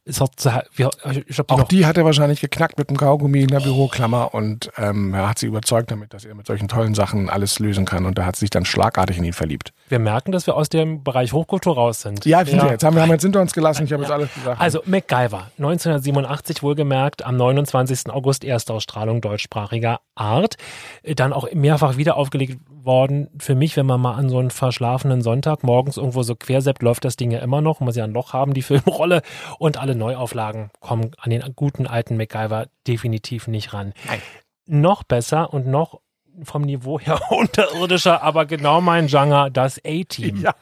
Es 0.07 0.21
hat, 0.21 0.33
ich 0.73 0.77
glaub, 0.77 1.53
Auch 1.53 1.65
die 1.65 1.85
hat 1.85 1.99
er 1.99 2.07
wahrscheinlich 2.07 2.41
geknackt 2.41 2.79
mit 2.79 2.89
dem 2.89 2.97
Kaugummi 2.97 3.43
in 3.43 3.49
der 3.49 3.61
Büroklammer 3.61 4.33
und 4.33 4.71
ähm, 4.79 5.13
er 5.13 5.29
hat 5.29 5.39
sie 5.39 5.47
überzeugt 5.47 5.91
damit, 5.91 6.15
dass 6.15 6.25
er 6.25 6.35
mit 6.35 6.47
solchen 6.47 6.69
tollen 6.69 6.95
Sachen 6.95 7.29
alles 7.29 7.59
lösen 7.59 7.85
kann 7.85 8.07
und 8.07 8.19
er 8.19 8.25
hat 8.25 8.37
sich 8.37 8.49
dann 8.49 8.65
schlagartig 8.65 9.19
in 9.19 9.25
ihn 9.25 9.35
verliebt. 9.35 9.75
Wir 9.89 9.99
merken, 9.99 10.33
dass 10.33 10.47
wir 10.47 10.57
aus 10.57 10.71
dem 10.71 11.05
Bereich 11.05 11.35
Hochkultur 11.35 11.75
raus 11.75 12.01
sind. 12.01 12.25
Ja, 12.25 12.43
ja. 12.43 12.71
jetzt 12.71 12.83
haben 12.83 12.97
wir 12.97 13.03
haben 13.03 13.11
jetzt 13.11 13.23
hinter 13.23 13.43
uns 13.43 13.53
gelassen. 13.53 13.85
Ich 13.85 13.93
habe 13.93 14.03
jetzt 14.03 14.13
alles 14.13 14.33
gesagt. 14.33 14.59
Also 14.59 14.81
MacGyver, 14.87 15.51
1987 15.59 16.63
wohlgemerkt, 16.63 17.25
am 17.27 17.37
29. 17.37 18.09
August 18.11 18.43
Erstausstrahlung 18.45 19.21
deutschsprachiger 19.21 20.01
Art. 20.15 20.57
Dann 21.05 21.35
auch 21.35 21.53
mehrfach 21.53 21.99
wieder 21.99 22.17
aufgelegt 22.17 22.59
worden. 22.85 23.29
Für 23.39 23.55
mich, 23.55 23.77
wenn 23.77 23.87
man 23.87 24.01
mal 24.01 24.15
an 24.15 24.29
so 24.29 24.39
einen 24.39 24.51
verschlafenen 24.51 25.23
Sonntag 25.23 25.63
morgens 25.63 25.97
irgendwo 25.97 26.23
so 26.23 26.35
querseppt, 26.35 26.83
läuft 26.83 27.05
das 27.05 27.17
Ding 27.17 27.31
ja 27.31 27.41
immer 27.41 27.61
noch. 27.61 27.81
Muss 27.81 27.97
ja 27.97 28.05
ein 28.05 28.13
Loch 28.13 28.33
haben, 28.33 28.55
die 28.55 28.63
Filmrolle. 28.63 29.23
Und 29.59 29.79
alle 29.79 29.90
Neuauflagen 29.95 30.71
kommen 30.81 31.13
an 31.19 31.31
den 31.31 31.43
guten 31.55 31.87
alten 31.87 32.17
MacGyver 32.17 32.67
definitiv 32.87 33.47
nicht 33.49 33.73
ran. 33.73 33.93
Nein. 34.07 34.21
Noch 34.67 35.03
besser 35.03 35.53
und 35.53 35.67
noch 35.67 36.01
vom 36.43 36.63
Niveau 36.63 36.99
her 36.99 37.21
unterirdischer, 37.31 38.23
aber 38.23 38.47
genau 38.47 38.81
mein 38.81 39.09
Genre, 39.09 39.51
das 39.51 39.79
A-Team. 39.85 40.43
Ja. 40.43 40.55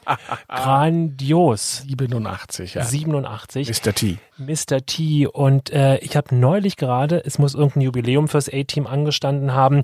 Grandios. 0.47 1.83
87, 1.87 2.73
ja. 2.73 2.83
87. 2.83 3.69
Mr. 3.69 3.93
T. 3.93 4.17
Mr. 4.39 4.85
T. 4.85 5.27
Und 5.27 5.71
äh, 5.71 5.97
ich 5.97 6.15
habe 6.15 6.35
neulich 6.35 6.77
gerade, 6.77 7.23
es 7.25 7.37
muss 7.37 7.53
irgendein 7.55 7.81
Jubiläum 7.81 8.27
fürs 8.27 8.49
A-Team 8.49 8.87
angestanden 8.87 9.53
haben, 9.53 9.83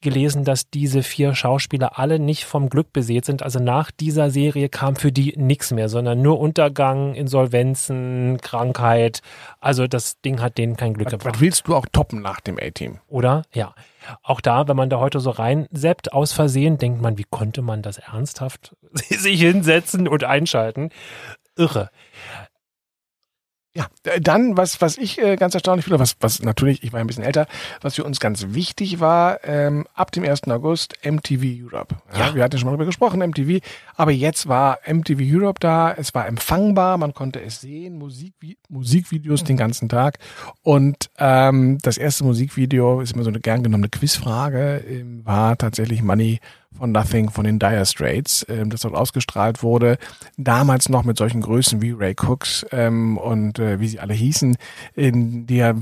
gelesen, 0.00 0.44
dass 0.44 0.70
diese 0.70 1.02
vier 1.02 1.34
Schauspieler 1.34 1.98
alle 1.98 2.18
nicht 2.18 2.44
vom 2.44 2.68
Glück 2.68 2.92
besät 2.92 3.24
sind. 3.24 3.42
Also 3.42 3.58
nach 3.58 3.90
dieser 3.90 4.30
Serie 4.30 4.68
kam 4.68 4.96
für 4.96 5.12
die 5.12 5.34
nichts 5.36 5.72
mehr, 5.72 5.88
sondern 5.88 6.22
nur 6.22 6.40
Untergang, 6.40 7.14
Insolvenzen, 7.14 8.38
Krankheit. 8.40 9.20
Also 9.60 9.86
das 9.86 10.20
Ding 10.20 10.40
hat 10.40 10.58
denen 10.58 10.76
kein 10.76 10.94
Glück 10.94 11.06
was, 11.06 11.12
gebracht. 11.12 11.34
Was 11.34 11.40
willst 11.40 11.68
du 11.68 11.74
auch 11.74 11.86
toppen 11.92 12.22
nach 12.22 12.40
dem 12.40 12.58
A-Team? 12.58 12.98
Oder? 13.08 13.42
Ja. 13.52 13.74
Auch 14.22 14.40
da, 14.40 14.68
wenn 14.68 14.76
man 14.76 14.88
da 14.88 15.00
heute 15.00 15.20
so 15.20 15.30
reinseppt, 15.30 16.12
aus 16.12 16.32
Versehen, 16.32 16.78
denkt 16.78 17.00
man, 17.00 17.18
wie 17.18 17.26
konnte 17.28 17.62
man 17.62 17.82
das 17.82 17.98
ernsthaft 17.98 18.76
sich 18.92 19.40
hinsetzen 19.40 20.06
und 20.06 20.24
einschalten? 20.24 20.90
Irre. 21.56 21.90
Ja, 23.76 23.88
dann, 24.22 24.56
was, 24.56 24.80
was 24.80 24.96
ich 24.96 25.20
äh, 25.20 25.36
ganz 25.36 25.52
erstaunlich 25.52 25.84
finde, 25.84 25.98
was, 25.98 26.16
was 26.20 26.40
natürlich, 26.40 26.82
ich 26.82 26.94
war 26.94 27.00
ein 27.00 27.06
bisschen 27.06 27.24
älter, 27.24 27.46
was 27.82 27.96
für 27.96 28.04
uns 28.04 28.20
ganz 28.20 28.46
wichtig 28.54 29.00
war, 29.00 29.44
ähm, 29.44 29.86
ab 29.92 30.12
dem 30.12 30.24
1. 30.24 30.48
August 30.48 30.94
MTV 31.04 31.42
Europe. 31.62 31.96
Ja, 32.14 32.28
ja. 32.28 32.34
Wir 32.34 32.42
hatten 32.42 32.54
ja 32.54 32.58
schon 32.58 32.66
mal 32.66 32.72
darüber 32.72 32.86
gesprochen, 32.86 33.20
MTV, 33.20 33.60
aber 33.94 34.12
jetzt 34.12 34.48
war 34.48 34.78
MTV 34.86 35.20
Europe 35.20 35.60
da, 35.60 35.92
es 35.92 36.14
war 36.14 36.26
empfangbar, 36.26 36.96
man 36.96 37.12
konnte 37.12 37.42
es 37.42 37.60
sehen, 37.60 37.98
Musik, 37.98 38.32
Musikvideos 38.70 39.44
den 39.44 39.58
ganzen 39.58 39.90
Tag. 39.90 40.20
Und 40.62 41.10
ähm, 41.18 41.76
das 41.82 41.98
erste 41.98 42.24
Musikvideo, 42.24 43.02
ist 43.02 43.12
immer 43.12 43.24
so 43.24 43.30
eine 43.30 43.40
gern 43.40 43.62
genommene 43.62 43.90
Quizfrage, 43.90 44.82
ähm, 44.88 45.20
war 45.26 45.58
tatsächlich 45.58 46.02
Money 46.02 46.40
von 46.78 46.92
Nothing 46.92 47.30
von 47.30 47.44
den 47.44 47.58
Dire 47.58 47.86
Straits, 47.86 48.46
ähm, 48.48 48.70
das 48.70 48.82
dort 48.82 48.94
ausgestrahlt 48.94 49.62
wurde. 49.62 49.98
Damals 50.36 50.88
noch 50.88 51.04
mit 51.04 51.18
solchen 51.18 51.40
Größen 51.40 51.82
wie 51.82 51.92
Ray 51.92 52.14
Cooks 52.14 52.66
ähm, 52.72 53.18
und 53.18 53.58
äh, 53.58 53.80
wie 53.80 53.88
sie 53.88 54.00
alle 54.00 54.14
hießen, 54.14 54.56
in 54.94 55.46
die 55.46 55.56
ja 55.56 55.74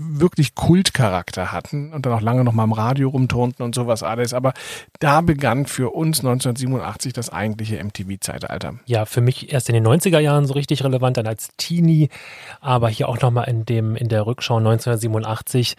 wirklich 0.00 0.54
Kultcharakter 0.54 1.52
hatten 1.52 1.92
und 1.92 2.06
dann 2.06 2.12
auch 2.12 2.20
lange 2.20 2.44
noch 2.44 2.52
mal 2.52 2.64
im 2.64 2.72
Radio 2.72 3.08
rumturnten 3.08 3.64
und 3.64 3.74
sowas 3.74 4.02
alles. 4.02 4.32
Aber 4.32 4.52
da 5.00 5.20
begann 5.20 5.66
für 5.66 5.94
uns 5.94 6.20
1987 6.20 7.12
das 7.12 7.30
eigentliche 7.30 7.82
MTV-Zeitalter. 7.82 8.74
Ja, 8.86 9.04
für 9.04 9.20
mich 9.20 9.52
erst 9.52 9.68
in 9.68 9.74
den 9.74 9.86
90er 9.86 10.18
Jahren 10.18 10.46
so 10.46 10.54
richtig 10.54 10.84
relevant, 10.84 11.16
dann 11.16 11.26
als 11.26 11.50
Teenie, 11.56 12.08
aber 12.60 12.88
hier 12.88 13.08
auch 13.08 13.20
nochmal 13.20 13.48
in 13.48 13.64
dem, 13.64 13.96
in 13.96 14.08
der 14.08 14.26
Rückschau 14.26 14.58
1987 14.58 15.76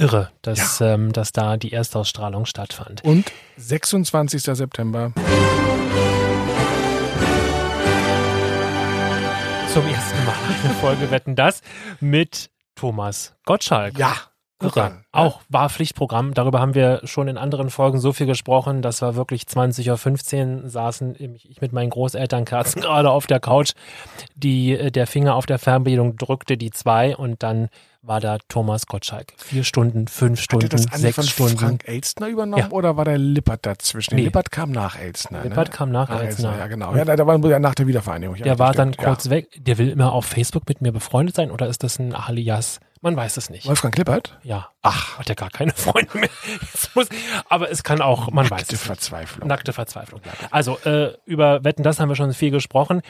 irre, 0.00 0.30
dass, 0.42 0.78
ja. 0.78 0.94
ähm, 0.94 1.12
dass 1.12 1.32
da 1.32 1.56
die 1.56 1.72
Erstausstrahlung 1.72 2.46
stattfand. 2.46 3.04
Und 3.04 3.30
26. 3.58 4.42
September. 4.42 5.12
Zum 9.72 9.86
ersten 9.86 10.24
Mal 10.24 10.34
eine 10.64 10.74
Folge 10.80 11.10
Wetten 11.10 11.36
das 11.36 11.60
mit 12.00 12.50
Thomas 12.74 13.36
Gottschalk. 13.44 13.98
Ja. 13.98 14.29
Irre. 14.60 15.04
Auch 15.12 15.40
war 15.48 15.68
Pflichtprogramm. 15.68 16.34
Darüber 16.34 16.60
haben 16.60 16.74
wir 16.74 17.00
schon 17.04 17.28
in 17.28 17.38
anderen 17.38 17.70
Folgen 17.70 17.98
so 17.98 18.12
viel 18.12 18.26
gesprochen. 18.26 18.82
Das 18.82 19.02
war 19.02 19.14
wirklich 19.16 19.42
20.15 19.42 20.62
Uhr, 20.62 20.68
saßen 20.68 21.16
ich 21.18 21.60
mit 21.60 21.72
meinen 21.72 21.90
Großeltern 21.90 22.44
Kerzen 22.44 22.80
gerade 22.82 23.10
auf 23.10 23.26
der 23.26 23.40
Couch. 23.40 23.72
Die, 24.34 24.72
äh, 24.72 24.90
der 24.90 25.06
Finger 25.06 25.34
auf 25.34 25.46
der 25.46 25.58
Fernbedienung 25.58 26.16
drückte 26.16 26.56
die 26.56 26.70
zwei 26.70 27.16
und 27.16 27.42
dann 27.42 27.68
war 28.02 28.20
da 28.20 28.38
Thomas 28.48 28.86
Gottschalk. 28.86 29.34
Vier 29.36 29.62
Stunden, 29.62 30.08
fünf 30.08 30.40
Stunden, 30.40 30.66
Hatte 30.66 30.76
das 30.76 31.00
sechs 31.00 31.16
von 31.16 31.24
Stunden. 31.24 31.58
Frank 31.58 31.82
Elstner 31.86 32.28
übernommen 32.28 32.62
ja. 32.62 32.70
oder 32.70 32.96
war 32.96 33.04
der 33.04 33.18
Lippert 33.18 33.66
dazwischen? 33.66 34.14
Nee. 34.14 34.24
Lippert 34.24 34.50
kam 34.50 34.70
nach 34.70 34.98
Elstner. 34.98 35.42
Lippert 35.42 35.68
ne? 35.68 35.74
kam 35.74 35.90
nach, 35.90 36.08
nach 36.08 36.22
Elstner. 36.22 36.56
Ja, 36.58 36.66
genau. 36.66 36.94
Ja, 36.94 37.04
da 37.04 37.26
war 37.26 37.38
ja 37.50 37.58
nach 37.58 37.74
der 37.74 37.86
Wiedervereinigung. 37.86 38.36
Ja, 38.36 38.44
der 38.44 38.58
war 38.58 38.72
stimmt. 38.72 38.98
dann 38.98 39.04
kurz 39.04 39.28
weg. 39.28 39.48
Der 39.58 39.76
will 39.76 39.90
immer 39.90 40.12
auf 40.12 40.24
Facebook 40.24 40.68
mit 40.68 40.80
mir 40.80 40.92
befreundet 40.92 41.36
sein 41.36 41.50
oder 41.50 41.66
ist 41.66 41.82
das 41.82 41.98
ein 41.98 42.14
Alias? 42.14 42.80
Man 43.02 43.16
weiß 43.16 43.38
es 43.38 43.48
nicht. 43.48 43.66
Wolfgang 43.66 43.94
Klippert? 43.94 44.38
Ja. 44.42 44.68
Ach. 44.82 45.18
Hat 45.18 45.28
ja 45.28 45.34
gar 45.34 45.48
keine 45.48 45.72
Freunde 45.72 46.18
mehr. 46.18 46.28
Muss, 46.94 47.08
aber 47.48 47.70
es 47.70 47.82
kann 47.82 48.02
auch, 48.02 48.30
man 48.30 48.46
Nackte 48.46 48.72
weiß 48.72 48.72
es. 48.72 48.82
Verzweiflung. 48.82 49.48
Nackte 49.48 49.72
Verzweiflung. 49.72 50.20
Also 50.50 50.78
äh, 50.84 51.14
über 51.24 51.64
Wetten, 51.64 51.82
das 51.82 51.98
haben 51.98 52.10
wir 52.10 52.16
schon 52.16 52.34
viel 52.34 52.50
gesprochen. 52.50 53.00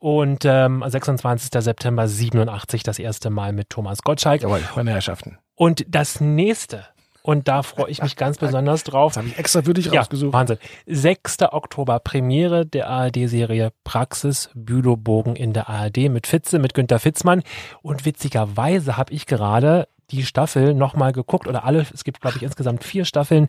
Und 0.00 0.44
ähm, 0.44 0.82
26. 0.84 1.50
September 1.62 2.08
87 2.08 2.82
das 2.82 2.98
erste 2.98 3.30
Mal 3.30 3.52
mit 3.52 3.70
Thomas 3.70 4.02
Gottschalk. 4.02 4.42
Jawohl, 4.42 4.62
meine 4.74 4.90
Herrschaften. 4.90 5.38
Und 5.54 5.86
das 5.88 6.20
nächste 6.20 6.84
und 7.26 7.48
da 7.48 7.64
freue 7.64 7.90
ich 7.90 8.00
mich 8.02 8.14
ganz 8.16 8.38
besonders 8.38 8.84
drauf. 8.84 9.14
Das 9.14 9.18
habe 9.18 9.28
ich 9.28 9.36
extra 9.36 9.62
für 9.62 9.74
dich 9.74 9.86
ja, 9.86 10.00
rausgesucht. 10.00 10.32
Wahnsinn. 10.32 10.58
6. 10.86 11.42
Oktober 11.50 11.98
Premiere 11.98 12.64
der 12.64 12.88
ARD-Serie 12.88 13.72
Praxis 13.82 14.48
Bülow-Bogen 14.54 15.34
in 15.34 15.52
der 15.52 15.68
ARD 15.68 16.08
mit 16.08 16.28
Fitze, 16.28 16.60
mit 16.60 16.72
Günter 16.72 17.00
Fitzmann. 17.00 17.42
Und 17.82 18.04
witzigerweise 18.04 18.96
habe 18.96 19.12
ich 19.12 19.26
gerade 19.26 19.88
die 20.12 20.22
Staffel 20.22 20.72
nochmal 20.72 21.10
geguckt 21.10 21.48
oder 21.48 21.64
alle, 21.64 21.84
es 21.92 22.04
gibt 22.04 22.20
glaube 22.20 22.36
ich 22.36 22.44
insgesamt 22.44 22.84
vier 22.84 23.04
Staffeln, 23.04 23.48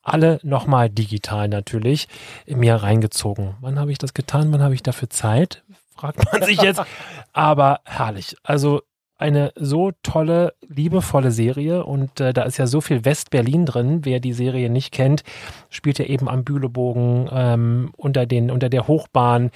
alle 0.00 0.38
nochmal 0.44 0.88
digital 0.88 1.48
natürlich 1.48 2.06
mir 2.46 2.76
reingezogen. 2.76 3.56
Wann 3.60 3.80
habe 3.80 3.90
ich 3.90 3.98
das 3.98 4.14
getan? 4.14 4.52
Wann 4.52 4.62
habe 4.62 4.74
ich 4.74 4.84
dafür 4.84 5.10
Zeit? 5.10 5.64
Fragt 5.96 6.32
man 6.32 6.44
sich 6.44 6.62
jetzt. 6.62 6.82
Aber 7.32 7.80
herrlich. 7.84 8.36
Also 8.44 8.82
eine 9.18 9.52
so 9.56 9.90
tolle, 10.04 10.54
liebevolle 10.68 11.32
Serie 11.32 11.84
und 11.84 12.20
äh, 12.20 12.32
da 12.32 12.42
ist 12.42 12.56
ja 12.56 12.68
so 12.68 12.80
viel 12.80 13.04
West-Berlin 13.04 13.66
drin. 13.66 14.04
Wer 14.04 14.20
die 14.20 14.32
Serie 14.32 14.70
nicht 14.70 14.92
kennt, 14.92 15.24
spielt 15.70 15.98
ja 15.98 16.04
eben 16.04 16.28
am 16.28 16.44
Bühlebogen 16.44 17.28
ähm, 17.32 17.90
unter, 17.96 18.26
den, 18.26 18.52
unter 18.52 18.68
der 18.68 18.86
Hochbahn 18.86 19.50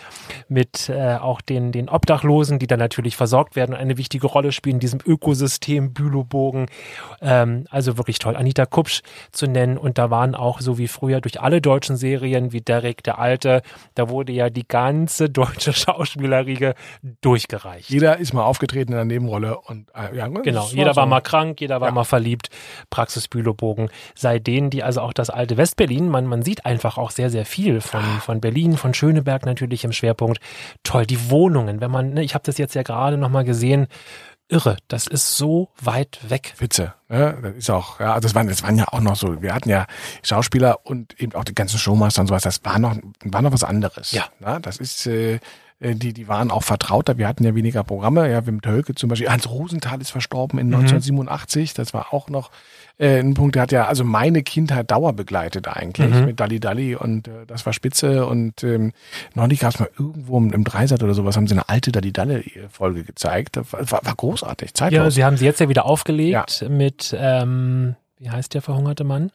mit 0.48 0.88
äh, 0.88 1.14
auch 1.14 1.40
den, 1.40 1.70
den 1.70 1.88
Obdachlosen, 1.88 2.58
die 2.58 2.66
dann 2.66 2.80
natürlich 2.80 3.16
versorgt 3.16 3.54
werden 3.54 3.72
und 3.72 3.78
eine 3.78 3.98
wichtige 3.98 4.26
Rolle 4.26 4.50
spielen 4.50 4.76
in 4.76 4.80
diesem 4.80 4.98
Ökosystem 5.06 5.94
Bühlebogen. 5.94 6.66
Ähm, 7.20 7.66
also 7.70 7.96
wirklich 7.96 8.18
toll. 8.18 8.34
Anita 8.34 8.66
Kupsch 8.66 9.02
zu 9.30 9.46
nennen 9.46 9.78
und 9.78 9.96
da 9.96 10.10
waren 10.10 10.34
auch 10.34 10.60
so 10.60 10.76
wie 10.76 10.88
früher 10.88 11.20
durch 11.20 11.40
alle 11.40 11.60
deutschen 11.60 11.96
Serien 11.96 12.52
wie 12.52 12.62
Derek 12.62 13.04
der 13.04 13.20
Alte, 13.20 13.62
da 13.94 14.08
wurde 14.08 14.32
ja 14.32 14.50
die 14.50 14.66
ganze 14.66 15.30
deutsche 15.30 15.72
Schauspielerriege 15.72 16.74
durchgereicht. 17.20 17.90
Jeder 17.90 18.18
ist 18.18 18.32
mal 18.32 18.42
aufgetreten 18.42 18.90
in 18.90 18.96
der 18.96 19.04
Nebenrolle 19.04 19.51
und 19.58 19.90
äh, 19.94 20.16
ja, 20.16 20.28
genau, 20.28 20.66
jeder 20.68 20.96
war, 20.96 21.04
so. 21.04 21.10
mal 21.10 21.20
krank, 21.20 21.60
jeder 21.60 21.80
war 21.80 21.88
ja. 21.88 21.94
mal 21.94 22.04
verliebt. 22.04 22.50
Praxis 22.90 23.28
Bülow-Bogen 23.28 23.90
sei 24.14 24.38
denen, 24.38 24.70
die 24.70 24.82
also 24.82 25.00
auch 25.00 25.12
das 25.12 25.30
alte 25.30 25.56
Westberlin, 25.56 26.08
man, 26.08 26.26
man 26.26 26.42
sieht 26.42 26.66
einfach 26.66 26.98
auch 26.98 27.10
sehr, 27.10 27.30
sehr 27.30 27.44
viel 27.44 27.80
von, 27.80 28.02
von 28.20 28.40
Berlin, 28.40 28.76
von 28.76 28.94
Schöneberg 28.94 29.46
natürlich 29.46 29.84
im 29.84 29.92
Schwerpunkt. 29.92 30.40
Toll, 30.82 31.06
die 31.06 31.30
Wohnungen, 31.30 31.80
wenn 31.80 31.90
man, 31.90 32.14
ne, 32.14 32.22
ich 32.22 32.34
habe 32.34 32.44
das 32.44 32.58
jetzt 32.58 32.74
ja 32.74 32.82
gerade 32.82 33.16
nochmal 33.16 33.44
gesehen, 33.44 33.88
irre. 34.52 34.76
Das 34.88 35.06
ist 35.06 35.36
so 35.36 35.70
weit 35.80 36.18
weg. 36.28 36.54
Witze. 36.58 36.94
Ne? 37.08 37.38
Das 37.42 37.54
ist 37.54 37.70
auch, 37.70 37.98
ja, 37.98 38.20
das 38.20 38.34
waren, 38.34 38.46
das 38.46 38.62
waren 38.62 38.76
ja 38.76 38.86
auch 38.88 39.00
noch 39.00 39.16
so, 39.16 39.42
wir 39.42 39.54
hatten 39.54 39.70
ja 39.70 39.86
Schauspieler 40.22 40.80
und 40.84 41.18
eben 41.20 41.34
auch 41.34 41.44
die 41.44 41.54
ganzen 41.54 41.78
Showmaster 41.78 42.20
und 42.20 42.28
sowas, 42.28 42.42
das 42.42 42.64
war 42.64 42.78
noch, 42.78 42.96
war 43.24 43.42
noch 43.42 43.52
was 43.52 43.64
anderes. 43.64 44.12
Ja. 44.12 44.26
Ne? 44.40 44.60
Das 44.60 44.76
ist, 44.76 45.06
äh, 45.06 45.40
die, 45.82 46.12
die 46.12 46.28
waren 46.28 46.50
auch 46.50 46.62
vertrauter. 46.62 47.18
Wir 47.18 47.26
hatten 47.26 47.44
ja 47.44 47.54
weniger 47.54 47.82
Programme. 47.84 48.30
Ja, 48.30 48.46
Wim 48.46 48.62
Tölke 48.62 48.94
zum 48.94 49.08
Beispiel. 49.08 49.28
Hans 49.28 49.50
Rosenthal 49.50 50.00
ist 50.00 50.10
verstorben 50.10 50.58
in 50.58 50.66
1987. 50.66 51.70
Mhm. 51.70 51.74
Das 51.76 51.92
war 51.92 52.14
auch 52.14 52.28
noch 52.28 52.50
äh, 52.98 53.18
ein 53.18 53.34
Punkt. 53.34 53.56
Der 53.56 53.62
hat 53.62 53.72
ja 53.72 53.86
also 53.86 54.04
meine 54.04 54.42
Kindheit 54.42 54.90
Dauer 54.90 55.12
begleitet 55.12 55.68
eigentlich 55.68 56.14
mhm. 56.14 56.26
mit 56.26 56.40
Dalli 56.40 56.60
Dalli 56.60 56.94
und 56.94 57.28
äh, 57.28 57.46
das 57.46 57.66
war 57.66 57.72
spitze. 57.72 58.26
Und 58.26 58.62
ähm, 58.62 58.92
neulich 59.34 59.60
gab 59.60 59.74
es 59.74 59.80
mal 59.80 59.90
irgendwo 59.98 60.38
im, 60.38 60.52
im 60.52 60.64
Dreisat 60.64 61.02
oder 61.02 61.14
sowas, 61.14 61.36
haben 61.36 61.46
sie 61.46 61.54
eine 61.54 61.68
alte 61.68 61.90
Dalli 61.90 62.12
Dalli 62.12 62.52
Folge 62.70 63.04
gezeigt. 63.04 63.56
Das 63.56 63.72
war, 63.72 64.04
war 64.04 64.14
großartig. 64.14 64.74
Zeitlos. 64.74 65.04
Ja, 65.04 65.10
sie 65.10 65.24
haben 65.24 65.36
sie 65.36 65.44
jetzt 65.44 65.60
ja 65.60 65.68
wieder 65.68 65.84
aufgelegt 65.84 66.60
ja. 66.60 66.68
mit, 66.68 67.14
ähm, 67.18 67.96
wie 68.18 68.30
heißt 68.30 68.54
der 68.54 68.62
verhungerte 68.62 69.04
Mann? 69.04 69.32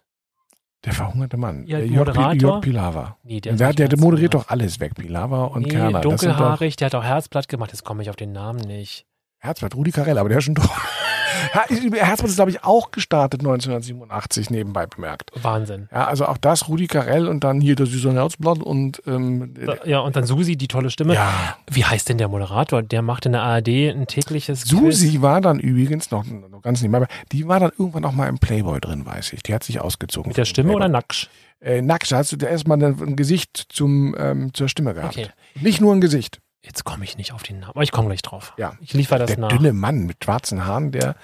Der 0.86 0.94
verhungerte 0.94 1.38
Mann. 1.38 1.66
Ja, 1.66 1.80
der 1.80 1.88
Moderator. 1.88 2.34
Jörg 2.34 2.62
Pilawa. 2.62 3.18
Nee, 3.24 3.42
der, 3.42 3.54
der, 3.54 3.74
der, 3.74 3.88
der 3.90 4.00
moderiert 4.00 4.34
doch 4.34 4.48
alles 4.50 4.80
weg, 4.80 4.96
Pilawa 4.96 5.46
und 5.46 5.64
nee, 5.64 5.70
Kerner. 5.70 6.02
dunkelhaarig, 6.02 6.76
der 6.76 6.88
hat 6.88 6.96
auch 6.96 7.04
Herzblatt 7.04 7.48
gemacht. 7.48 7.72
Jetzt 7.72 7.84
komme 7.84 8.04
ich 8.04 8.10
auf 8.10 8.16
den 8.16 8.32
Namen 8.32 8.62
nicht. 8.62 9.06
Herzblatt, 9.40 9.76
Rudi 9.76 9.92
Carell, 9.92 10.18
aber 10.18 10.30
der 10.30 10.38
ist 10.38 10.46
schon 10.46 10.56
doch. 10.56 10.70
Herzblatt 11.52 12.30
ist, 12.30 12.36
glaube 12.36 12.52
ich, 12.52 12.64
auch 12.64 12.92
gestartet 12.92 13.42
1987, 13.42 14.50
nebenbei 14.50 14.86
bemerkt. 14.86 15.32
Wahnsinn. 15.42 15.88
Ja, 15.92 16.06
also 16.06 16.26
auch 16.26 16.38
das, 16.38 16.68
Rudi 16.68 16.88
Carell 16.88 17.28
und 17.28 17.44
dann 17.44 17.62
hier 17.62 17.76
das 17.76 17.90
süße 17.90 18.14
Herzblatt 18.14 18.60
und 18.60 19.02
ähm, 19.06 19.54
Ja, 19.86 20.00
und 20.00 20.16
dann 20.16 20.26
Susi, 20.26 20.58
die 20.58 20.68
tolle 20.68 20.90
Stimme. 20.90 21.14
Ja. 21.14 21.58
Wie 21.70 21.86
heißt 21.86 22.10
denn 22.10 22.18
der 22.18 22.28
Moderator? 22.28 22.84
Der 22.84 23.02
macht 23.02 23.26
in 23.26 23.34
der 23.34 23.42
ARD 23.42 23.68
ein 23.68 24.08
tägliches 24.08 24.62
Susi 24.62 25.10
Quiz. 25.12 25.22
war 25.22 25.42
dann 25.42 25.60
übrigens 25.60 26.12
noch, 26.12 26.26
noch 26.26 26.62
ganz 26.62 26.82
nebenbei, 26.82 27.08
die 27.32 27.48
war 27.48 27.60
dann 27.60 27.72
irgendwann 27.78 28.04
noch 28.04 28.14
mal 28.14 28.28
im 28.28 28.40
Playboy 28.40 28.80
drin, 28.80 29.06
weiß 29.06 29.34
ich. 29.34 29.44
Die 29.44 29.54
hat 29.54 29.64
sich 29.64 29.80
ausgezogen. 29.80 30.30
Mit 30.30 30.38
der 30.38 30.46
Stimme 30.46 30.74
oder 30.74 30.88
nackt? 30.88 31.30
Äh, 31.60 31.82
nackt, 31.82 32.12
hast 32.12 32.40
du 32.40 32.46
erstmal 32.46 32.82
ein 32.84 33.16
Gesicht 33.16 33.66
zum, 33.70 34.16
ähm, 34.20 34.54
zur 34.54 34.70
Stimme 34.70 34.94
gehabt. 34.94 35.18
Okay. 35.18 35.30
Nicht 35.60 35.82
nur 35.82 35.94
ein 35.94 36.02
Gesicht. 36.02 36.40
Jetzt 36.64 36.84
komme 36.84 37.04
ich 37.04 37.18
nicht 37.18 37.34
auf 37.34 37.44
den 37.44 37.60
Namen, 37.60 37.72
aber 37.72 37.84
ich 37.84 37.92
komme 37.92 38.08
gleich 38.08 38.22
drauf. 38.22 38.54
Ja. 38.58 38.74
Ich 38.82 38.94
liefere 38.94 39.20
das 39.20 39.28
der 39.28 39.40
nach. 39.40 39.50
Der 39.50 39.58
dünne 39.58 39.74
Mann 39.74 40.06
mit 40.06 40.24
schwarzen 40.24 40.66
Haaren, 40.66 40.92
der 40.92 41.16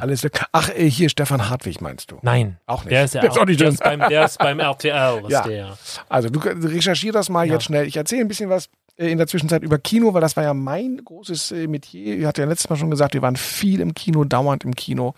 alles. 0.00 0.26
Ach, 0.52 0.70
äh, 0.70 0.90
hier 0.90 1.08
Stefan 1.08 1.48
Hartwig 1.48 1.80
meinst 1.80 2.10
du? 2.10 2.18
Nein. 2.22 2.58
Auch 2.66 2.84
nicht. 2.84 2.92
Der 2.92 3.04
ist, 3.04 3.14
ja 3.14 3.20
der 3.20 3.30
auch, 3.30 3.36
ist 3.36 3.42
auch 3.42 3.46
nicht 3.46 3.60
der 3.60 3.68
ist, 3.68 3.82
beim, 3.82 4.00
der 4.00 4.24
ist 4.24 4.38
beim 4.38 4.60
RTL. 4.60 5.22
ja. 5.28 5.42
Der. 5.42 5.78
Also 6.08 6.30
du 6.30 6.40
recherchier 6.40 7.12
das 7.12 7.28
mal 7.28 7.46
ja. 7.46 7.54
jetzt 7.54 7.64
schnell. 7.64 7.86
Ich 7.86 7.96
erzähle 7.96 8.22
ein 8.22 8.28
bisschen 8.28 8.50
was 8.50 8.68
äh, 8.96 9.10
in 9.10 9.18
der 9.18 9.26
Zwischenzeit 9.26 9.62
über 9.62 9.78
Kino, 9.78 10.14
weil 10.14 10.20
das 10.20 10.36
war 10.36 10.44
ja 10.44 10.54
mein 10.54 11.00
großes 11.04 11.52
äh, 11.52 11.66
Metier. 11.66 12.18
Ich 12.18 12.24
hatte 12.24 12.42
ja 12.42 12.48
letztes 12.48 12.68
Mal 12.68 12.76
schon 12.76 12.90
gesagt, 12.90 13.14
wir 13.14 13.22
waren 13.22 13.36
viel 13.36 13.80
im 13.80 13.94
Kino, 13.94 14.24
dauernd 14.24 14.64
im 14.64 14.74
Kino. 14.74 15.14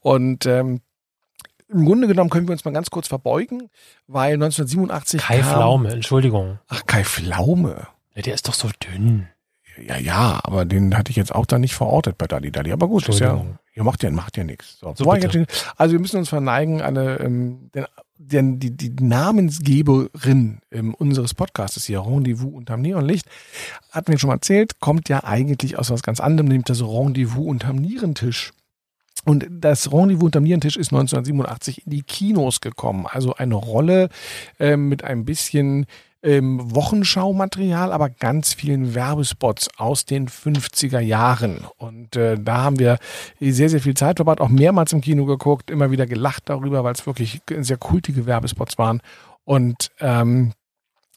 Und 0.00 0.46
ähm, 0.46 0.80
im 1.68 1.84
Grunde 1.84 2.08
genommen 2.08 2.30
können 2.30 2.48
wir 2.48 2.52
uns 2.52 2.64
mal 2.64 2.72
ganz 2.72 2.90
kurz 2.90 3.06
verbeugen, 3.06 3.68
weil 4.08 4.34
1987 4.34 5.20
Kai 5.20 5.38
kam, 5.38 5.48
Pflaume, 5.48 5.90
Entschuldigung. 5.90 6.58
Ach, 6.68 6.84
Kai 6.86 7.04
Pflaume. 7.04 7.86
Der 8.16 8.34
ist 8.34 8.48
doch 8.48 8.54
so 8.54 8.68
dünn. 8.84 9.28
Ja, 9.78 9.96
ja, 9.96 10.40
aber 10.42 10.64
den 10.64 10.96
hatte 10.96 11.10
ich 11.10 11.16
jetzt 11.16 11.34
auch 11.34 11.46
da 11.46 11.58
nicht 11.58 11.74
verortet 11.74 12.18
bei 12.18 12.26
Dali 12.26 12.50
Dali. 12.50 12.72
Aber 12.72 12.88
gut, 12.88 13.08
ist 13.08 13.20
ja, 13.20 13.44
ihr 13.74 13.84
macht 13.84 14.02
ja, 14.02 14.10
macht 14.10 14.36
ja 14.36 14.44
nichts. 14.44 14.78
So, 14.80 14.92
so 14.96 15.10
also 15.10 15.92
wir 15.92 16.00
müssen 16.00 16.18
uns 16.18 16.28
verneigen, 16.28 16.82
eine, 16.82 17.20
ähm, 17.20 17.70
den, 17.74 17.86
den, 18.18 18.60
die, 18.60 18.76
die 18.76 18.90
Namensgeberin 19.02 20.60
ähm, 20.70 20.94
unseres 20.94 21.34
Podcasts 21.34 21.84
hier, 21.84 22.04
Rendezvous 22.04 22.52
unterm 22.52 22.82
Neonlicht, 22.82 23.26
hatten 23.90 24.12
wir 24.12 24.18
schon 24.18 24.28
mal 24.28 24.34
erzählt, 24.34 24.80
kommt 24.80 25.08
ja 25.08 25.24
eigentlich 25.24 25.78
aus 25.78 25.90
was 25.90 26.02
ganz 26.02 26.20
anderem, 26.20 26.48
nämlich 26.48 26.66
das 26.66 26.82
Rendezvous 26.82 27.46
unterm 27.46 27.76
Nierentisch. 27.76 28.52
Und 29.24 29.46
das 29.50 29.92
Rendezvous 29.92 30.24
unterm 30.24 30.44
Nierentisch 30.44 30.76
ist 30.76 30.92
1987 30.92 31.86
in 31.86 31.90
die 31.90 32.02
Kinos 32.02 32.60
gekommen. 32.60 33.06
Also 33.06 33.34
eine 33.34 33.54
Rolle 33.54 34.08
äh, 34.58 34.76
mit 34.76 35.04
ein 35.04 35.24
bisschen 35.24 35.86
ähm, 36.22 36.74
Wochenschaumaterial, 36.74 37.92
aber 37.92 38.10
ganz 38.10 38.52
vielen 38.52 38.94
Werbespots 38.94 39.68
aus 39.76 40.04
den 40.04 40.28
50er 40.28 41.00
Jahren. 41.00 41.66
Und 41.76 42.16
äh, 42.16 42.38
da 42.38 42.58
haben 42.58 42.78
wir 42.78 42.98
sehr, 43.40 43.70
sehr 43.70 43.80
viel 43.80 43.94
Zeit 43.94 44.16
verbracht, 44.16 44.40
auch 44.40 44.48
mehrmals 44.48 44.92
im 44.92 45.00
Kino 45.00 45.24
geguckt, 45.24 45.70
immer 45.70 45.90
wieder 45.90 46.06
gelacht 46.06 46.44
darüber, 46.46 46.84
weil 46.84 46.92
es 46.92 47.06
wirklich 47.06 47.40
sehr 47.60 47.78
kultige 47.78 48.26
Werbespots 48.26 48.78
waren. 48.78 49.00
Und 49.44 49.90
ähm, 50.00 50.52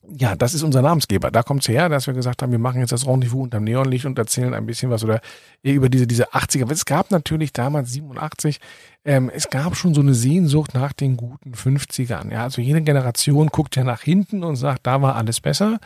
ja, 0.08 0.36
das 0.36 0.54
ist 0.54 0.64
unser 0.64 0.82
Namensgeber. 0.82 1.32
Da 1.32 1.44
kommt's 1.44 1.68
her, 1.68 1.88
dass 1.88 2.08
wir 2.08 2.14
gesagt 2.14 2.42
haben, 2.42 2.52
wir 2.52 2.60
machen 2.60 2.82
jetzt 2.82 2.92
das 2.92 3.08
Rendezvous 3.08 3.44
unterm 3.44 3.64
Neonlicht 3.64 4.06
und 4.06 4.18
erzählen 4.18 4.54
ein 4.54 4.66
bisschen 4.66 4.90
was 4.90 5.04
oder 5.04 5.22
über 5.62 5.88
diese, 5.88 6.08
diese 6.08 6.34
80er. 6.34 6.70
Es 6.72 6.86
gab 6.86 7.12
natürlich 7.12 7.54
damals 7.54 7.94
87, 7.94 8.60
ähm, 9.06 9.30
es 9.34 9.50
gab 9.50 9.76
schon 9.76 9.94
so 9.94 10.02
eine 10.02 10.14
Sehnsucht 10.14 10.74
nach 10.74 10.94
den 10.94 11.18
guten 11.18 11.54
50ern. 11.54 12.32
Ja, 12.32 12.44
also 12.44 12.62
jede 12.62 12.82
Generation 12.82 13.48
guckt 13.48 13.76
ja 13.76 13.84
nach 13.84 14.02
hinten 14.02 14.44
und 14.44 14.56
sagt, 14.56 14.88
da 14.88 15.02
war 15.02 15.16
alles 15.16 15.42
besser. 15.42 15.80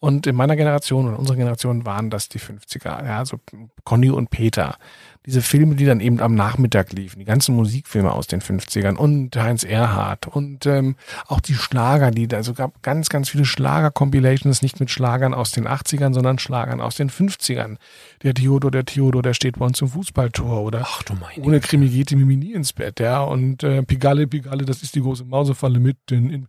Und 0.00 0.26
in 0.26 0.34
meiner 0.34 0.56
Generation 0.56 1.06
und 1.06 1.14
unserer 1.14 1.36
Generation 1.36 1.86
waren 1.86 2.10
das 2.10 2.28
die 2.28 2.40
50er. 2.40 3.04
Ja, 3.04 3.18
also 3.18 3.38
Conny 3.84 4.10
und 4.10 4.30
Peter 4.30 4.76
diese 5.26 5.40
Filme, 5.40 5.74
die 5.74 5.86
dann 5.86 6.00
eben 6.00 6.20
am 6.20 6.34
Nachmittag 6.34 6.92
liefen, 6.92 7.18
die 7.18 7.24
ganzen 7.24 7.54
Musikfilme 7.56 8.12
aus 8.12 8.26
den 8.26 8.40
50ern 8.40 8.96
und 8.96 9.34
Heinz 9.36 9.64
Erhardt 9.64 10.26
und 10.26 10.66
ähm, 10.66 10.96
auch 11.26 11.40
die 11.40 11.54
Schlager, 11.54 12.10
die 12.10 12.28
da, 12.28 12.36
also 12.36 12.52
gab 12.52 12.82
ganz, 12.82 13.08
ganz 13.08 13.30
viele 13.30 13.44
Schlager-Compilations, 13.44 14.60
nicht 14.60 14.80
mit 14.80 14.90
Schlagern 14.90 15.32
aus 15.32 15.52
den 15.52 15.66
80ern, 15.66 16.12
sondern 16.12 16.38
Schlagern 16.38 16.80
aus 16.80 16.96
den 16.96 17.10
50ern. 17.10 17.76
Der 18.22 18.34
Theodor, 18.34 18.70
der 18.70 18.84
Theodor, 18.84 19.22
der 19.22 19.34
steht 19.34 19.58
bei 19.58 19.64
uns 19.64 19.78
zum 19.78 19.88
Fußballtor 19.88 20.62
oder 20.62 20.82
Ach 20.84 21.02
du 21.02 21.14
meine 21.14 21.44
ohne 21.44 21.60
Krimi 21.60 21.88
geht 21.88 22.10
die 22.10 22.16
Mimi 22.16 22.36
nie 22.36 22.52
ins 22.52 22.72
Bett, 22.72 23.00
ja, 23.00 23.22
und 23.22 23.62
äh, 23.62 23.82
Pigalle, 23.82 24.26
Pigalle, 24.26 24.64
das 24.64 24.82
ist 24.82 24.94
die 24.94 25.00
große 25.00 25.24
Mausefalle 25.24 25.80
mit. 25.80 25.96
In, 26.10 26.30
in, 26.30 26.48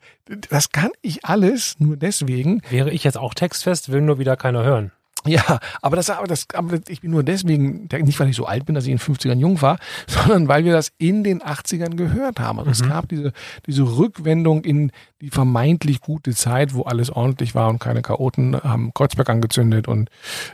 das 0.49 0.69
kann 0.71 0.91
ich 1.01 1.23
alles 1.23 1.75
nur 1.79 1.95
deswegen, 1.95 2.61
Wäre 2.69 2.91
ich 2.91 3.03
jetzt 3.03 3.17
auch 3.17 3.33
textfest, 3.33 3.91
will 3.91 4.01
nur 4.01 4.19
wieder 4.19 4.35
keiner 4.35 4.63
hören. 4.63 4.91
Ja, 5.25 5.59
aber 5.81 5.95
das, 5.95 6.09
aber 6.09 6.27
das, 6.27 6.45
aber 6.53 6.77
ich 6.87 7.01
bin 7.01 7.11
nur 7.11 7.23
deswegen, 7.23 7.87
nicht 7.91 8.19
weil 8.19 8.29
ich 8.29 8.35
so 8.35 8.45
alt 8.45 8.65
bin, 8.65 8.75
dass 8.75 8.85
ich 8.85 8.91
in 8.91 8.97
den 8.97 9.15
50ern 9.15 9.37
jung 9.39 9.61
war, 9.61 9.77
sondern 10.07 10.47
weil 10.47 10.65
wir 10.65 10.73
das 10.73 10.91
in 10.97 11.23
den 11.23 11.41
80ern 11.41 11.95
gehört 11.95 12.39
haben. 12.39 12.59
Also 12.59 12.71
es 12.71 12.81
Mhm. 12.83 12.89
gab 12.89 13.09
diese, 13.09 13.31
diese 13.65 13.83
Rückwendung 13.83 14.63
in 14.63 14.91
die 15.21 15.29
vermeintlich 15.29 16.01
gute 16.01 16.35
Zeit, 16.35 16.73
wo 16.73 16.83
alles 16.83 17.09
ordentlich 17.09 17.55
war 17.55 17.69
und 17.69 17.79
keine 17.79 18.01
Chaoten 18.01 18.55
haben 18.61 18.93
Kreuzberg 18.93 19.29
angezündet 19.29 19.87
und 19.87 20.09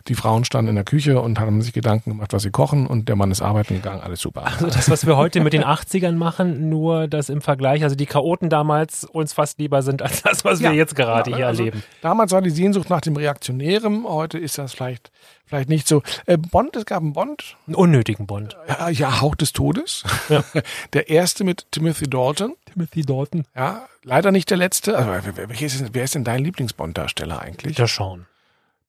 die 0.07 0.15
Frauen 0.15 0.45
standen 0.45 0.69
in 0.69 0.75
der 0.75 0.83
Küche 0.85 1.19
und 1.19 1.39
haben 1.39 1.61
sich 1.61 1.73
Gedanken 1.73 2.11
gemacht, 2.11 2.31
was 2.33 2.43
sie 2.43 2.51
kochen 2.51 2.85
und 2.87 3.09
der 3.09 3.15
Mann 3.15 3.31
ist 3.31 3.41
arbeiten 3.41 3.73
gegangen, 3.75 4.01
alles 4.01 4.21
super. 4.21 4.45
Also 4.45 4.67
das, 4.67 4.89
was 4.89 5.05
wir 5.05 5.17
heute 5.17 5.41
mit 5.41 5.53
den 5.53 5.63
80ern 5.63 6.13
machen, 6.13 6.69
nur 6.69 7.07
das 7.07 7.29
im 7.29 7.41
Vergleich, 7.41 7.83
also 7.83 7.95
die 7.95 8.05
Chaoten 8.05 8.49
damals 8.49 9.03
uns 9.03 9.33
fast 9.33 9.59
lieber 9.59 9.81
sind 9.81 10.01
als 10.01 10.21
das, 10.21 10.45
was 10.45 10.59
wir 10.59 10.69
Ja, 10.69 10.73
jetzt 10.75 10.95
gerade 10.95 11.31
ja, 11.31 11.37
hier 11.37 11.47
also 11.47 11.63
erleben. 11.63 11.83
Damals 12.01 12.31
war 12.31 12.41
die 12.41 12.49
Sehnsucht 12.51 12.89
nach 12.89 13.01
dem 13.01 13.15
Reaktionären, 13.17 14.05
heute 14.07 14.37
ist 14.37 14.57
das 14.61 14.73
vielleicht, 14.73 15.11
vielleicht 15.45 15.69
nicht 15.69 15.87
so. 15.87 16.01
Äh, 16.25 16.37
Bond, 16.37 16.75
es 16.75 16.85
gab 16.85 17.01
einen 17.01 17.13
Bond, 17.13 17.57
Einen 17.67 17.75
unnötigen 17.75 18.27
Bond. 18.27 18.55
ja, 18.67 18.89
ja, 18.89 19.21
Hauch 19.21 19.35
des 19.35 19.53
Todes. 19.53 20.03
Ja. 20.29 20.43
Der 20.93 21.09
erste 21.09 21.43
mit 21.43 21.67
Timothy 21.71 22.09
Dalton. 22.09 22.55
Timothy 22.71 23.01
Dalton. 23.01 23.45
Ja, 23.55 23.87
leider 24.03 24.31
nicht 24.31 24.49
der 24.49 24.57
letzte. 24.57 24.97
Also, 24.97 25.31
wer, 25.35 25.49
wer, 25.49 25.61
ist, 25.61 25.93
wer 25.93 26.03
ist 26.03 26.15
denn 26.15 26.23
dein 26.23 26.43
Lieblingsbond-Darsteller 26.43 27.41
eigentlich? 27.41 27.75
Der 27.75 27.87
Sean. 27.87 28.25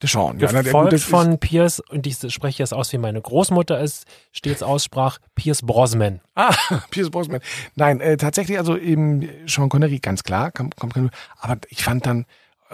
Der 0.00 0.08
Sean. 0.08 0.38
Ja, 0.38 0.50
Gefolgt 0.50 1.00
von 1.00 1.38
Pierce, 1.38 1.80
und 1.80 2.06
ich 2.06 2.16
spreche 2.32 2.62
jetzt 2.62 2.74
aus, 2.74 2.92
wie 2.92 2.98
meine 2.98 3.20
Großmutter 3.20 3.80
es 3.80 4.04
stets 4.32 4.62
aussprach, 4.62 5.18
Pierce 5.34 5.62
Brosnan. 5.62 6.20
Ah, 6.34 6.54
Pierce 6.90 7.10
Brosnan. 7.10 7.40
Nein, 7.74 8.00
äh, 8.00 8.16
tatsächlich, 8.16 8.58
also 8.58 8.76
eben 8.76 9.28
Sean 9.46 9.68
Connery, 9.68 9.98
ganz 9.98 10.22
klar. 10.24 10.50
Kommt, 10.52 10.76
kommt, 10.76 10.96
aber 11.40 11.58
ich 11.68 11.82
fand 11.84 12.06
dann 12.06 12.26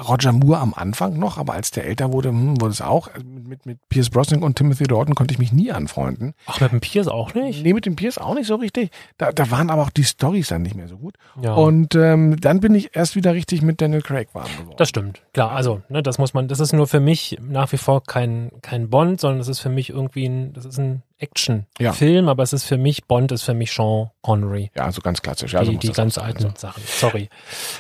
Roger 0.06 0.32
Moore 0.32 0.58
am 0.58 0.74
Anfang 0.74 1.18
noch, 1.18 1.38
aber 1.38 1.54
als 1.54 1.70
der 1.70 1.86
älter 1.86 2.12
wurde, 2.12 2.28
hm, 2.28 2.60
wurde 2.60 2.72
es 2.72 2.80
auch. 2.80 3.08
Also 3.08 3.26
Mit, 3.26 3.48
mit, 3.48 3.66
mit 3.66 3.88
Pierce 3.88 4.10
Brosnan 4.10 4.42
und 4.42 4.56
Timothy 4.56 4.84
Dalton 4.84 5.14
konnte 5.14 5.32
ich 5.32 5.38
mich 5.38 5.52
nie 5.52 5.72
anfreunden. 5.72 6.34
Ach, 6.46 6.60
mit 6.60 6.72
dem 6.72 6.80
Pierce 6.80 7.08
auch 7.08 7.34
nicht? 7.34 7.62
Nee, 7.64 7.72
mit 7.74 7.86
dem 7.86 7.96
Pierce 7.96 8.18
auch 8.18 8.34
nicht 8.34 8.46
so 8.46 8.56
richtig. 8.56 8.90
Da, 9.16 9.32
da 9.32 9.50
waren 9.50 9.70
aber 9.70 9.82
auch 9.82 9.90
die 9.90 10.04
Storys 10.04 10.48
dann 10.48 10.62
nicht 10.62 10.74
mehr 10.74 10.88
so 10.88 10.98
gut. 10.98 11.14
Ja. 11.42 11.54
Und 11.54 11.94
ähm, 11.94 12.40
dann 12.40 12.60
bin 12.60 12.74
ich 12.74 12.94
erst 12.96 13.16
wieder 13.16 13.34
richtig 13.34 13.62
mit 13.62 13.80
Daniel 13.80 14.02
Craig 14.02 14.28
warm 14.32 14.46
geworden. 14.58 14.76
Das 14.76 14.88
stimmt. 14.88 15.22
Klar, 15.32 15.52
also, 15.52 15.82
ne, 15.88 16.02
das 16.02 16.18
muss 16.18 16.34
man, 16.34 16.48
das 16.48 16.60
ist 16.60 16.72
nur 16.72 16.86
für 16.86 17.00
mich 17.00 17.38
nach 17.40 17.72
wie 17.72 17.78
vor 17.78 18.02
kein, 18.02 18.50
kein 18.62 18.90
Bond, 18.90 19.20
sondern 19.20 19.38
das 19.38 19.48
ist 19.48 19.60
für 19.60 19.68
mich 19.70 19.90
irgendwie 19.90 20.26
ein, 20.26 20.52
das 20.52 20.64
ist 20.64 20.78
ein 20.78 21.02
Action-Film, 21.18 22.28
aber 22.28 22.42
es 22.42 22.52
ist 22.52 22.64
für 22.64 22.78
mich, 22.78 23.04
Bond 23.06 23.32
ist 23.32 23.42
für 23.42 23.54
mich 23.54 23.72
Sean 23.72 24.10
Connery. 24.22 24.70
ja, 24.76 24.90
so 24.92 25.00
ganz 25.00 25.20
klassisch. 25.22 25.52
Ja, 25.52 25.64
so 25.64 25.72
die 25.72 25.78
die 25.78 25.92
ganz 25.92 26.16
auch 26.16 26.22
sein. 26.22 26.36
alten 26.36 26.56
Sachen. 26.56 26.82
Sorry. 26.86 27.28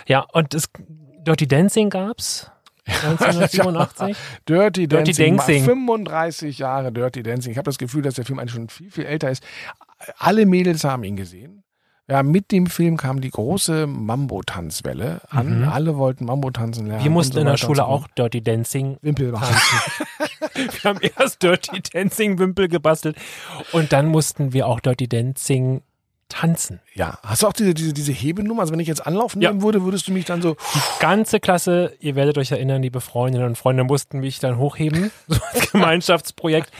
Ja, 0.06 0.26
und 0.32 0.54
es, 0.54 0.68
Dirty 1.28 1.46
Dancing 1.46 1.90
gab's 1.90 2.50
1987. 2.86 4.16
Dirty 4.46 4.88
Dirty 4.88 5.12
Dancing. 5.12 5.36
Dancing. 5.36 5.64
35 5.64 6.58
Jahre 6.58 6.90
Dirty 6.90 7.22
Dancing. 7.22 7.52
Ich 7.52 7.58
habe 7.58 7.66
das 7.66 7.76
Gefühl, 7.76 8.00
dass 8.00 8.14
der 8.14 8.24
Film 8.24 8.38
eigentlich 8.38 8.52
schon 8.52 8.70
viel, 8.70 8.90
viel 8.90 9.04
älter 9.04 9.30
ist. 9.30 9.42
Alle 10.16 10.46
Mädels 10.46 10.84
haben 10.84 11.04
ihn 11.04 11.16
gesehen. 11.16 11.64
Ja, 12.10 12.22
mit 12.22 12.50
dem 12.50 12.66
Film 12.66 12.96
kam 12.96 13.20
die 13.20 13.28
große 13.28 13.86
Mambo-Tanzwelle 13.86 15.20
an. 15.28 15.60
Mhm. 15.60 15.68
Alle 15.68 15.98
wollten 15.98 16.24
Mambo 16.24 16.50
tanzen 16.50 16.86
lernen. 16.86 17.04
Wir 17.04 17.10
mussten 17.10 17.34
so 17.34 17.40
in 17.40 17.46
der 17.46 17.58
Schule 17.58 17.84
auch 17.84 18.08
Dirty 18.16 18.40
Dancing 18.40 18.96
Wimpel 19.02 19.32
tanzen. 19.32 19.78
wir 20.54 20.84
haben 20.84 21.00
erst 21.02 21.42
Dirty 21.42 21.82
Dancing 21.92 22.38
Wimpel 22.38 22.68
gebastelt 22.68 23.18
und 23.72 23.92
dann 23.92 24.06
mussten 24.06 24.54
wir 24.54 24.66
auch 24.66 24.80
Dirty 24.80 25.06
Dancing 25.06 25.82
tanzen. 26.28 26.80
Ja. 26.94 27.18
Hast 27.22 27.42
du 27.42 27.46
auch 27.46 27.52
diese, 27.52 27.74
diese, 27.74 27.92
diese 27.92 28.12
Hebenummer? 28.12 28.62
Also 28.62 28.72
wenn 28.72 28.80
ich 28.80 28.88
jetzt 28.88 29.06
anlaufen 29.06 29.40
Ja. 29.40 29.50
nehmen 29.50 29.62
würde, 29.62 29.82
würdest 29.84 30.08
du 30.08 30.12
mich 30.12 30.24
dann 30.24 30.42
so. 30.42 30.56
Ganze 31.00 31.40
Klasse, 31.40 31.94
ihr 32.00 32.14
werdet 32.16 32.38
euch 32.38 32.50
erinnern, 32.52 32.82
liebe 32.82 33.00
Freundinnen 33.00 33.46
und 33.46 33.56
Freunde 33.56 33.84
mussten 33.84 34.20
mich 34.20 34.38
dann 34.38 34.58
hochheben, 34.58 35.10
so 35.28 35.40
als 35.52 35.72
Gemeinschaftsprojekt. 35.72 36.70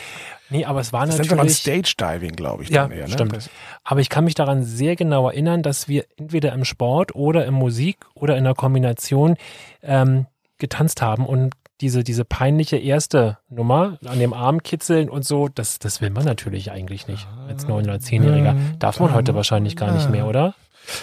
Nee, 0.50 0.64
aber 0.64 0.80
es 0.80 0.92
war 0.94 1.04
Das 1.04 1.18
nennt 1.18 1.28
man 1.30 1.38
natürlich. 1.46 1.58
Stage 1.58 1.94
Diving, 1.98 2.34
glaube 2.34 2.62
ich. 2.62 2.70
Ja, 2.70 2.88
eher, 2.88 3.06
ne? 3.06 3.12
stimmt. 3.12 3.36
Das, 3.36 3.50
Aber 3.84 4.00
ich 4.00 4.08
kann 4.08 4.24
mich 4.24 4.34
daran 4.34 4.64
sehr 4.64 4.96
genau 4.96 5.28
erinnern, 5.28 5.62
dass 5.62 5.88
wir 5.88 6.06
entweder 6.16 6.52
im 6.54 6.64
Sport 6.64 7.14
oder 7.14 7.44
im 7.44 7.52
Musik 7.54 7.98
oder 8.14 8.36
in 8.38 8.44
der 8.44 8.54
Kombination 8.54 9.36
ähm, 9.82 10.26
getanzt 10.56 11.02
haben 11.02 11.26
und 11.26 11.52
diese, 11.80 12.04
diese 12.04 12.24
peinliche 12.24 12.76
erste 12.76 13.38
Nummer 13.48 13.98
an 14.04 14.18
dem 14.18 14.32
Arm 14.32 14.62
kitzeln 14.62 15.08
und 15.08 15.24
so, 15.24 15.48
das, 15.48 15.78
das 15.78 16.00
will 16.00 16.10
man 16.10 16.24
natürlich 16.24 16.70
eigentlich 16.72 17.08
nicht 17.08 17.26
als 17.48 17.66
9- 17.66 17.84
oder 17.84 17.94
10-Jähriger. 17.94 18.54
Darf 18.78 19.00
man 19.00 19.14
heute 19.14 19.34
wahrscheinlich 19.34 19.76
gar 19.76 19.92
nicht 19.92 20.10
mehr, 20.10 20.26
oder? 20.26 20.54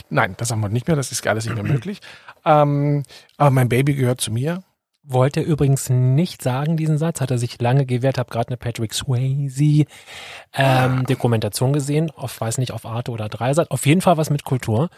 nein, 0.10 0.36
das 0.38 0.52
haben 0.52 0.62
wir 0.62 0.70
nicht 0.70 0.88
mehr. 0.88 0.96
Das 0.96 1.12
ist 1.12 1.26
alles 1.28 1.46
nicht 1.46 1.56
mehr 1.56 1.64
möglich. 1.64 2.02
Ähm, 2.46 3.04
aber 3.38 3.52
mein 3.52 3.70
Baby 3.70 3.96
gehört 3.96 4.22
zu 4.22 4.32
mir. 4.32 4.64
Wollte 5.08 5.42
er 5.42 5.46
übrigens 5.46 5.90
nicht 5.90 6.42
sagen, 6.42 6.78
diesen 6.78 6.98
Satz, 6.98 7.22
hat 7.22 7.32
er 7.32 7.38
sich 7.38 7.62
lange 7.62 7.86
gewehrt, 7.86 8.18
habe 8.18 8.32
gerade 8.32 8.50
eine 8.50 8.58
Patrick 8.58 8.94
Swayze 8.94 9.86
ähm, 10.54 11.06
Dokumentation 11.06 11.74
gesehen, 11.74 12.12
auf, 12.12 12.40
weiß 12.42 12.58
nicht, 12.58 12.72
auf 12.72 12.86
Arte 12.86 13.12
oder 13.12 13.30
Dreisat, 13.30 13.70
auf 13.72 13.86
jeden 13.86 14.02
Fall 14.02 14.18
was 14.18 14.30
mit 14.30 14.44
Kultur. 14.46 14.90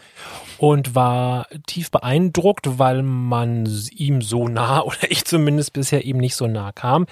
Und 0.58 0.94
war 0.94 1.46
tief 1.66 1.90
beeindruckt, 1.90 2.78
weil 2.78 3.02
man 3.02 3.66
ihm 3.90 4.22
so 4.22 4.48
nah, 4.48 4.80
oder 4.84 5.10
ich 5.10 5.24
zumindest 5.24 5.72
bisher 5.72 6.04
ihm 6.04 6.18
nicht 6.18 6.36
so 6.36 6.46
nah 6.46 6.72
kam 6.72 7.06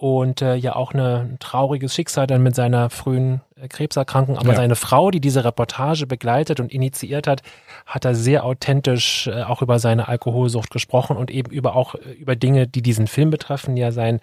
und 0.00 0.40
äh, 0.40 0.54
ja 0.54 0.76
auch 0.76 0.94
eine, 0.94 1.28
ein 1.30 1.36
trauriges 1.40 1.94
Schicksal 1.94 2.26
dann 2.26 2.42
mit 2.42 2.54
seiner 2.54 2.88
frühen 2.88 3.42
äh, 3.60 3.68
Krebserkrankung. 3.68 4.38
Aber 4.38 4.50
Ja. 4.50 4.56
seine 4.56 4.74
Frau, 4.74 5.10
die 5.10 5.20
diese 5.20 5.44
Reportage 5.44 6.06
begleitet 6.06 6.58
und 6.58 6.72
initiiert 6.72 7.26
hat, 7.26 7.42
hat 7.84 8.06
er 8.06 8.14
sehr 8.14 8.44
authentisch 8.44 9.26
äh, 9.26 9.42
auch 9.42 9.60
über 9.60 9.78
seine 9.78 10.08
Alkoholsucht 10.08 10.70
gesprochen 10.70 11.18
und 11.18 11.30
eben 11.30 11.52
über 11.52 11.76
auch 11.76 11.96
äh, 11.96 12.12
über 12.12 12.34
Dinge, 12.34 12.66
die 12.66 12.80
diesen 12.80 13.08
Film 13.08 13.28
betreffen, 13.28 13.76
ja 13.76 13.92
sein 13.92 14.20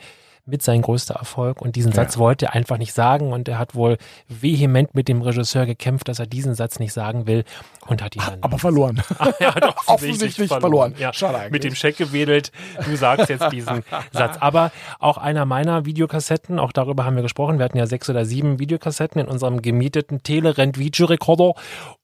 mit 0.47 0.63
sein 0.63 0.81
größter 0.81 1.15
Erfolg. 1.15 1.61
Und 1.61 1.75
diesen 1.75 1.91
Satz 1.91 2.17
wollte 2.17 2.47
er 2.47 2.53
einfach 2.53 2.77
nicht 2.77 2.93
sagen 2.93 3.33
und 3.33 3.47
er 3.47 3.59
hat 3.59 3.75
wohl 3.75 3.97
vehement 4.29 4.95
mit 4.95 5.07
dem 5.07 5.21
Regisseur 5.21 5.65
gekämpft, 5.65 6.07
dass 6.07 6.19
er 6.19 6.25
diesen 6.25 6.55
Satz 6.55 6.79
nicht 6.79 6.93
sagen 6.93 7.27
will 7.27 7.43
und 7.85 8.01
hat 8.01 8.15
ihn 8.15 8.21
dann 8.25 8.39
Aber 8.41 8.57
verloren. 8.57 9.01
er 9.39 9.55
hat 9.55 9.63
offensichtlich, 9.87 9.87
Offensichtlich 9.87 10.49
verloren. 10.49 10.95
Ja, 10.97 11.13
Schade 11.13 11.37
eigentlich. 11.37 11.51
Mit 11.51 11.63
dem 11.65 11.75
Scheck 11.75 11.97
gewedelt. 11.97 12.51
Du 12.85 12.95
sagst 12.95 13.29
jetzt 13.29 13.51
diesen 13.51 13.83
Satz. 14.11 14.37
Aber 14.39 14.71
auch 14.99 15.17
einer 15.17 15.45
meiner 15.45 15.85
Videokassetten, 15.85 16.59
auch 16.59 16.71
darüber 16.71 17.05
haben 17.05 17.15
wir 17.15 17.23
gesprochen. 17.23 17.59
Wir 17.59 17.65
hatten 17.65 17.77
ja 17.77 17.85
sechs 17.85 18.09
oder 18.09 18.25
sieben 18.25 18.59
Videokassetten 18.59 19.21
in 19.21 19.27
unserem 19.27 19.61
gemieteten 19.61 20.23
Telerent 20.23 20.77
Videorekorder. 20.77 21.53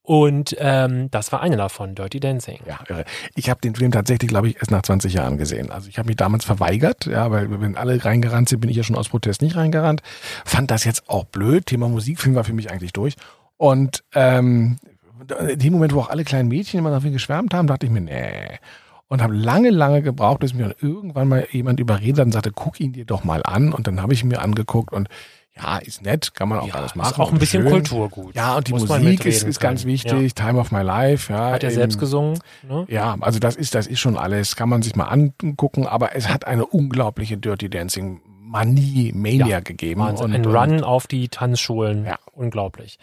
Und 0.06 0.54
ähm, 0.60 1.10
das 1.12 1.32
war 1.32 1.42
eine 1.42 1.56
davon, 1.56 1.96
Dirty 1.96 2.20
Dancing. 2.20 2.60
Ja, 2.68 2.82
irre. 2.90 3.06
Ich 3.36 3.50
habe 3.50 3.62
den 3.62 3.74
Film 3.74 3.92
tatsächlich, 3.92 4.30
glaube 4.30 4.50
ich, 4.50 4.58
erst 4.58 4.70
nach 4.70 4.82
20 4.82 5.14
Jahren 5.14 5.38
gesehen. 5.38 5.72
Also 5.72 5.88
ich 5.88 5.98
habe 5.98 6.08
mich 6.08 6.18
damals 6.18 6.44
verweigert, 6.44 7.06
ja, 7.06 7.32
weil 7.32 7.62
wenn 7.62 7.78
alle 7.78 8.04
reingerannt 8.04 8.50
sind, 8.50 8.60
bin 8.60 8.70
ich 8.70 8.76
ja 8.76 8.84
schon 8.84 8.98
aus 8.98 9.08
Protest 9.08 9.42
nicht 9.42 9.56
reingerannt. 9.56 10.02
Fand 10.44 10.72
das 10.72 10.84
jetzt 10.84 11.10
auch 11.10 11.24
blöd. 11.24 11.68
Thema 11.68 11.88
Musikfilm 11.88 12.36
war 12.36 12.44
für 12.44 12.52
mich 12.52 12.70
eigentlich 12.70 12.92
durch. 12.92 13.16
Und 13.56 14.04
ähm, 14.14 14.78
in 15.50 15.60
dem 15.60 15.72
Moment, 15.72 15.94
wo 15.94 16.02
auch 16.02 16.10
alle 16.10 16.26
kleinen 16.26 16.50
Mädchen 16.50 16.80
immer 16.80 16.92
dafür 16.92 17.12
geschwärmt 17.12 17.54
haben, 17.54 17.68
dachte 17.68 17.86
ich 17.86 17.92
mir, 17.92 18.02
nee. 18.02 18.60
Und 19.08 19.22
habe 19.22 19.34
lange, 19.34 19.70
lange 19.70 20.02
gebraucht, 20.02 20.40
bis 20.40 20.54
mir 20.54 20.76
irgendwann 20.82 21.30
mal 21.30 21.48
jemand 21.52 21.80
überredet 21.80 22.20
hat 22.20 22.26
und 22.26 22.32
sagte, 22.34 22.52
guck 22.52 22.82
ihn 22.82 22.92
dir 22.92 23.06
doch 23.06 23.24
mal 23.24 23.42
an. 23.46 23.72
Und 23.72 23.88
dann 23.88 24.02
habe 24.02 24.12
ich 24.14 24.24
ihn 24.24 24.30
mir 24.30 24.42
angeguckt 24.42 24.92
und 24.92 25.08
ja, 25.56 25.78
ist 25.78 26.02
nett, 26.02 26.34
kann 26.34 26.50
man 26.50 26.60
auch 26.60 26.74
alles 26.74 26.96
machen. 26.96 27.12
ist 27.14 27.20
auch 27.20 27.32
ein 27.32 27.38
bisschen 27.40 27.62
schön. 27.64 27.72
Kulturgut. 27.72 28.36
Ja, 28.36 28.58
und 28.58 28.68
die 28.68 28.72
Muss 28.72 28.88
Musik 28.88 29.26
ist, 29.26 29.44
ist 29.44 29.60
ganz 29.60 29.86
wichtig. 29.86 30.34
Time 30.34 30.60
of 30.60 30.72
my 30.72 30.82
life. 30.82 31.32
Ja, 31.32 31.52
Hat 31.52 31.64
er 31.64 31.70
eben- 31.70 31.76
selbst 31.80 32.00
gesungen? 32.00 32.40
Ne? 32.68 32.86
ja, 32.90 33.16
also 33.20 33.40
das 33.40 33.56
ist, 33.56 33.76
das 33.76 33.86
ist 33.88 34.00
schon 34.00 34.18
alles, 34.18 34.56
kann 34.56 34.70
man 34.70 34.82
sich 34.82 34.96
mal 34.96 35.06
angucken, 35.06 35.86
aber 35.86 36.16
es 36.16 36.28
hat 36.30 36.46
eine 36.48 36.66
unglaubliche 36.66 37.38
Dirty 37.38 37.70
Dancing 37.70 38.22
Manie, 38.26 39.12
Mania 39.16 39.48
Ja, 39.48 39.60
gegeben. 39.62 40.02
Wahnsinn. 40.02 40.26
Und, 40.28 40.34
Ein 40.36 40.46
und 40.46 40.56
Run 40.56 40.84
auf 40.84 41.08
die 41.08 41.28
Tanzschulen. 41.30 42.06
Ja. 42.06 42.18
Unglaublich. 42.34 43.00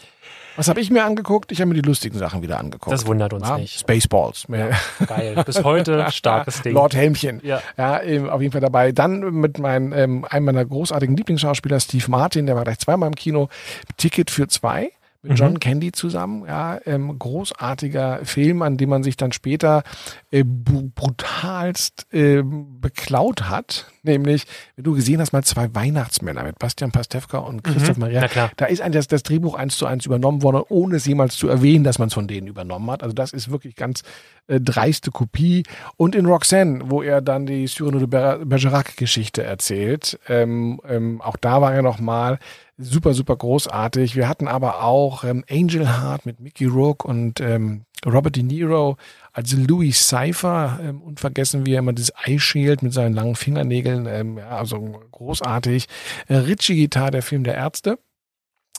Was 0.56 0.68
habe 0.68 0.80
ich 0.80 0.90
mir 0.90 1.04
angeguckt? 1.04 1.52
Ich 1.52 1.60
habe 1.60 1.68
mir 1.68 1.74
die 1.74 1.86
lustigen 1.86 2.18
Sachen 2.18 2.42
wieder 2.42 2.58
angeguckt. 2.58 2.92
Das 2.92 3.06
wundert 3.06 3.32
uns 3.32 3.48
Ja, 3.48 3.58
nicht. 3.58 3.78
Spaceballs. 3.78 4.46
Geil. 5.06 5.42
Bis 5.46 5.62
heute 5.64 6.06
starkes 6.10 6.62
Ding. 6.62 6.74
Lord 6.74 6.94
Helmchen. 6.94 7.40
Ja. 7.42 7.62
Ja, 7.76 8.00
auf 8.30 8.40
jeden 8.40 8.52
Fall 8.52 8.60
dabei. 8.60 8.92
Dann 8.92 9.20
mit 9.20 9.58
meinem, 9.58 9.92
ähm, 9.92 10.24
einem 10.28 10.46
meiner 10.46 10.64
großartigen 10.64 11.16
Lieblingsschauspieler, 11.16 11.80
Steve 11.80 12.10
Martin, 12.10 12.46
der 12.46 12.56
war 12.56 12.64
gleich 12.64 12.78
zweimal 12.78 13.08
im 13.08 13.14
Kino. 13.14 13.48
Ticket 13.96 14.30
für 14.30 14.48
zwei 14.48 14.90
mit 15.22 15.32
Mhm. 15.32 15.36
John 15.36 15.60
Candy 15.60 15.92
zusammen. 15.92 16.44
Ja, 16.46 16.78
ähm, 16.86 17.18
großartiger 17.18 18.20
Film, 18.24 18.62
an 18.62 18.76
dem 18.76 18.88
man 18.88 19.02
sich 19.02 19.16
dann 19.16 19.32
später 19.32 19.82
äh, 20.30 20.44
brutalst 20.44 22.06
ähm, 22.12 22.80
beklaut 22.80 23.48
hat. 23.50 23.86
Nämlich, 24.02 24.46
wenn 24.76 24.84
du 24.84 24.94
gesehen 24.94 25.20
hast, 25.20 25.32
mal 25.32 25.44
zwei 25.44 25.74
Weihnachtsmänner 25.74 26.42
mit 26.44 26.58
Bastian 26.58 26.90
Pastewka 26.90 27.38
und 27.38 27.62
Christoph 27.62 27.98
Maria. 27.98 28.22
Mhm. 28.22 28.26
Klar. 28.28 28.50
Da 28.56 28.64
ist 28.64 28.80
ein, 28.80 28.92
das, 28.92 29.08
das 29.08 29.22
Drehbuch 29.22 29.54
eins 29.54 29.76
zu 29.76 29.84
eins 29.84 30.06
übernommen 30.06 30.42
worden, 30.42 30.62
ohne 30.70 30.96
es 30.96 31.04
jemals 31.04 31.36
zu 31.36 31.48
erwähnen, 31.48 31.84
dass 31.84 31.98
man 31.98 32.08
es 32.08 32.14
von 32.14 32.26
denen 32.26 32.46
übernommen 32.46 32.90
hat. 32.90 33.02
Also 33.02 33.14
das 33.14 33.34
ist 33.34 33.50
wirklich 33.50 33.76
ganz 33.76 34.02
äh, 34.46 34.58
dreiste 34.58 35.10
Kopie. 35.10 35.64
Und 35.98 36.14
in 36.14 36.24
Roxanne, 36.24 36.84
wo 36.86 37.02
er 37.02 37.20
dann 37.20 37.44
die 37.44 37.66
Cyrano 37.66 37.98
de 37.98 38.06
Ber- 38.06 38.38
Bergerac-Geschichte 38.44 39.42
erzählt, 39.42 40.18
ähm, 40.28 40.80
ähm, 40.88 41.20
auch 41.20 41.36
da 41.36 41.60
war 41.60 41.74
er 41.74 41.82
nochmal 41.82 42.38
super, 42.80 43.14
super 43.14 43.36
großartig. 43.36 44.16
Wir 44.16 44.28
hatten 44.28 44.48
aber 44.48 44.82
auch 44.82 45.24
ähm, 45.24 45.44
Angel 45.48 45.86
Heart 45.86 46.26
mit 46.26 46.40
Mickey 46.40 46.66
Rourke 46.66 47.06
und 47.06 47.40
ähm, 47.40 47.84
Robert 48.06 48.36
De 48.36 48.42
Niro 48.42 48.96
als 49.32 49.52
Louis 49.52 50.08
Cypher. 50.08 50.80
Ähm, 50.82 51.02
unvergessen, 51.02 51.66
wie 51.66 51.74
er 51.74 51.80
immer 51.80 51.92
das 51.92 52.12
Eye 52.24 52.38
Shield 52.38 52.82
mit 52.82 52.92
seinen 52.92 53.14
langen 53.14 53.36
Fingernägeln, 53.36 54.06
ähm, 54.06 54.38
ja, 54.38 54.48
also 54.48 54.78
großartig. 55.12 55.86
Äh, 56.28 56.36
Richie 56.36 56.76
Guitar, 56.76 57.10
der 57.10 57.22
Film 57.22 57.44
der 57.44 57.54
Ärzte. 57.54 57.98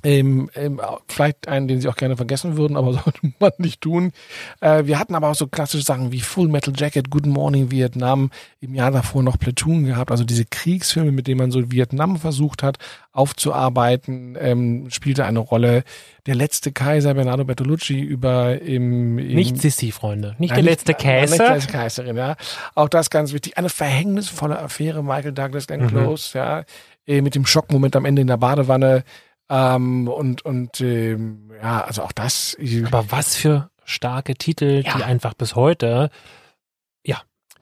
Ähm, 0.03 0.49
ähm, 0.55 0.81
vielleicht 1.07 1.47
einen, 1.47 1.67
den 1.67 1.79
sie 1.79 1.87
auch 1.87 1.95
gerne 1.95 2.17
vergessen 2.17 2.57
würden, 2.57 2.75
aber 2.75 2.93
sollte 3.03 3.19
man 3.39 3.51
nicht 3.59 3.81
tun. 3.81 4.11
Äh, 4.59 4.85
wir 4.85 4.97
hatten 4.97 5.13
aber 5.13 5.29
auch 5.29 5.35
so 5.35 5.45
klassische 5.45 5.83
Sachen 5.83 6.11
wie 6.11 6.21
Full 6.21 6.47
Metal 6.47 6.73
Jacket, 6.75 7.11
Good 7.11 7.27
Morning 7.27 7.69
Vietnam, 7.69 8.31
im 8.61 8.73
Jahr 8.73 8.89
davor 8.89 9.21
noch 9.21 9.37
Platoon 9.37 9.85
gehabt, 9.85 10.09
also 10.09 10.23
diese 10.23 10.45
Kriegsfilme, 10.45 11.11
mit 11.11 11.27
denen 11.27 11.37
man 11.37 11.51
so 11.51 11.71
Vietnam 11.71 12.17
versucht 12.17 12.63
hat 12.63 12.79
aufzuarbeiten, 13.13 14.37
ähm, 14.39 14.89
spielte 14.89 15.25
eine 15.25 15.39
Rolle. 15.39 15.83
Der 16.25 16.35
letzte 16.35 16.71
Kaiser, 16.71 17.13
Bernardo 17.13 17.43
Bertolucci, 17.45 17.99
über 17.99 18.61
im, 18.61 19.17
im 19.17 19.35
Nicht 19.35 19.57
Sissi, 19.57 19.91
Freunde. 19.91 20.35
Nicht 20.37 20.51
Nein, 20.51 20.63
der 20.63 20.71
letzte 20.73 20.91
Nicht 20.91 21.01
Käse. 21.01 21.37
die 21.37 21.43
letzte 21.43 21.71
Kaiserin, 21.71 22.15
ja. 22.17 22.35
Auch 22.75 22.89
das 22.89 23.09
ganz 23.09 23.33
wichtig. 23.33 23.57
Eine 23.57 23.69
verhängnisvolle 23.69 24.57
Affäre, 24.59 25.03
Michael 25.03 25.33
Douglas, 25.33 25.67
Glenn 25.67 25.81
Mhm. 25.81 25.87
Close, 25.87 26.37
ja. 26.37 26.63
Äh, 27.07 27.21
mit 27.21 27.33
dem 27.35 27.45
Schockmoment 27.45 27.95
am 27.95 28.05
Ende 28.05 28.21
in 28.21 28.27
der 28.27 28.37
Badewanne. 28.37 29.03
Ähm, 29.51 30.07
und, 30.07 30.43
und, 30.45 30.79
ähm, 30.81 31.51
ja, 31.61 31.83
also 31.83 32.01
auch 32.03 32.13
das. 32.13 32.57
Aber 32.85 33.11
was 33.11 33.35
für 33.35 33.69
starke 33.83 34.35
Titel, 34.35 34.81
die 34.83 34.87
Ja. 34.99 35.05
einfach 35.05 35.33
bis 35.33 35.55
heute 35.55 36.09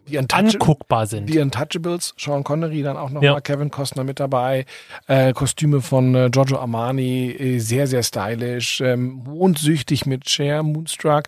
die, 0.08 0.18
Untouch 0.18 0.40
anguckbar 0.40 1.06
sind. 1.06 1.28
die 1.30 1.38
Untouchables, 1.40 2.16
Sean 2.18 2.44
Connery, 2.44 2.82
dann 2.82 2.98
auch 2.98 3.10
noch 3.12 3.22
Ja. 3.22 3.34
mal 3.34 3.42
Kevin 3.42 3.70
Costner 3.70 4.04
mit 4.04 4.20
dabei. 4.20 4.66
Äh, 5.08 5.34
Kostüme 5.34 5.82
von 5.82 6.16
äh, 6.16 6.30
Giorgio 6.32 6.58
Armani, 6.60 7.30
äh, 7.32 7.60
sehr, 7.60 7.86
sehr 7.86 8.02
stylisch. 8.02 8.82
Ähm, 8.82 9.22
mondsüchtig 9.26 10.06
mit 10.08 10.28
Cher, 10.28 10.64
Moonstruck. 10.64 11.26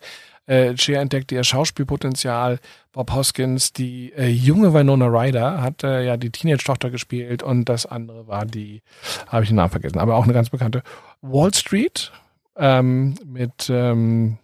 Äh, 0.47 0.75
Cher 0.77 1.01
entdeckte 1.01 1.35
ihr 1.35 1.43
Schauspielpotenzial. 1.43 2.59
Bob 2.91 3.13
Hoskins, 3.13 3.73
die 3.73 4.11
äh, 4.13 4.27
junge 4.27 4.73
Winona 4.73 5.07
Ryder, 5.07 5.61
hat 5.61 5.83
äh, 5.83 6.05
ja 6.05 6.17
die 6.17 6.29
Teenage-Tochter 6.29 6.89
gespielt 6.89 7.43
und 7.43 7.65
das 7.65 7.85
andere 7.85 8.27
war 8.27 8.45
die, 8.45 8.81
habe 9.27 9.43
ich 9.43 9.49
den 9.49 9.55
Namen 9.55 9.71
vergessen, 9.71 9.99
aber 9.99 10.15
auch 10.15 10.23
eine 10.23 10.33
ganz 10.33 10.49
bekannte 10.49 10.83
Wall 11.21 11.53
Street 11.53 12.11
ähm, 12.57 13.15
mit 13.25 13.69
ähm, 13.69 14.37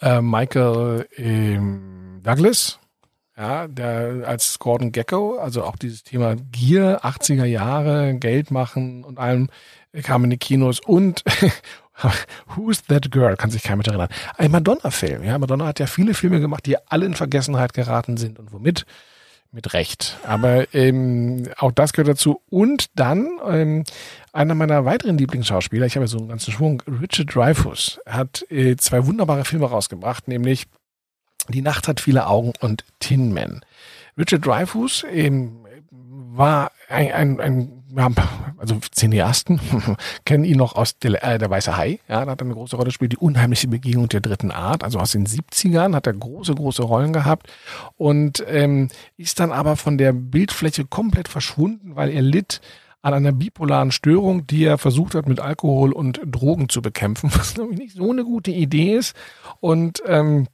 äh, 0.00 0.20
Michael 0.20 1.06
ähm, 1.16 2.20
Douglas, 2.22 2.78
ja, 3.36 3.68
der 3.68 4.24
als 4.26 4.58
Gordon 4.58 4.92
Gecko, 4.92 5.38
also 5.38 5.64
auch 5.64 5.76
dieses 5.76 6.04
Thema 6.04 6.36
Gier, 6.36 7.04
80er 7.04 7.44
Jahre, 7.44 8.14
Geld 8.14 8.50
machen 8.50 9.04
und 9.04 9.18
allem 9.18 9.48
kam 10.02 10.24
in 10.24 10.30
die 10.30 10.38
Kinos 10.38 10.80
und 10.80 11.24
Who's 12.54 12.82
That 12.84 13.10
Girl? 13.10 13.36
Kann 13.36 13.50
sich 13.50 13.62
keiner 13.62 13.76
mit 13.76 13.88
erinnern. 13.88 14.08
Ein 14.36 14.50
Madonna-Film. 14.50 15.22
Ja, 15.22 15.38
Madonna 15.38 15.66
hat 15.66 15.80
ja 15.80 15.86
viele 15.86 16.14
Filme 16.14 16.40
gemacht, 16.40 16.66
die 16.66 16.76
alle 16.88 17.06
in 17.06 17.14
Vergessenheit 17.14 17.72
geraten 17.72 18.16
sind. 18.16 18.38
Und 18.38 18.52
womit? 18.52 18.86
Mit 19.52 19.72
Recht. 19.72 20.16
Aber 20.24 20.72
ähm, 20.74 21.48
auch 21.56 21.72
das 21.72 21.92
gehört 21.92 22.08
dazu. 22.08 22.40
Und 22.50 22.86
dann 22.94 23.28
ähm, 23.48 23.84
einer 24.32 24.54
meiner 24.54 24.84
weiteren 24.84 25.18
Lieblingsschauspieler, 25.18 25.86
ich 25.86 25.96
habe 25.96 26.04
ja 26.04 26.08
so 26.08 26.18
einen 26.18 26.28
ganzen 26.28 26.52
Schwung, 26.52 26.82
Richard 26.86 27.34
Dreyfuss, 27.34 28.00
hat 28.06 28.46
äh, 28.50 28.76
zwei 28.76 29.06
wunderbare 29.06 29.44
Filme 29.44 29.66
rausgebracht, 29.66 30.28
nämlich 30.28 30.66
Die 31.48 31.62
Nacht 31.62 31.88
hat 31.88 31.98
viele 31.98 32.28
Augen 32.28 32.52
und 32.60 32.84
Tin 33.00 33.32
Man. 33.32 33.62
Richard 34.16 34.46
Dreyfuss 34.46 35.04
ähm, 35.10 35.66
war 35.90 36.70
ein, 36.88 37.10
ein, 37.12 37.40
ein 37.40 37.79
also 38.58 38.78
Cineasten 38.92 39.60
kennen 40.24 40.44
ihn 40.44 40.58
noch 40.58 40.76
aus 40.76 40.98
der, 40.98 41.22
äh, 41.22 41.38
der 41.38 41.50
Weiße 41.50 41.76
Hai. 41.76 42.00
Ja, 42.08 42.24
da 42.24 42.32
hat 42.32 42.40
er 42.40 42.46
eine 42.46 42.54
große 42.54 42.76
Rolle 42.76 42.88
gespielt. 42.88 43.12
Die 43.12 43.16
unheimliche 43.16 43.68
Begegnung 43.68 44.08
der 44.08 44.20
dritten 44.20 44.50
Art. 44.50 44.84
Also 44.84 44.98
aus 44.98 45.12
den 45.12 45.26
70ern 45.26 45.94
hat 45.94 46.06
er 46.06 46.14
große, 46.14 46.54
große 46.54 46.82
Rollen 46.82 47.12
gehabt 47.12 47.48
und 47.96 48.44
ähm, 48.48 48.88
ist 49.16 49.40
dann 49.40 49.52
aber 49.52 49.76
von 49.76 49.98
der 49.98 50.12
Bildfläche 50.12 50.84
komplett 50.84 51.28
verschwunden, 51.28 51.96
weil 51.96 52.10
er 52.10 52.22
litt 52.22 52.60
an 53.02 53.14
einer 53.14 53.32
bipolaren 53.32 53.92
Störung, 53.92 54.46
die 54.46 54.64
er 54.64 54.78
versucht 54.78 55.14
hat, 55.14 55.26
mit 55.26 55.40
Alkohol 55.40 55.92
und 55.92 56.20
Drogen 56.24 56.68
zu 56.68 56.82
bekämpfen, 56.82 57.30
was 57.34 57.54
glaube 57.54 57.72
ich 57.72 57.78
nicht 57.78 57.96
so 57.96 58.10
eine 58.10 58.24
gute 58.24 58.50
Idee 58.50 58.96
ist. 58.96 59.16
Und 59.60 60.02
ähm, 60.06 60.46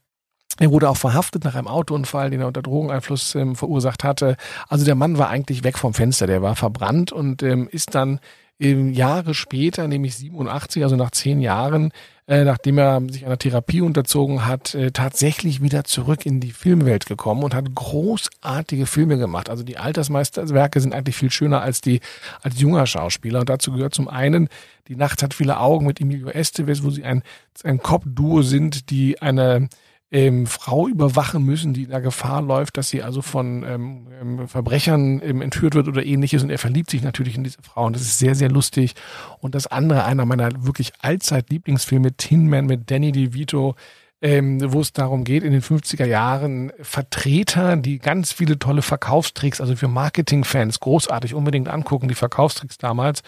er 0.59 0.71
wurde 0.71 0.89
auch 0.89 0.97
verhaftet 0.97 1.43
nach 1.43 1.55
einem 1.55 1.67
Autounfall, 1.67 2.29
den 2.29 2.41
er 2.41 2.47
unter 2.47 2.61
Drogeneinfluss 2.61 3.35
ähm, 3.35 3.55
verursacht 3.55 4.03
hatte. 4.03 4.37
Also 4.67 4.85
der 4.85 4.95
Mann 4.95 5.17
war 5.17 5.29
eigentlich 5.29 5.63
weg 5.63 5.77
vom 5.77 5.93
Fenster, 5.93 6.27
der 6.27 6.41
war 6.41 6.55
verbrannt 6.55 7.11
und 7.11 7.43
ähm, 7.43 7.67
ist 7.71 7.95
dann 7.95 8.19
ähm, 8.59 8.91
Jahre 8.91 9.33
später, 9.33 9.87
nämlich 9.87 10.15
87, 10.15 10.83
also 10.83 10.95
nach 10.95 11.11
zehn 11.11 11.41
Jahren, 11.41 11.91
äh, 12.27 12.43
nachdem 12.43 12.77
er 12.79 13.01
sich 13.07 13.25
einer 13.25 13.37
Therapie 13.37 13.81
unterzogen 13.81 14.45
hat, 14.45 14.73
äh, 14.73 14.91
tatsächlich 14.91 15.61
wieder 15.61 15.83
zurück 15.83 16.25
in 16.25 16.39
die 16.39 16.51
Filmwelt 16.51 17.05
gekommen 17.05 17.43
und 17.43 17.53
hat 17.53 17.73
großartige 17.73 18.85
Filme 18.85 19.17
gemacht. 19.17 19.49
Also 19.49 19.63
die 19.63 19.77
Altersmeisterwerke 19.77 20.81
sind 20.81 20.93
eigentlich 20.93 21.15
viel 21.15 21.31
schöner 21.31 21.61
als 21.61 21.81
die 21.81 22.01
als 22.41 22.59
junger 22.59 22.87
Schauspieler. 22.87 23.41
Und 23.41 23.49
dazu 23.49 23.71
gehört 23.71 23.93
zum 23.93 24.07
einen 24.07 24.49
Die 24.87 24.95
Nacht 24.95 25.21
hat 25.21 25.33
viele 25.33 25.59
Augen 25.59 25.85
mit 25.85 26.01
Emilio 26.01 26.29
Estevez, 26.29 26.83
wo 26.83 26.89
sie 26.89 27.03
ein, 27.03 27.23
ein 27.63 27.77
Cop-Duo 27.77 28.41
sind, 28.41 28.89
die 28.89 29.21
eine 29.21 29.69
ähm, 30.11 30.47
Frau 30.47 30.87
überwachen 30.87 31.43
müssen, 31.43 31.73
die 31.73 31.83
in 31.83 31.89
der 31.89 32.01
Gefahr 32.01 32.41
läuft, 32.41 32.77
dass 32.77 32.89
sie 32.89 33.03
also 33.03 33.21
von 33.21 33.63
ähm, 33.63 34.07
ähm, 34.21 34.47
Verbrechern 34.47 35.21
ähm, 35.21 35.41
entführt 35.41 35.75
wird 35.75 35.87
oder 35.87 36.05
ähnliches. 36.05 36.43
Und 36.43 36.49
er 36.49 36.59
verliebt 36.59 36.89
sich 36.89 37.01
natürlich 37.01 37.35
in 37.35 37.43
diese 37.43 37.61
Frau 37.61 37.85
und 37.85 37.95
das 37.95 38.03
ist 38.03 38.19
sehr, 38.19 38.35
sehr 38.35 38.49
lustig. 38.49 38.95
Und 39.39 39.53
das 39.53 39.67
andere, 39.67 40.05
einer 40.05 40.25
meiner 40.25 40.65
wirklich 40.65 40.93
Allzeit-Lieblingsfilme, 41.01 42.13
Tin 42.13 42.49
Man 42.49 42.67
mit 42.67 42.89
Danny 42.89 43.11
DeVito, 43.11 43.75
ähm, 44.21 44.59
wo 44.73 44.79
es 44.79 44.93
darum 44.93 45.25
geht, 45.25 45.43
in 45.43 45.51
den 45.51 45.61
50er 45.61 46.05
Jahren 46.05 46.71
Vertreter, 46.81 47.75
die 47.75 47.99
ganz 47.99 48.31
viele 48.31 48.57
tolle 48.57 48.81
Verkaufstricks, 48.81 49.61
also 49.61 49.75
für 49.75 49.87
Marketingfans 49.87 50.79
großartig 50.79 51.35
unbedingt 51.35 51.67
angucken, 51.67 52.07
die 52.07 52.15
Verkaufstricks 52.15 52.77
damals, 52.77 53.21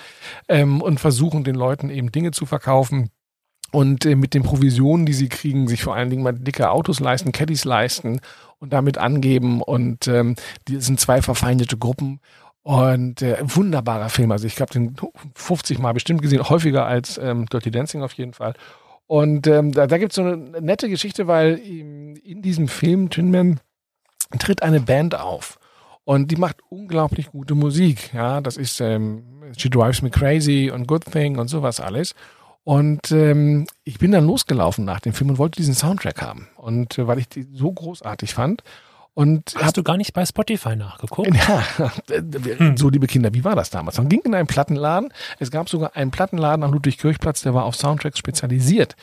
ähm, 0.47 0.81
und 0.81 0.99
versuchen 0.99 1.43
den 1.43 1.55
Leuten 1.55 1.89
eben 1.89 2.11
Dinge 2.11 2.31
zu 2.31 2.45
verkaufen 2.45 3.11
und 3.71 4.05
äh, 4.05 4.15
mit 4.15 4.33
den 4.33 4.43
Provisionen, 4.43 5.05
die 5.05 5.13
sie 5.13 5.29
kriegen, 5.29 5.67
sich 5.67 5.83
vor 5.83 5.95
allen 5.95 6.09
Dingen 6.09 6.23
mal 6.23 6.33
dicke 6.33 6.69
Autos 6.69 6.99
leisten, 6.99 7.31
Caddies 7.31 7.65
leisten 7.65 8.19
und 8.59 8.73
damit 8.73 8.97
angeben. 8.97 9.61
Und 9.61 10.07
ähm, 10.07 10.35
die 10.67 10.79
sind 10.81 10.99
zwei 10.99 11.21
verfeindete 11.21 11.77
Gruppen. 11.77 12.19
Und 12.61 13.21
äh, 13.21 13.37
wunderbarer 13.41 14.09
Film. 14.09 14.31
Also 14.31 14.45
ich 14.45 14.59
habe 14.59 14.71
den 14.71 14.95
50 15.35 15.79
Mal 15.79 15.93
bestimmt 15.93 16.21
gesehen, 16.21 16.47
häufiger 16.49 16.85
als 16.85 17.17
ähm, 17.17 17.45
Dirty 17.45 17.71
Dancing 17.71 18.03
auf 18.03 18.13
jeden 18.13 18.33
Fall. 18.33 18.53
Und 19.07 19.47
ähm, 19.47 19.71
da, 19.71 19.87
da 19.87 19.97
gibt 19.97 20.11
es 20.11 20.17
so 20.17 20.21
eine 20.21 20.35
nette 20.35 20.89
Geschichte, 20.89 21.25
weil 21.25 21.55
in, 21.55 22.15
in 22.17 22.41
diesem 22.41 22.67
Film 22.67 23.09
Tin 23.09 23.31
Man 23.31 23.59
tritt 24.37 24.61
eine 24.61 24.81
Band 24.81 25.15
auf. 25.19 25.57
Und 26.03 26.31
die 26.31 26.35
macht 26.35 26.57
unglaublich 26.69 27.31
gute 27.31 27.55
Musik. 27.55 28.13
Ja, 28.13 28.41
das 28.41 28.57
ist 28.57 28.81
ähm, 28.81 29.23
She 29.57 29.69
Drives 29.69 30.01
Me 30.01 30.09
Crazy 30.09 30.71
und 30.73 30.87
Good 30.87 31.05
Thing 31.05 31.37
und 31.37 31.47
sowas 31.47 31.79
alles. 31.79 32.13
Und 32.63 33.11
ähm, 33.11 33.67
ich 33.83 33.99
bin 33.99 34.11
dann 34.11 34.25
losgelaufen 34.25 34.85
nach 34.85 34.99
dem 34.99 35.13
Film 35.13 35.31
und 35.31 35.37
wollte 35.37 35.57
diesen 35.57 35.73
Soundtrack 35.73 36.21
haben. 36.21 36.49
Und 36.55 36.97
äh, 36.97 37.07
weil 37.07 37.19
ich 37.19 37.29
die 37.29 37.47
so 37.53 37.71
großartig 37.71 38.33
fand. 38.33 38.63
Und 39.15 39.55
Hast 39.55 39.75
du 39.75 39.83
gar 39.83 39.97
nicht 39.97 40.13
bei 40.13 40.25
Spotify 40.25 40.75
nachgeguckt? 40.75 41.31
ja, 41.47 41.63
so 42.75 42.89
liebe 42.89 43.07
Kinder, 43.07 43.33
wie 43.33 43.43
war 43.43 43.55
das 43.55 43.69
damals? 43.69 43.97
Man 43.97 44.07
ging 44.07 44.21
in 44.21 44.35
einen 44.35 44.47
Plattenladen. 44.47 45.11
Es 45.39 45.51
gab 45.51 45.67
sogar 45.67 45.95
einen 45.95 46.11
Plattenladen 46.11 46.63
am 46.63 46.71
Ludwig-Kirchplatz, 46.71 47.41
der 47.41 47.53
war 47.53 47.65
auf 47.65 47.75
Soundtracks 47.75 48.17
spezialisiert. 48.17 48.95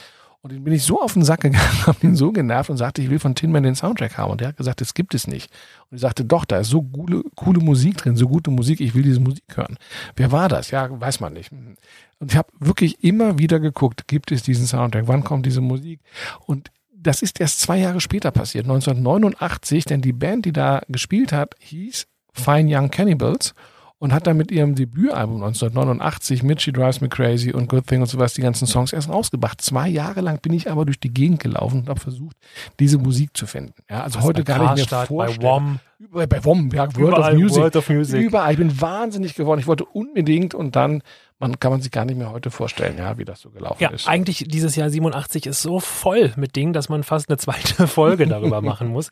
Und 0.43 0.53
den 0.53 0.65
bin 0.65 0.73
ich 0.73 0.85
so 0.85 1.01
auf 1.01 1.15
den 1.15 1.25
Sack 1.25 1.41
gegangen, 1.41 1.65
habe 1.87 2.07
ihn 2.07 2.17
so 2.17 2.33
genervt 2.33 2.71
und 2.71 2.77
sagte, 2.77 3.03
ich 3.03 3.11
will 3.11 3.19
von 3.19 3.35
Tin 3.35 3.53
Man 3.53 3.63
den 3.63 3.75
Soundtrack 3.75 4.17
haben. 4.17 4.33
Und 4.33 4.41
der 4.41 4.49
hat 4.49 4.57
gesagt, 4.57 4.81
das 4.81 4.95
gibt 4.95 5.15
es 5.15 5.27
nicht. 5.27 5.51
Und 5.91 5.97
ich 5.97 6.01
sagte, 6.01 6.25
doch, 6.25 6.45
da 6.45 6.59
ist 6.59 6.69
so 6.69 6.83
coole, 6.83 7.23
coole 7.35 7.61
Musik 7.61 7.99
drin, 7.99 8.17
so 8.17 8.29
gute 8.29 8.51
Musik, 8.51 8.81
ich 8.81 8.95
will 8.95 9.03
diese 9.03 9.21
Musik 9.21 9.45
hören. 9.55 9.77
Wer 10.15 10.33
war 10.33 10.49
das? 10.49 10.71
Ja, 10.71 10.89
weiß 10.89 11.21
man 11.21 11.33
nicht. 11.33 11.53
Und 11.53 12.31
ich 12.31 12.37
habe 12.37 12.49
wirklich 12.59 13.03
immer 13.03 13.39
wieder 13.39 13.61
geguckt, 13.61 14.09
gibt 14.09 14.33
es 14.33 14.43
diesen 14.43 14.67
Soundtrack, 14.67 15.09
wann 15.09 15.25
kommt 15.25 15.47
diese 15.47 15.61
Musik? 15.61 16.01
Und 16.47 16.71
das 17.07 17.23
ist 17.23 17.41
erst 17.41 17.61
zwei 17.61 17.79
Jahre 17.79 18.01
später 18.01 18.31
passiert, 18.31 18.65
1989, 18.65 19.85
denn 19.85 20.01
die 20.01 20.13
Band, 20.13 20.45
die 20.45 20.53
da 20.53 20.83
gespielt 20.89 21.33
hat, 21.33 21.55
hieß 21.61 22.07
Fine 22.33 22.77
Young 22.77 22.91
Cannibals 22.91 23.55
und 23.99 24.13
hat 24.13 24.27
dann 24.27 24.37
mit 24.37 24.51
ihrem 24.51 24.75
Debütalbum 24.75 25.37
1989 25.43 26.43
mit 26.43 26.61
She 26.61 26.73
Drives 26.73 27.01
Me 27.01 27.09
Crazy 27.09 27.53
und 27.53 27.69
Good 27.69 27.87
Thing 27.87 28.03
und 28.03 28.07
sowas 28.07 28.35
die 28.35 28.43
ganzen 28.43 28.67
Songs 28.67 28.93
erst 28.93 29.09
rausgebracht. 29.09 29.61
Zwei 29.61 29.89
Jahre 29.89 30.21
lang 30.21 30.41
bin 30.41 30.53
ich 30.53 30.71
aber 30.71 30.85
durch 30.85 31.01
die 31.01 31.13
Gegend 31.13 31.41
gelaufen 31.41 31.81
und 31.81 31.89
habe 31.89 32.01
versucht, 32.01 32.37
diese 32.79 32.99
Musik 32.99 33.37
zu 33.37 33.47
finden. 33.47 33.75
Ja, 33.91 34.03
also 34.03 34.21
heute 34.21 34.45
gar 34.45 34.75
nicht 34.75 34.91
mehr 34.91 35.07
vorstellen. 35.07 35.41
Bei 35.41 35.47
WOM. 35.47 35.81
Überall 35.99 36.27
bei 36.27 36.45
WOM, 36.45 36.69
ja, 36.75 36.95
World 36.95 36.99
Überall 36.99 37.33
of 37.33 37.41
Music. 37.41 37.59
World 37.59 37.77
of 37.77 37.89
Music. 37.89 38.21
Überall. 38.21 38.53
Ich 38.53 38.59
bin 38.59 38.81
wahnsinnig 38.81 39.35
geworden. 39.35 39.61
Ich 39.61 39.67
wollte 39.67 39.87
unbedingt 39.87 40.55
und 40.55 40.77
dann, 40.77 41.03
man 41.39 41.61
kann 41.61 41.71
man 41.71 41.83
sich 41.83 41.91
gar 41.91 42.05
nicht 42.07 42.17
mehr 42.17 42.31
heute 42.31 42.51
vorstellen, 42.51 42.97
ja, 42.97 43.19
wie 43.19 43.25
das 43.27 43.41
so 43.41 43.51
gelaufen 43.51 43.83
Ja, 43.83 43.91
ist. 43.91 44.09
eigentlich 44.09 44.45
dieses 44.49 44.75
Jahr 44.75 44.89
87 44.89 45.47
ist 45.47 45.61
so 45.61 45.81
voll 45.81 46.33
mit 46.37 46.57
Dingen, 46.57 46.73
dass 46.73 46.89
man 46.89 47.03
fast 47.03 47.29
eine 47.29 47.37
zweite 47.37 47.87
Folge 47.89 48.27
darüber 48.27 48.61
machen 48.63 48.89
muss. 48.89 49.11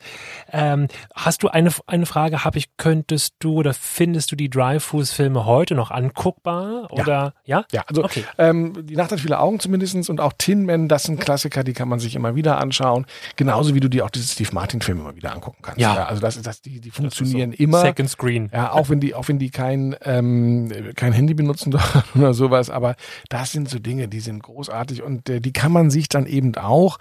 Ähm, 0.51 0.87
hast 1.13 1.43
du 1.43 1.49
eine, 1.49 1.69
eine 1.85 2.05
Frage, 2.07 2.43
habe 2.43 2.57
ich, 2.57 2.77
könntest 2.77 3.35
du 3.39 3.53
oder 3.55 3.73
findest 3.75 4.31
du 4.31 4.35
die 4.35 4.49
Dreyfus-Filme 4.49 5.45
heute 5.45 5.75
noch 5.75 5.91
anguckbar? 5.91 6.91
Oder 6.91 7.33
ja? 7.45 7.65
Ja, 7.71 7.83
also 7.87 8.03
Okay. 8.03 8.23
ähm, 8.39 8.85
die 8.87 8.95
Nacht 8.95 9.11
hat 9.11 9.19
viele 9.19 9.39
Augen 9.39 9.59
zumindestens 9.59 10.09
und 10.09 10.19
auch 10.19 10.33
Tin 10.37 10.65
Man, 10.65 10.87
das 10.87 11.03
sind 11.03 11.19
Klassiker, 11.19 11.63
die 11.63 11.73
kann 11.73 11.87
man 11.87 11.99
sich 11.99 12.15
immer 12.15 12.35
wieder 12.35 12.57
anschauen. 12.57 13.05
Genauso 13.35 13.75
wie 13.75 13.79
du 13.79 13.87
dir 13.89 14.03
auch 14.05 14.09
diese 14.09 14.27
Steve 14.27 14.49
Martin-Filme 14.53 15.01
immer 15.01 15.15
wieder 15.15 15.31
angucken 15.31 15.59
kannst. 15.61 15.79
Ja. 15.79 16.05
also 16.05 16.21
das, 16.21 16.41
das, 16.41 16.61
die, 16.61 16.79
die 16.81 16.89
funktionieren 16.91 17.51
immer. 17.53 17.81
Second 17.81 18.09
Screen. 18.09 18.49
Ja, 18.51 18.71
auch 18.71 18.89
wenn 18.89 18.99
die, 18.99 19.13
auch 19.13 19.27
wenn 19.27 19.37
die 19.37 19.51
kein, 19.51 19.95
ähm, 20.03 20.71
kein 20.95 21.13
Handy 21.13 21.33
benutzen 21.35 21.69
dürfen 21.71 22.03
oder 22.19 22.33
sowas, 22.33 22.69
aber 22.69 22.95
das 23.29 23.51
sind 23.51 23.69
so 23.69 23.79
Dinge, 23.79 24.07
die 24.07 24.19
sind 24.19 24.43
großartig 24.43 25.03
und 25.03 25.29
äh, 25.29 25.39
die 25.41 25.53
kann 25.53 25.71
man 25.71 25.89
sich 25.89 26.09
dann 26.09 26.25
eben 26.25 26.55
auch 26.55 26.97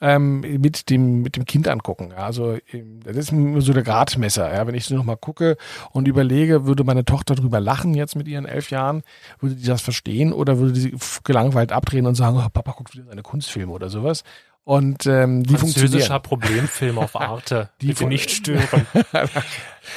ähm, 0.00 0.40
mit 0.40 0.90
dem 0.90 1.22
mit 1.22 1.36
dem 1.36 1.44
Kind 1.44 1.68
angucken. 1.68 2.10
Ja, 2.10 2.24
also 2.24 2.56
ähm, 2.72 3.00
das 3.04 3.16
ist 3.16 3.32
so 3.64 3.72
der 3.72 3.82
Gradmesser. 3.82 4.52
Ja, 4.52 4.66
wenn 4.66 4.74
ich 4.74 4.84
so 4.84 4.94
noch 4.94 5.04
mal 5.04 5.16
gucke 5.16 5.56
und 5.92 6.06
überlege, 6.08 6.66
würde 6.66 6.84
meine 6.84 7.04
Tochter 7.04 7.34
drüber 7.34 7.60
lachen 7.60 7.94
jetzt 7.94 8.16
mit 8.16 8.28
ihren 8.28 8.46
elf 8.46 8.70
Jahren, 8.70 9.02
würde 9.40 9.54
die 9.56 9.66
das 9.66 9.82
verstehen 9.82 10.32
oder 10.32 10.58
würde 10.58 10.78
sie 10.78 10.92
f- 10.94 11.20
gelangweilt 11.24 11.72
abdrehen 11.72 12.06
und 12.06 12.14
sagen, 12.14 12.36
oh, 12.38 12.48
Papa 12.52 12.72
guckt 12.72 12.94
wieder 12.94 13.04
seine 13.06 13.22
Kunstfilme 13.22 13.72
oder 13.72 13.88
sowas. 13.88 14.22
Und 14.64 15.06
ähm, 15.06 15.44
die 15.44 15.56
Französischer 15.56 16.20
funktionieren. 16.20 16.22
Problemfilm 16.22 16.98
auf 16.98 17.18
Arte. 17.18 17.70
Die 17.80 17.86
Bitte 17.86 18.04
nicht 18.04 18.30
stören. 18.30 18.86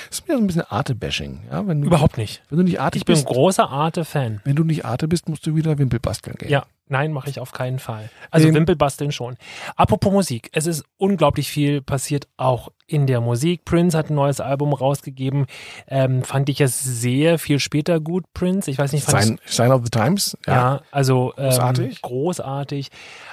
Das 0.10 0.20
ist 0.20 0.28
mir 0.28 0.36
so 0.36 0.42
ein 0.42 0.48
bisschen 0.48 0.64
Arte-Bashing. 0.70 1.42
Ja, 1.52 1.68
wenn 1.68 1.82
du, 1.82 1.88
Überhaupt 1.88 2.18
nicht. 2.18 2.42
Wenn 2.50 2.58
du 2.60 2.64
nicht 2.64 2.80
artig 2.80 3.02
Ich 3.02 3.06
bin 3.06 3.16
ein 3.16 3.20
bist, 3.24 3.28
großer 3.28 3.70
Arte-Fan. 3.70 4.42
wenn 4.44 4.56
du 4.56 4.64
nicht 4.64 4.86
Arte 4.86 5.08
bist, 5.08 5.30
musst 5.30 5.46
du 5.46 5.56
wieder 5.56 5.78
Wimpel 5.78 6.00
basteln 6.00 6.36
gehen. 6.38 6.50
Ja, 6.50 6.66
nein, 6.88 7.12
mache 7.14 7.30
ich 7.30 7.40
auf 7.40 7.52
keinen 7.52 7.80
Fall. 7.80 8.10
Also 8.30 8.48
Ähm, 8.48 8.56
Wimpelbasteln 8.56 9.12
schon. 9.12 9.38
Apropos 9.76 10.12
Musik, 10.12 10.50
es 10.54 10.66
ist 10.66 10.84
unglaublich 10.98 11.50
viel 11.50 11.82
passiert 11.82 12.28
auch 12.38 12.70
in 12.88 13.08
der 13.08 13.22
Musik. 13.22 13.64
Prince 13.64 13.98
hat 13.98 14.10
ein 14.10 14.16
neues 14.16 14.42
Album 14.42 14.74
rausgegeben. 14.74 15.46
Ähm, 15.88 16.24
fand 16.24 16.50
ich 16.50 16.60
es 16.60 16.78
sehr 16.84 17.40
viel 17.40 17.60
später 17.60 18.02
gut, 18.02 18.26
Prince. 18.34 18.70
Ich 18.70 18.78
weiß 18.78 18.92
nicht, 18.92 19.06
fand 19.06 19.24
Sign, 19.24 19.40
Sign 19.46 19.72
of 19.72 19.82
the 19.86 19.90
Times. 19.90 20.38
ich, 20.42 20.48
ja, 20.48 20.82
also 20.92 21.34
ähm, 21.38 21.46
Großartig. 21.46 22.02
großartig. 22.02 22.90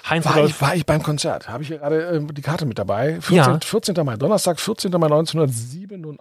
Heinz 0.08 0.24
War 0.26 0.44
ich, 0.44 0.60
war 0.60 0.76
ich 0.76 0.86
beim 0.86 1.02
Konzert. 1.02 1.48
Habe 1.48 1.64
ich 1.64 1.70
gerade 1.70 2.02
ähm, 2.02 2.32
die 2.32 2.40
Karte 2.40 2.66
mit 2.66 2.78
dabei. 2.78 3.14
14, 3.20 3.34
Ja. 3.36 3.58
14. 3.60 3.96
Mai, 4.06 4.16
Donnerstag, 4.16 4.60
14. 4.60 4.92
Mai 4.92 5.06
1987 5.06 6.18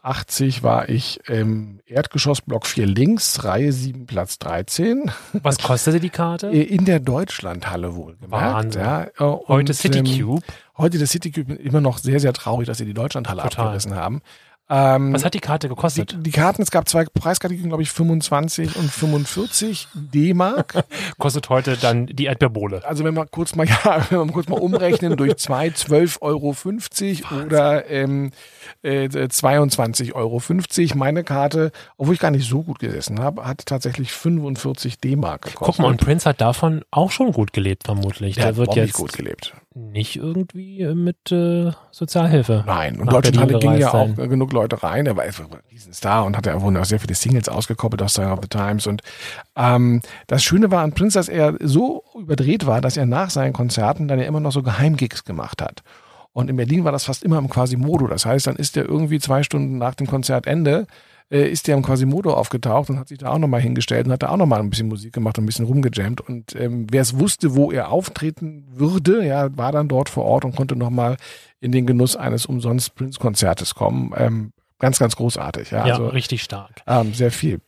war 0.64 0.90
ich 0.90 1.20
im 1.28 1.80
Erdgeschossblock 1.86 2.66
4 2.66 2.86
links, 2.86 3.44
Reihe 3.44 3.72
7, 3.72 4.06
Platz 4.08 4.40
13. 4.40 5.12
was 5.34 5.58
kostete 5.64 6.00
die 6.00 6.10
Karte? 6.10 6.50
Äh, 6.50 6.62
In 6.64 6.86
der 6.86 7.00
Deutschlandhalle 7.00 7.96
wohl. 7.96 8.18
Wahnsinn. 8.22 8.82
Ja, 8.82 9.04
äh, 9.04 9.10
Heute 9.48 9.74
City 9.74 10.00
ähm, 10.00 10.06
Cube. 10.06 10.46
Heute 10.78 10.98
der 10.98 11.08
City 11.08 11.32
Cube 11.32 11.54
immer 11.54 11.82
noch 11.82 11.98
sehr, 11.98 12.20
sehr 12.20 12.34
traurig, 12.34 12.68
dass 12.68 12.78
sie 12.78 12.86
die 12.86 12.94
Deutschlandhalle 12.94 13.42
Total. 13.44 13.66
abgerissen 13.66 13.96
haben. 13.96 14.22
Ähm, 14.70 15.14
Was 15.14 15.24
hat 15.24 15.34
die 15.34 15.40
Karte 15.40 15.68
die, 15.68 15.76
gekostet? 15.76 16.18
die 16.20 16.32
Karten, 16.32 16.62
es 16.62 16.72
gab 16.72 16.90
zwei 16.90 17.06
Preiskategorien, 17.06 17.70
glaube 17.70 17.84
ich, 17.84 17.90
25 17.90 18.76
und 18.76 18.92
45 18.92 19.88
D-Mark. 19.94 20.84
Kostet 21.18 21.50
heute 21.50 21.78
dann 21.78 22.06
die 22.08 22.26
Erdbeerbohle. 22.26 22.84
Also 22.86 23.04
wenn 23.06 23.16
wir 23.16 23.26
kurz 23.28 23.56
mal, 23.56 23.66
ja, 23.86 24.06
wenn 24.10 24.28
wir 24.28 24.34
kurz 24.34 24.50
mal 24.50 24.60
umrechnen 24.60 25.16
durch 25.16 25.38
zwei, 25.38 25.68
12,50 25.68 26.22
Euro 26.22 27.46
oder 27.46 27.90
ähm, 27.90 28.32
äh, 28.82 29.06
22,50 29.06 30.14
Euro. 30.14 30.42
Meine 30.96 31.24
Karte, 31.24 31.72
obwohl 31.98 32.16
ich 32.16 32.20
gar 32.20 32.32
nicht 32.32 32.50
so 32.50 32.64
gut 32.64 32.80
gesessen 32.80 33.20
habe, 33.20 33.46
hat 33.46 33.66
tatsächlich 33.66 34.12
45 34.12 35.00
D-Mark 35.00 35.44
gekostet. 35.44 35.66
Guck 35.66 35.80
mal, 35.80 35.88
und 35.88 36.02
Prince 36.02 36.28
hat 36.28 36.42
davon 36.42 36.84
auch 36.92 37.12
schon 37.12 37.32
gut 37.32 37.54
gelebt, 37.54 37.84
vermutlich. 37.86 38.36
der, 38.36 38.46
Der, 38.46 38.58
wird 38.58 38.76
jetzt 38.76 38.86
nicht 38.88 38.96
gut 38.96 39.14
gelebt. 39.14 39.54
nicht 39.76 40.16
irgendwie 40.18 40.82
äh, 40.82 40.94
mit 40.94 41.32
äh, 41.32 41.72
Sozialhilfe. 41.92 42.64
Nein, 42.66 43.00
und 43.00 43.10
Berlin 43.10 43.60
gingen 43.60 43.78
ja 43.80 43.90
auch 43.90 44.08
sein. 44.16 44.30
genug 44.30 44.52
Leute 44.58 44.84
rein. 44.84 45.06
Er 45.06 45.16
war 45.16 45.24
einfach 45.24 45.46
ein 45.46 45.60
Riesenstar 45.72 46.26
und 46.26 46.36
hat 46.36 46.46
ja 46.46 46.62
wohl 46.62 46.76
auch 46.78 46.86
sehr 46.86 47.00
viele 47.00 47.16
Singles 47.16 47.50
ausgekoppelt 47.50 48.02
aus 48.02 48.14
Sign 48.14 48.32
of 48.32 48.40
the 48.42 48.50
Times. 48.50 48.88
Und 48.88 49.02
ähm, 49.56 50.02
das 50.28 50.44
Schöne 50.44 50.72
war 50.72 50.84
an 50.84 50.94
Prince, 50.94 51.18
dass 51.18 51.30
er 51.30 51.56
so 51.62 52.04
überdreht 52.18 52.66
war, 52.66 52.82
dass 52.82 52.98
er 52.98 53.06
nach 53.06 53.30
seinen 53.30 53.54
Konzerten 53.54 54.08
dann 54.08 54.20
ja 54.20 54.26
immer 54.26 54.40
noch 54.40 54.52
so 54.52 54.64
Geheimgigs 54.64 55.24
gemacht 55.24 55.62
hat. 55.62 55.84
Und 56.34 56.50
in 56.50 56.56
Berlin 56.56 56.84
war 56.84 56.92
das 56.92 57.06
fast 57.06 57.24
immer 57.24 57.40
im 57.40 57.50
Quasimodo. 57.50 58.08
Das 58.08 58.26
heißt, 58.26 58.46
dann 58.46 58.58
ist 58.58 58.78
er 58.78 58.86
irgendwie 58.86 59.20
zwei 59.20 59.42
Stunden 59.42 59.78
nach 59.78 59.96
dem 59.96 60.06
Konzertende 60.06 60.86
äh, 61.30 61.50
ist 61.50 61.68
der 61.68 61.76
im 61.76 61.84
Quasimodo 61.84 62.34
aufgetaucht 62.34 62.90
und 62.90 63.00
hat 63.00 63.08
sich 63.10 63.18
da 63.18 63.32
auch 63.32 63.38
nochmal 63.38 63.62
hingestellt 63.62 64.06
und 64.06 64.14
hat 64.14 64.24
da 64.24 64.30
auch 64.30 64.38
nochmal 64.38 64.60
ein 64.60 64.70
bisschen 64.70 64.88
Musik 64.88 65.14
gemacht 65.14 65.38
und 65.38 65.44
ein 65.44 65.48
bisschen 65.48 65.66
rumgejammt. 65.66 66.22
Und 66.22 66.56
ähm, 66.56 66.88
wer 66.90 67.02
es 67.02 67.20
wusste, 67.20 67.56
wo 67.56 67.72
er 67.72 67.92
auftreten 67.92 68.66
würde, 68.70 69.26
ja, 69.26 69.56
war 69.58 69.72
dann 69.72 69.88
dort 69.88 70.10
vor 70.10 70.26
Ort 70.26 70.46
und 70.46 70.56
konnte 70.56 70.76
nochmal 70.76 71.18
in 71.60 71.72
den 71.72 71.86
Genuss 71.86 72.16
eines 72.16 72.46
umsonst 72.46 72.96
Prince-Konzertes 72.96 73.76
kommen. 73.76 74.14
Ähm, 74.16 74.54
ganz, 74.80 75.00
ganz 75.00 75.16
großartig. 75.16 75.72
Ja, 75.72 75.86
Ja, 75.88 75.94
also 75.96 76.08
richtig 76.08 76.44
stark. 76.44 76.82
ähm, 76.88 77.14
sehr 77.14 77.32
viel. 77.32 77.60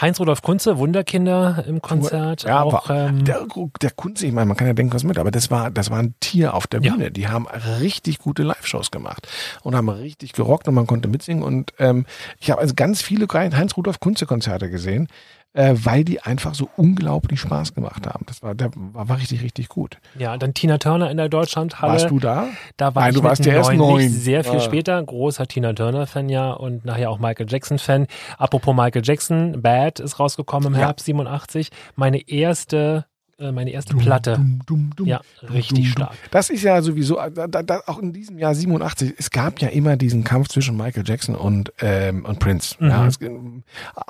Heinz-Rudolf 0.00 0.42
Kunze, 0.42 0.78
Wunderkinder 0.78 1.64
im 1.66 1.82
Konzert. 1.82 2.44
Ja, 2.44 2.62
auch, 2.62 2.88
ähm, 2.90 3.24
der, 3.24 3.46
der 3.80 3.90
Kunze, 3.90 4.26
ich 4.26 4.32
meine, 4.32 4.46
man 4.46 4.56
kann 4.56 4.66
ja 4.66 4.72
denken, 4.72 4.94
was 4.94 5.04
mit, 5.04 5.18
aber 5.18 5.30
das 5.30 5.50
war, 5.50 5.70
das 5.70 5.90
war 5.90 5.98
ein 5.98 6.14
Tier 6.20 6.54
auf 6.54 6.66
der 6.66 6.80
Ja. 6.80 6.92
Bühne. 6.92 7.10
Die 7.10 7.28
haben 7.28 7.46
richtig 7.80 8.18
gute 8.18 8.42
Live-Shows 8.42 8.90
gemacht 8.90 9.28
und 9.62 9.74
haben 9.74 9.88
richtig 9.90 10.32
gerockt 10.32 10.66
und 10.66 10.74
man 10.74 10.86
konnte 10.86 11.08
mitsingen. 11.08 11.42
Und 11.42 11.72
ähm, 11.78 12.06
ich 12.40 12.50
habe 12.50 12.60
also 12.60 12.74
ganz 12.74 13.02
viele 13.02 13.26
Heinz-Rudolf 13.32 14.00
Kunze-Konzerte 14.00 14.70
gesehen, 14.70 15.08
äh, 15.54 15.74
weil 15.74 16.04
die 16.04 16.20
einfach 16.22 16.54
so 16.54 16.68
unglaublich 16.76 17.40
Spaß 17.40 17.74
gemacht 17.74 18.06
haben. 18.06 18.24
Das 18.26 18.42
war, 18.42 18.54
der 18.54 18.70
war, 18.74 19.08
war 19.08 19.18
richtig, 19.18 19.42
richtig 19.42 19.68
gut. 19.68 19.98
ja, 20.18 20.36
dann 20.36 20.54
Tina 20.54 20.78
Turner 20.78 21.10
in 21.10 21.16
der 21.18 21.28
Deutschlandhalle. 21.28 21.92
Warst 21.94 22.10
du 22.10 22.18
da? 22.18 22.48
Da 22.76 22.94
war 22.94 23.02
Nein, 23.02 23.10
ich 23.12 23.16
du 23.18 23.22
warst 23.24 23.44
ja 23.44 23.52
erst 23.54 23.72
neun, 23.74 24.08
sehr 24.08 24.44
viel 24.44 24.56
Ah. 24.56 24.60
später. 24.60 25.02
Großer 25.02 25.46
Tina 25.46 25.72
Turner-Fan 25.72 26.28
ja 26.28 26.52
und 26.52 26.84
nachher 26.84 27.10
auch 27.10 27.18
Michael 27.18 27.46
Jackson-Fan. 27.48 28.06
Apropos 28.38 28.74
Michael 28.74 29.02
Jackson, 29.04 29.60
Bad 29.62 30.00
ist 30.00 30.18
rausgekommen 30.18 30.68
im 30.74 30.80
Ja. 30.80 30.86
Herbst 30.86 31.06
87. 31.06 31.70
Meine 31.96 32.28
erste, 32.28 33.04
meine 33.50 33.70
erste 33.70 33.96
Platte. 33.96 34.34
Dumm, 34.34 34.60
dumm, 34.66 34.90
dumm, 34.94 35.08
Ja, 35.08 35.20
richtig 35.52 35.90
stark. 35.90 36.12
Das 36.30 36.50
ist 36.50 36.62
ja 36.62 36.80
sowieso, 36.82 37.16
da, 37.16 37.48
da, 37.48 37.62
da, 37.62 37.80
auch 37.86 37.98
in 37.98 38.12
diesem 38.12 38.38
Jahr 38.38 38.54
87, 38.54 39.14
es 39.18 39.30
gab 39.30 39.60
ja 39.60 39.68
immer 39.68 39.96
diesen 39.96 40.22
Kampf 40.22 40.48
zwischen 40.48 40.76
Michael 40.76 41.02
Jackson 41.06 41.34
und, 41.34 41.72
ähm, 41.80 42.24
und 42.24 42.38
Prince. 42.38 42.76
Mhm. 42.78 42.88
Ja, 42.88 43.06
es, 43.06 43.18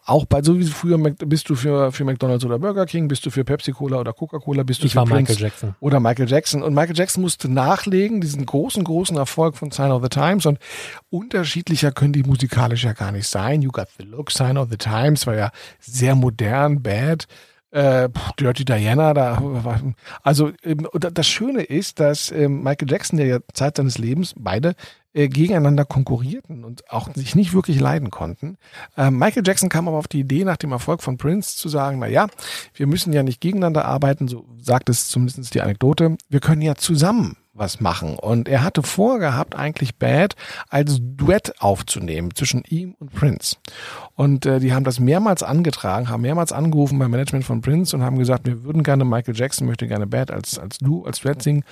auch 0.05 0.25
bei, 0.27 0.43
so 0.43 0.59
wie 0.59 0.65
früher, 0.65 0.99
bist 0.99 1.49
du 1.49 1.55
für, 1.55 1.93
für 1.93 2.05
McDonalds 2.05 2.45
oder 2.45 2.59
Burger 2.59 2.85
King, 2.85 3.09
bist 3.09 3.25
du 3.25 3.31
für 3.31 3.45
Pepsi 3.45 3.73
Cola 3.73 3.99
oder 4.01 4.13
Coca-Cola, 4.13 4.65
bist 4.65 4.83
du 4.83 4.87
Ich 4.87 4.93
für 4.93 4.99
war 4.99 5.07
Prince 5.07 5.33
Michael 5.33 5.47
Jackson. 5.49 5.75
oder 5.81 6.01
Michael 6.01 6.29
Jackson. 6.29 6.63
Und 6.63 6.75
Michael 6.75 6.97
Jackson 6.97 7.23
musste 7.23 7.49
nachlegen, 7.49 8.21
diesen 8.21 8.45
großen, 8.45 8.85
großen 8.85 9.17
Erfolg 9.17 9.57
von 9.57 9.71
Sign 9.71 9.91
of 9.93 10.03
the 10.03 10.09
Times. 10.09 10.45
Und 10.47 10.59
unterschiedlicher 11.11 11.93
können 11.93 12.13
die 12.13 12.25
musikalisch 12.25 12.85
ja 12.85 12.93
gar 12.93 13.13
nicht 13.13 13.29
sein. 13.29 13.63
You 13.63 13.71
Got 13.71 13.89
the 13.99 14.05
Look, 14.05 14.31
Sign 14.31 14.57
of 14.59 14.69
the 14.71 14.77
Times 14.77 15.27
war 15.27 15.37
ja 15.37 15.51
sehr 15.79 16.15
modern, 16.15 16.83
bad. 16.83 17.27
Äh, 17.73 18.11
Dirty 18.39 18.67
Diana, 18.67 19.15
da 19.15 19.43
also 20.23 20.53
ähm, 20.63 20.87
das 20.93 21.27
Schöne 21.27 21.63
ist, 21.63 22.01
dass 22.01 22.31
ähm, 22.31 22.63
Michael 22.63 22.91
Jackson, 22.91 23.17
der 23.17 23.27
ja 23.27 23.39
Zeit 23.55 23.79
seines 23.79 23.97
Lebens 23.97 24.35
beide 24.37 24.75
äh, 25.15 25.29
gegeneinander 25.29 25.87
konkurrierten 25.87 26.65
und 26.65 26.91
auch 26.91 27.09
sich 27.15 27.35
nicht 27.35 27.55
wirklich 27.55 27.81
leiden 27.81 28.11
konnten. 28.11 28.59
Ähm, 28.97 29.19
Michael 29.19 29.43
Jackson 29.47 29.71
kam 29.71 29.89
aber 29.89 29.97
auf 29.97 30.09
die 30.09 30.21
Idee, 30.21 30.45
nach 30.45 30.59
dem 30.59 30.73
Erfolg 30.73 31.03
von 31.03 31.17
Prince 31.17 31.57
zu 31.57 31.71
sagen, 31.71 31.99
na 31.99 32.09
ja, 32.09 32.29
wir 32.75 32.87
müssen 32.87 33.13
ja 33.15 33.23
nicht 33.23 33.41
gegeneinander 33.41 33.87
arbeiten, 33.87 34.29
so 34.29 34.45
sagt 34.61 34.91
es 34.91 35.09
zumindest 35.09 35.55
die 35.55 35.63
Anekdote. 35.63 36.17
Wir 36.29 36.41
können 36.41 36.63
ja 36.63 36.75
zusammen 36.75 37.37
was 37.55 37.81
machen. 37.81 38.17
Und 38.17 38.49
er 38.49 38.65
hatte 38.65 38.83
vorgehabt, 38.83 39.55
eigentlich 39.55 39.97
Bad 39.97 40.35
als 40.69 40.99
Duett 41.01 41.61
aufzunehmen 41.61 42.35
zwischen 42.35 42.63
ihm 42.69 42.95
und 42.99 43.13
Prince. 43.13 43.57
Und 44.15 44.47
äh, 44.47 44.59
die 44.59 44.73
haben 44.73 44.85
das 44.85 45.01
mehrmals 45.01 45.43
angetragen, 45.43 46.09
haben 46.09 46.23
mehrmals 46.23 46.53
angerufen 46.53 46.99
beim 46.99 47.11
Management 47.11 47.45
von 47.45 47.61
Prince 47.61 47.95
und 47.95 48.03
haben 48.03 48.19
gesagt, 48.19 48.47
wir 48.47 48.65
würden 48.65 48.83
gerne 48.83 49.05
Michael 49.05 49.37
Jackson, 49.37 49.67
möchte 49.67 49.87
gerne 49.87 50.07
Bad 50.07 50.31
als, 50.31 50.59
als 50.59 50.79
du, 50.79 51.05
als 51.05 51.21
Duett 51.21 51.43
singen. 51.43 51.65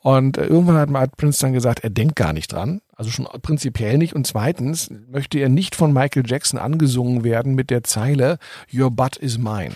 Und 0.00 0.38
äh, 0.38 0.46
irgendwann 0.46 0.76
hat, 0.76 0.90
hat 0.90 1.16
Prince 1.16 1.40
dann 1.40 1.52
gesagt, 1.52 1.84
er 1.84 1.90
denkt 1.90 2.16
gar 2.16 2.32
nicht 2.32 2.52
dran. 2.52 2.80
Also 2.96 3.10
schon 3.10 3.28
prinzipiell 3.42 3.98
nicht. 3.98 4.14
Und 4.14 4.26
zweitens 4.26 4.90
möchte 5.08 5.38
er 5.38 5.48
nicht 5.48 5.76
von 5.76 5.92
Michael 5.92 6.24
Jackson 6.26 6.58
angesungen 6.58 7.22
werden 7.22 7.54
mit 7.54 7.70
der 7.70 7.84
Zeile 7.84 8.38
Your 8.72 8.90
butt 8.90 9.16
is 9.16 9.38
mine. 9.38 9.74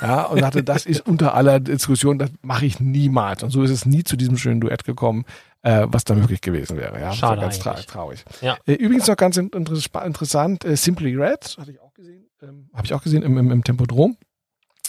Ja, 0.00 0.24
und 0.24 0.40
sagte, 0.40 0.62
das 0.62 0.86
ist 0.86 1.06
unter 1.06 1.34
aller 1.34 1.60
Diskussion, 1.60 2.18
das 2.18 2.30
mache 2.42 2.66
ich 2.66 2.80
niemals. 2.80 3.42
Und 3.42 3.50
so 3.50 3.62
ist 3.62 3.70
es 3.70 3.84
nie 3.86 4.04
zu 4.04 4.16
diesem 4.16 4.36
schönen 4.36 4.60
Duett 4.60 4.84
gekommen, 4.84 5.24
äh, 5.62 5.86
was 5.88 6.04
da 6.04 6.14
möglich 6.14 6.40
gewesen 6.40 6.76
wäre. 6.76 7.00
Ja, 7.00 7.12
Schade 7.12 7.40
ganz 7.40 7.58
tra 7.58 7.74
traurig. 7.74 8.24
Ja. 8.40 8.56
Äh, 8.66 8.74
übrigens 8.74 9.06
noch 9.08 9.16
ganz 9.16 9.36
in- 9.36 9.50
interess- 9.50 10.04
interessant, 10.06 10.64
äh, 10.64 10.76
Simply 10.76 11.14
Red, 11.16 11.56
hatte 11.58 11.72
ich 11.72 11.80
auch 11.80 11.94
gesehen, 11.94 12.26
ähm, 12.42 12.68
habe 12.74 12.86
ich 12.86 12.94
auch 12.94 13.02
gesehen 13.02 13.22
im, 13.22 13.36
im, 13.38 13.50
im 13.50 13.64
Tempodrom. 13.64 14.16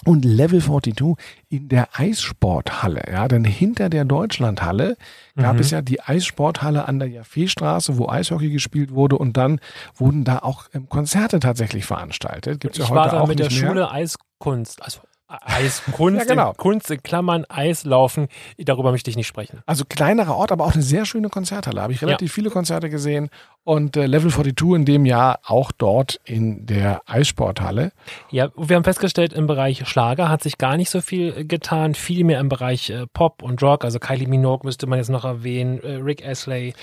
Und 0.05 0.23
Level 0.23 0.61
42 0.61 1.15
in 1.49 1.67
der 1.67 1.89
Eissporthalle, 1.93 3.01
ja, 3.11 3.27
denn 3.27 3.43
hinter 3.43 3.89
der 3.89 4.05
Deutschlandhalle 4.05 4.95
gab 5.35 5.55
Mhm. 5.55 5.59
es 5.59 5.71
ja 5.71 5.81
die 5.81 6.01
Eissporthalle 6.01 6.87
an 6.87 6.99
der 6.99 7.09
Jaffeestraße, 7.09 7.97
wo 7.97 8.07
Eishockey 8.07 8.49
gespielt 8.49 8.91
wurde 8.93 9.17
und 9.17 9.35
dann 9.35 9.59
wurden 9.95 10.23
da 10.23 10.39
auch 10.39 10.65
ähm, 10.73 10.87
Konzerte 10.87 11.39
tatsächlich 11.39 11.85
veranstaltet. 11.85 12.61
Gibt's 12.61 12.77
ja 12.77 12.85
Ich 12.85 12.89
heute 12.89 12.99
war 12.99 13.09
da 13.09 13.19
auch 13.21 13.27
mit 13.27 13.39
der 13.39 13.51
mehr. 13.51 13.67
Schule 13.67 13.91
Eiskunst, 13.91 14.81
also 14.81 15.01
Eiskunst, 15.29 16.19
Ja, 16.19 16.25
genau. 16.25 16.49
in, 16.51 16.57
Kunst 16.57 16.89
in 16.91 17.03
Klammern, 17.03 17.45
Eislaufen, 17.49 18.27
darüber 18.57 18.91
möchte 18.91 19.09
ich 19.09 19.15
nicht 19.15 19.27
sprechen. 19.27 19.61
Also 19.65 19.85
kleinerer 19.87 20.35
Ort, 20.35 20.51
aber 20.51 20.65
auch 20.65 20.73
eine 20.73 20.81
sehr 20.81 21.05
schöne 21.05 21.29
Konzerthalle. 21.29 21.81
Habe 21.81 21.93
ich 21.93 22.01
relativ 22.01 22.33
viele 22.33 22.49
Konzerte 22.49 22.89
gesehen 22.89 23.29
und 23.63 23.95
äh, 23.95 24.05
Level 24.07 24.31
42 24.31 24.75
in 24.75 24.85
dem 24.85 25.05
Jahr 25.05 25.39
auch 25.45 25.71
dort 25.71 26.19
in 26.25 26.65
der 26.65 27.01
Eissporthalle. 27.05 27.91
Ja, 28.31 28.49
wir 28.57 28.75
haben 28.75 28.83
festgestellt, 28.83 29.33
im 29.33 29.47
Bereich 29.47 29.87
Schlager 29.87 30.29
hat 30.29 30.41
sich 30.43 30.57
gar 30.57 30.77
nicht 30.77 30.89
so 30.89 31.01
viel 31.01 31.33
äh, 31.37 31.45
getan, 31.45 31.93
viel 31.95 32.23
mehr 32.23 32.39
im 32.39 32.49
Bereich 32.49 32.89
äh, 32.89 33.05
Pop 33.13 33.43
und 33.43 33.61
Rock, 33.61 33.85
also 33.85 33.99
Kylie 33.99 34.27
Minogue 34.27 34.65
müsste 34.65 34.87
man 34.87 34.97
jetzt 34.99 35.09
noch 35.09 35.25
erwähnen, 35.25 35.79
äh, 35.83 35.95
Rick 35.95 36.25
Astley. 36.25 36.73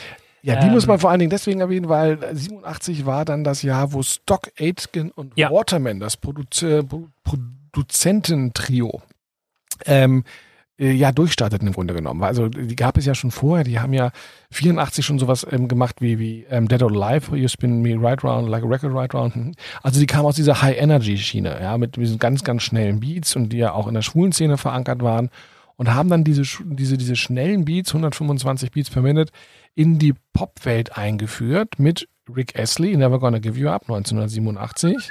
Ja, 0.43 0.55
die 0.61 0.67
Ähm, 0.69 0.75
muss 0.75 0.87
man 0.87 1.01
vor 1.01 1.11
allen 1.11 1.19
Dingen 1.19 1.31
deswegen 1.31 1.61
erwähnen, 1.61 1.89
weil 1.89 2.19
87 2.33 3.05
war 3.05 3.25
dann 3.25 3.43
das 3.43 3.63
Jahr, 3.63 3.93
wo 3.93 4.03
Stock 4.03 4.53
Aitken 4.61 5.11
und 5.11 5.33
Ja. 5.37 5.51
Waterman, 5.51 5.99
das 5.99 6.17
Produz 6.17 6.63
äh, 6.63 6.85
Pro- 6.85 7.09
Produzententrio, 7.77 9.03
ähm, 9.85 10.25
äh, 10.79 10.93
ja, 10.93 11.13
durchstarteten 11.13 11.69
im 11.69 11.75
Grunde 11.75 11.93
genommen. 11.93 12.23
Also 12.23 12.49
die 12.49 12.75
gab 12.75 12.97
es 12.97 13.05
ja 13.05 13.15
schon 13.15 13.31
vorher, 13.31 13.65
die 13.65 13.79
haben 13.79 13.93
ja 13.93 14.13
84 14.51 15.05
schon 15.05 15.19
sowas 15.19 15.47
ähm, 15.51 15.69
gemacht 15.69 15.97
wie, 16.01 16.19
wie 16.19 16.47
ähm, 16.49 16.69
Dead 16.69 16.83
or 16.83 16.91
Alive, 16.91 17.37
You 17.37 17.49
Spin 17.49 17.83
Me 17.83 17.95
Right 18.01 18.25
Round 18.25 18.49
Like 18.49 18.65
a 18.65 18.67
Record 18.67 18.95
Right 18.95 19.13
Round. 19.13 19.57
Also 19.83 20.01
die 20.01 20.07
kamen 20.07 20.25
aus 20.25 20.37
dieser 20.37 20.63
High-Energy-Schiene, 20.63 21.59
ja, 21.61 21.77
mit 21.77 21.97
diesen 21.97 22.19
ganz, 22.19 22.45
ganz 22.45 22.63
schnellen 22.63 23.01
Beats 23.01 23.37
und 23.37 23.51
die 23.51 23.59
ja 23.59 23.73
auch 23.73 23.89
in 23.89 23.95
der 23.95 24.03
schwulen 24.03 24.33
Szene 24.33 24.57
verankert 24.57 25.03
waren 25.03 25.29
und 25.77 25.93
haben 25.93 26.09
dann 26.09 26.25
diese, 26.25 26.45
diese, 26.65 26.97
diese 26.97 27.17
schnellen 27.17 27.67
Beats, 27.67 27.91
125 27.91 28.71
Beats 28.71 28.89
per 28.89 29.03
Minute, 29.03 29.33
in 29.75 29.99
die 29.99 30.15
Popwelt 30.33 30.97
eingeführt 30.97 31.79
mit 31.79 32.09
Rick 32.35 32.59
Astley, 32.59 32.97
Never 32.97 33.19
Gonna 33.19 33.39
Give 33.39 33.59
You 33.59 33.69
Up, 33.69 33.83
1987. 33.83 35.11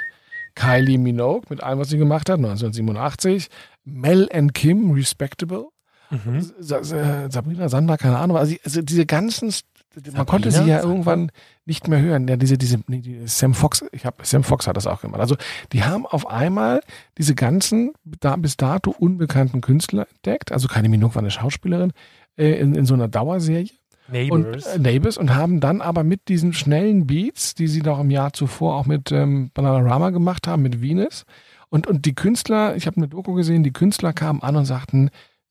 Kylie 0.56 0.98
Minogue 0.98 1.42
mit 1.50 1.62
allem, 1.62 1.78
was 1.78 1.88
sie 1.90 1.98
gemacht 1.98 2.28
hat, 2.28 2.38
1987. 2.38 3.46
Mel 3.84 4.28
and 4.32 4.52
Kim, 4.54 4.90
Respectable. 4.90 5.66
Mhm. 6.10 6.40
Sa 6.58 6.82
Sa 6.82 7.30
Sabrina 7.30 7.68
Sander, 7.68 7.96
keine 7.96 8.18
Ahnung. 8.18 8.36
Also, 8.36 8.56
also 8.64 8.82
diese 8.82 9.06
ganzen, 9.06 9.50
St- 9.50 9.64
man 10.12 10.26
konnte 10.26 10.50
sie 10.50 10.56
Sabrina 10.58 10.76
ja 10.78 10.82
irgendwann 10.82 11.30
nicht 11.64 11.88
mehr 11.88 12.00
hören. 12.00 12.26
Ja, 12.28 12.36
diese, 12.36 12.58
diese, 12.58 12.78
die 12.88 13.26
Sam 13.26 13.54
Fox, 13.54 13.84
ich 13.92 14.04
habe 14.04 14.16
Sam 14.24 14.42
Fox 14.44 14.66
hat 14.66 14.76
das 14.76 14.86
auch 14.86 15.00
gemacht. 15.00 15.20
Also 15.20 15.36
die 15.72 15.84
haben 15.84 16.04
auf 16.06 16.26
einmal 16.28 16.80
diese 17.18 17.34
ganzen 17.34 17.92
da, 18.04 18.36
bis 18.36 18.56
dato 18.56 18.90
unbekannten 18.98 19.60
Künstler 19.60 20.06
entdeckt. 20.16 20.52
Also 20.52 20.68
Kylie 20.68 20.88
Minogue 20.88 21.14
war 21.14 21.22
eine 21.22 21.30
Schauspielerin 21.30 21.92
äh, 22.36 22.52
in, 22.60 22.74
in 22.74 22.86
so 22.86 22.94
einer 22.94 23.08
Dauerserie 23.08 23.70
Neighbors. 24.08 24.66
und 24.66 24.74
äh, 24.74 24.78
Neighbors 24.78 25.18
und 25.18 25.34
haben 25.34 25.60
dann 25.60 25.80
aber 25.80 26.04
mit 26.04 26.28
diesen 26.28 26.52
schnellen 26.52 27.06
Beats, 27.06 27.54
die 27.54 27.66
sie 27.66 27.82
noch 27.82 28.00
im 28.00 28.10
Jahr 28.10 28.32
zuvor 28.32 28.76
auch 28.76 28.86
mit 28.86 29.12
ähm, 29.12 29.50
Bananarama 29.54 30.10
gemacht 30.10 30.46
haben, 30.46 30.62
mit 30.62 30.80
Venus. 30.80 31.24
Und, 31.68 31.86
und 31.86 32.04
die 32.06 32.14
Künstler, 32.14 32.76
ich 32.76 32.86
habe 32.86 32.96
eine 32.96 33.08
Doku 33.08 33.34
gesehen, 33.34 33.62
die 33.62 33.72
Künstler 33.72 34.12
kamen 34.12 34.42
an 34.42 34.56
und 34.56 34.64
sagten, 34.64 35.10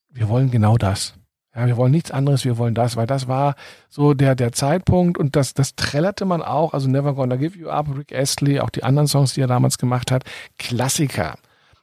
wir 0.10 0.30
wollen 0.30 0.50
genau 0.50 0.78
das. 0.78 1.16
Ja, 1.56 1.68
wir 1.68 1.78
wollen 1.78 1.92
nichts 1.92 2.12
anderes, 2.12 2.44
wir 2.44 2.58
wollen 2.58 2.74
das, 2.74 2.98
weil 2.98 3.08
das 3.08 3.28
war 3.30 3.56
so 3.90 4.14
der, 4.14 4.36
der 4.36 4.52
Zeitpunkt 4.52 5.18
und 5.18 5.38
das, 5.38 5.54
das 5.54 5.76
trällerte 5.76 6.26
man 6.26 6.42
auch, 6.42 6.74
also 6.74 6.90
Never 6.90 7.14
Gonna 7.14 7.38
Give 7.38 7.58
You 7.58 7.70
Up, 7.70 7.88
Rick 7.98 8.14
Astley, 8.14 8.60
auch 8.60 8.70
die 8.70 8.84
anderen 8.84 9.08
Songs, 9.08 9.34
die 9.34 9.42
er 9.42 9.48
damals 9.48 9.78
gemacht 9.78 10.12
hat, 10.12 10.24
Klassiker. 10.58 11.36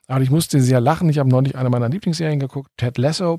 Aber 0.09 0.21
ich 0.23 0.31
musste 0.31 0.61
sehr 0.61 0.81
lachen, 0.81 1.09
ich 1.09 1.19
habe 1.19 1.31
neulich 1.31 1.57
eine 1.57 1.71
meiner 1.71 1.89
Lieblingsserien 1.89 2.39
geguckt, 2.39 2.71
Ted 2.77 2.99
Lasso 2.99 3.39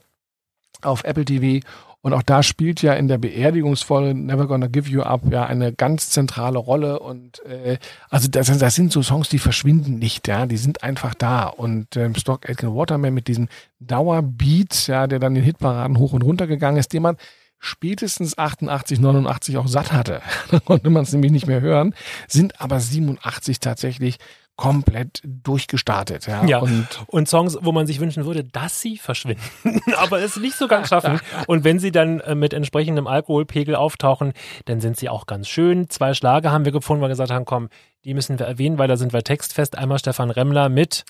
auf 0.82 1.04
Apple 1.04 1.26
TV 1.26 1.66
und 2.04 2.12
auch 2.12 2.22
da 2.22 2.44
spielt 2.44 2.82
ja 2.82 2.96
in 2.96 3.08
der 3.08 3.18
Beerdigungsfolge 3.18 4.14
Never 4.14 4.46
Gonna 4.46 4.68
Give 4.68 4.90
You 4.90 5.04
Up 5.04 5.22
ja 5.32 5.46
eine 5.46 5.72
ganz 5.72 6.10
zentrale 6.10 6.58
Rolle. 6.58 7.00
Und 7.00 7.40
äh, 7.46 7.78
also 8.10 8.28
das, 8.28 8.58
das 8.58 8.76
sind 8.76 8.92
so 8.92 9.02
Songs, 9.02 9.30
die 9.30 9.40
verschwinden 9.40 10.00
nicht, 10.00 10.28
ja, 10.28 10.46
die 10.46 10.58
sind 10.58 10.84
einfach 10.84 11.14
da. 11.14 11.46
Und 11.46 11.96
ähm, 11.96 12.14
Stock 12.16 12.50
Aitken 12.50 12.76
Waterman 12.76 13.14
mit 13.14 13.30
diesem 13.30 13.48
Dauerbeat, 13.80 14.88
ja, 14.88 15.08
der 15.08 15.20
dann 15.20 15.38
in 15.38 15.44
Hitparaden 15.44 15.98
hoch 15.98 16.12
und 16.12 16.24
runter 16.24 16.46
gegangen 16.46 16.76
ist, 16.76 16.92
den 16.92 17.04
man 17.04 17.16
spätestens 17.60 18.38
88, 18.38 19.00
89 19.00 19.56
auch 19.56 19.68
satt 19.68 19.94
hatte. 19.94 20.22
da 20.52 20.60
konnte 20.60 20.90
man 20.90 21.04
es 21.04 21.14
nämlich 21.14 21.32
nicht 21.32 21.48
mehr 21.48 21.62
hören, 21.62 21.96
sind 22.28 22.60
aber 22.60 22.82
87 22.82 23.62
tatsächlich 23.62 24.18
komplett 24.56 25.22
durchgestartet, 25.26 26.28
ja, 26.28 26.46
Ja. 26.46 26.60
und 26.60 26.88
Und 27.08 27.28
Songs, 27.28 27.58
wo 27.62 27.72
man 27.72 27.88
sich 27.88 28.00
wünschen 28.00 28.26
würde, 28.26 28.44
dass 28.44 28.80
sie 28.82 28.98
verschwinden, 28.98 29.42
aber 29.98 30.20
es 30.22 30.38
nicht 30.38 30.56
so 30.56 30.68
ganz 30.68 30.90
schaffen. 30.90 31.20
Und 31.48 31.64
wenn 31.64 31.80
sie 31.80 31.92
dann 31.92 32.20
äh, 32.22 32.36
mit 32.36 32.54
entsprechendem 32.54 33.08
Alkoholpegel 33.08 33.76
auftauchen, 33.76 34.34
dann 34.66 34.80
sind 34.80 34.98
sie 34.98 35.10
auch 35.10 35.26
ganz 35.26 35.48
schön. 35.48 35.90
Zwei 35.90 36.14
Schlager 36.14 36.52
haben 36.52 36.66
wir 36.66 36.72
gefunden, 36.72 37.02
weil 37.02 37.08
wir 37.10 37.14
gesagt 37.14 37.32
haben, 37.32 37.46
komm, 37.46 37.70
die 38.06 38.14
müssen 38.14 38.38
wir 38.38 38.46
erwähnen, 38.46 38.78
weil 38.78 38.88
da 38.88 38.96
sind 38.98 39.12
wir 39.14 39.24
textfest. 39.24 39.78
Einmal 39.78 39.98
Stefan 40.00 40.30
Remmler 40.30 40.70
mit 40.70 41.06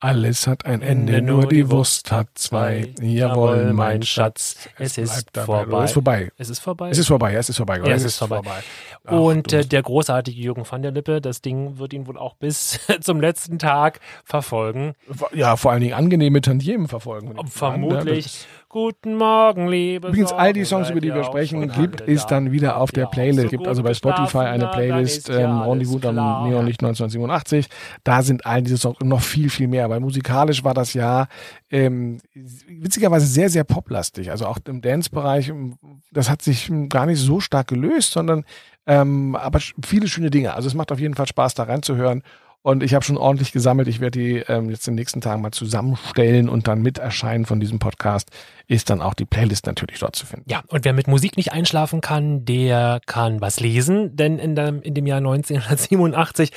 Alles 0.00 0.46
hat 0.46 0.64
ein 0.64 0.80
Ende, 0.80 1.20
nur 1.22 1.48
die 1.48 1.68
Wurst 1.70 2.12
hat 2.12 2.28
zwei. 2.34 2.94
Jawohl, 3.00 3.72
mein 3.72 4.04
Schatz. 4.04 4.68
Es 4.78 4.96
ist 4.96 5.32
bleibt 5.32 5.48
dabei. 5.48 5.88
vorbei. 5.88 6.30
Es 6.36 6.48
ist 6.50 6.60
vorbei. 6.60 6.88
Es 6.90 6.98
ist 6.98 7.08
vorbei. 7.08 7.32
Es 7.34 7.48
ist 7.48 7.56
vorbei, 7.56 7.78
ja, 7.80 7.84
es 7.88 7.88
ist 7.88 7.88
vorbei. 7.88 7.88
Ja, 7.88 7.94
es 7.94 8.04
ist 8.04 8.18
vorbei. 8.18 8.62
Ach, 9.04 9.12
und 9.12 9.50
du 9.50 9.58
äh, 9.58 9.64
der 9.66 9.82
großartige 9.82 10.40
Jürgen 10.40 10.64
van 10.70 10.82
der 10.82 10.92
Lippe, 10.92 11.20
das 11.20 11.42
Ding 11.42 11.78
wird 11.78 11.92
ihn 11.92 12.06
wohl 12.06 12.16
auch 12.16 12.34
bis 12.34 12.78
zum 13.00 13.20
letzten 13.20 13.58
Tag 13.58 13.98
verfolgen. 14.24 14.94
ja, 15.32 15.56
vor 15.56 15.72
allen 15.72 15.80
Dingen 15.80 15.94
angenehme 15.94 16.42
Tantiemen 16.42 16.86
verfolgen. 16.86 17.34
Vermutlich. 17.48 18.46
Ja, 18.68 18.80
Guten 18.80 19.16
Morgen, 19.16 19.68
liebe 19.68 20.08
Übrigens, 20.08 20.32
all 20.32 20.52
die 20.52 20.64
Songs, 20.64 20.90
über 20.90 21.00
die 21.00 21.14
wir 21.14 21.24
sprechen, 21.24 21.72
gibt 21.72 22.02
es 22.02 22.22
da? 22.22 22.28
dann 22.28 22.52
wieder 22.52 22.76
auf 22.76 22.92
der 22.92 23.06
Playlist. 23.06 23.42
so 23.42 23.48
gibt 23.48 23.66
also 23.66 23.82
bei 23.82 23.94
Spotify 23.94 24.38
eine 24.38 24.68
Playlist, 24.68 25.28
ist 25.28 25.38
ja 25.38 25.40
ähm, 25.40 25.70
Rendezvous 25.70 26.04
am. 26.04 26.14
Neonlicht 26.14 26.80
1987. 26.82 27.68
Da 28.04 28.22
sind 28.22 28.44
all 28.44 28.62
diese 28.62 28.76
Songs 28.76 28.98
und 29.00 29.08
noch 29.08 29.22
viel, 29.22 29.48
viel 29.48 29.68
mehr. 29.68 29.88
Weil 29.88 30.00
musikalisch 30.00 30.64
war 30.64 30.74
das 30.74 30.92
Jahr 30.92 31.28
ähm, 31.70 32.20
witzigerweise 32.34 33.26
sehr, 33.26 33.48
sehr 33.48 33.64
poplastig. 33.64 34.30
Also 34.30 34.46
auch 34.46 34.58
im 34.66 34.82
Dance-Bereich, 34.82 35.48
ähm, 35.48 35.78
das 36.12 36.28
hat 36.28 36.42
sich 36.42 36.68
ähm, 36.68 36.88
gar 36.88 37.06
nicht 37.06 37.20
so 37.20 37.40
stark 37.40 37.68
gelöst, 37.68 38.12
sondern 38.12 38.44
ähm, 38.86 39.34
aber 39.36 39.60
viele 39.84 40.08
schöne 40.08 40.30
Dinge. 40.30 40.54
Also 40.54 40.68
es 40.68 40.74
macht 40.74 40.92
auf 40.92 41.00
jeden 41.00 41.14
Fall 41.14 41.26
Spaß, 41.26 41.54
da 41.54 41.64
reinzuhören. 41.64 42.22
Und 42.68 42.82
ich 42.82 42.92
habe 42.92 43.02
schon 43.02 43.16
ordentlich 43.16 43.52
gesammelt. 43.52 43.88
Ich 43.88 43.98
werde 43.98 44.18
die 44.18 44.36
ähm, 44.46 44.68
jetzt 44.68 44.86
in 44.86 44.92
den 44.92 44.98
nächsten 44.98 45.22
Tagen 45.22 45.40
mal 45.40 45.52
zusammenstellen 45.52 46.50
und 46.50 46.68
dann 46.68 46.82
mit 46.82 46.98
Erscheinen 46.98 47.46
von 47.46 47.60
diesem 47.60 47.78
Podcast 47.78 48.30
ist 48.66 48.90
dann 48.90 49.00
auch 49.00 49.14
die 49.14 49.24
Playlist 49.24 49.64
natürlich 49.64 50.00
dort 50.00 50.14
zu 50.14 50.26
finden. 50.26 50.44
Ja, 50.50 50.62
und 50.68 50.84
wer 50.84 50.92
mit 50.92 51.08
Musik 51.08 51.38
nicht 51.38 51.50
einschlafen 51.50 52.02
kann, 52.02 52.44
der 52.44 53.00
kann 53.06 53.40
was 53.40 53.58
lesen, 53.58 54.14
denn 54.16 54.38
in 54.38 54.54
dem, 54.54 54.82
in 54.82 54.92
dem 54.92 55.06
Jahr 55.06 55.16
1987, 55.16 56.50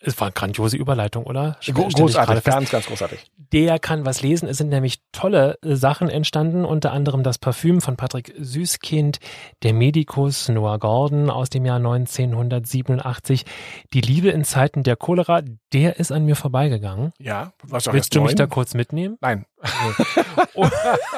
es 0.00 0.18
war 0.20 0.26
eine 0.28 0.32
grandiose 0.32 0.76
Überleitung, 0.76 1.24
oder? 1.24 1.56
Stell- 1.60 1.74
Großartig, 1.74 2.44
ganz, 2.44 2.70
ganz 2.70 2.86
großartig. 2.86 3.30
Der 3.52 3.78
kann 3.78 4.04
was 4.04 4.20
lesen. 4.22 4.46
Es 4.48 4.58
sind 4.58 4.68
nämlich 4.68 5.00
tolle 5.10 5.58
äh, 5.62 5.74
Sachen 5.74 6.08
entstanden, 6.10 6.64
unter 6.64 6.92
anderem 6.92 7.22
das 7.22 7.38
Parfüm 7.38 7.80
von 7.80 7.96
Patrick 7.96 8.34
Süßkind, 8.38 9.18
der 9.62 9.72
Medikus 9.72 10.48
Noah 10.48 10.78
Gordon 10.78 11.30
aus 11.30 11.48
dem 11.50 11.64
Jahr 11.64 11.76
1987, 11.78 13.44
die 13.92 14.00
Liebe 14.00 14.28
in 14.30 14.44
Zeiten 14.44 14.82
der 14.82 14.96
Cholera, 14.96 15.42
der 15.72 15.98
ist 15.98 16.12
an 16.12 16.24
mir 16.24 16.36
vorbeigegangen. 16.36 17.12
Ja, 17.18 17.52
was 17.62 17.88
auch 17.88 17.92
Willst 17.92 18.14
du 18.14 18.20
mich 18.20 18.30
neun? 18.30 18.36
da 18.36 18.46
kurz 18.46 18.74
mitnehmen? 18.74 19.16
Nein. 19.20 19.44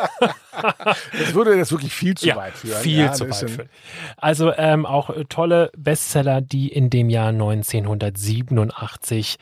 Das 1.18 1.34
würde 1.34 1.56
das 1.56 1.72
wirklich 1.72 1.94
viel 1.94 2.14
zu 2.14 2.26
ja, 2.26 2.36
weit 2.36 2.52
führen. 2.54 2.82
Viel 2.82 2.98
ja, 2.98 3.12
zu 3.12 3.28
weit 3.28 3.50
führen. 3.50 3.68
Also 4.16 4.52
ähm, 4.52 4.86
auch 4.86 5.10
äh, 5.10 5.24
tolle 5.26 5.70
Bestseller, 5.76 6.40
die 6.40 6.68
in 6.68 6.88
dem 6.90 7.10
Jahr 7.10 7.28
1987 7.28 9.38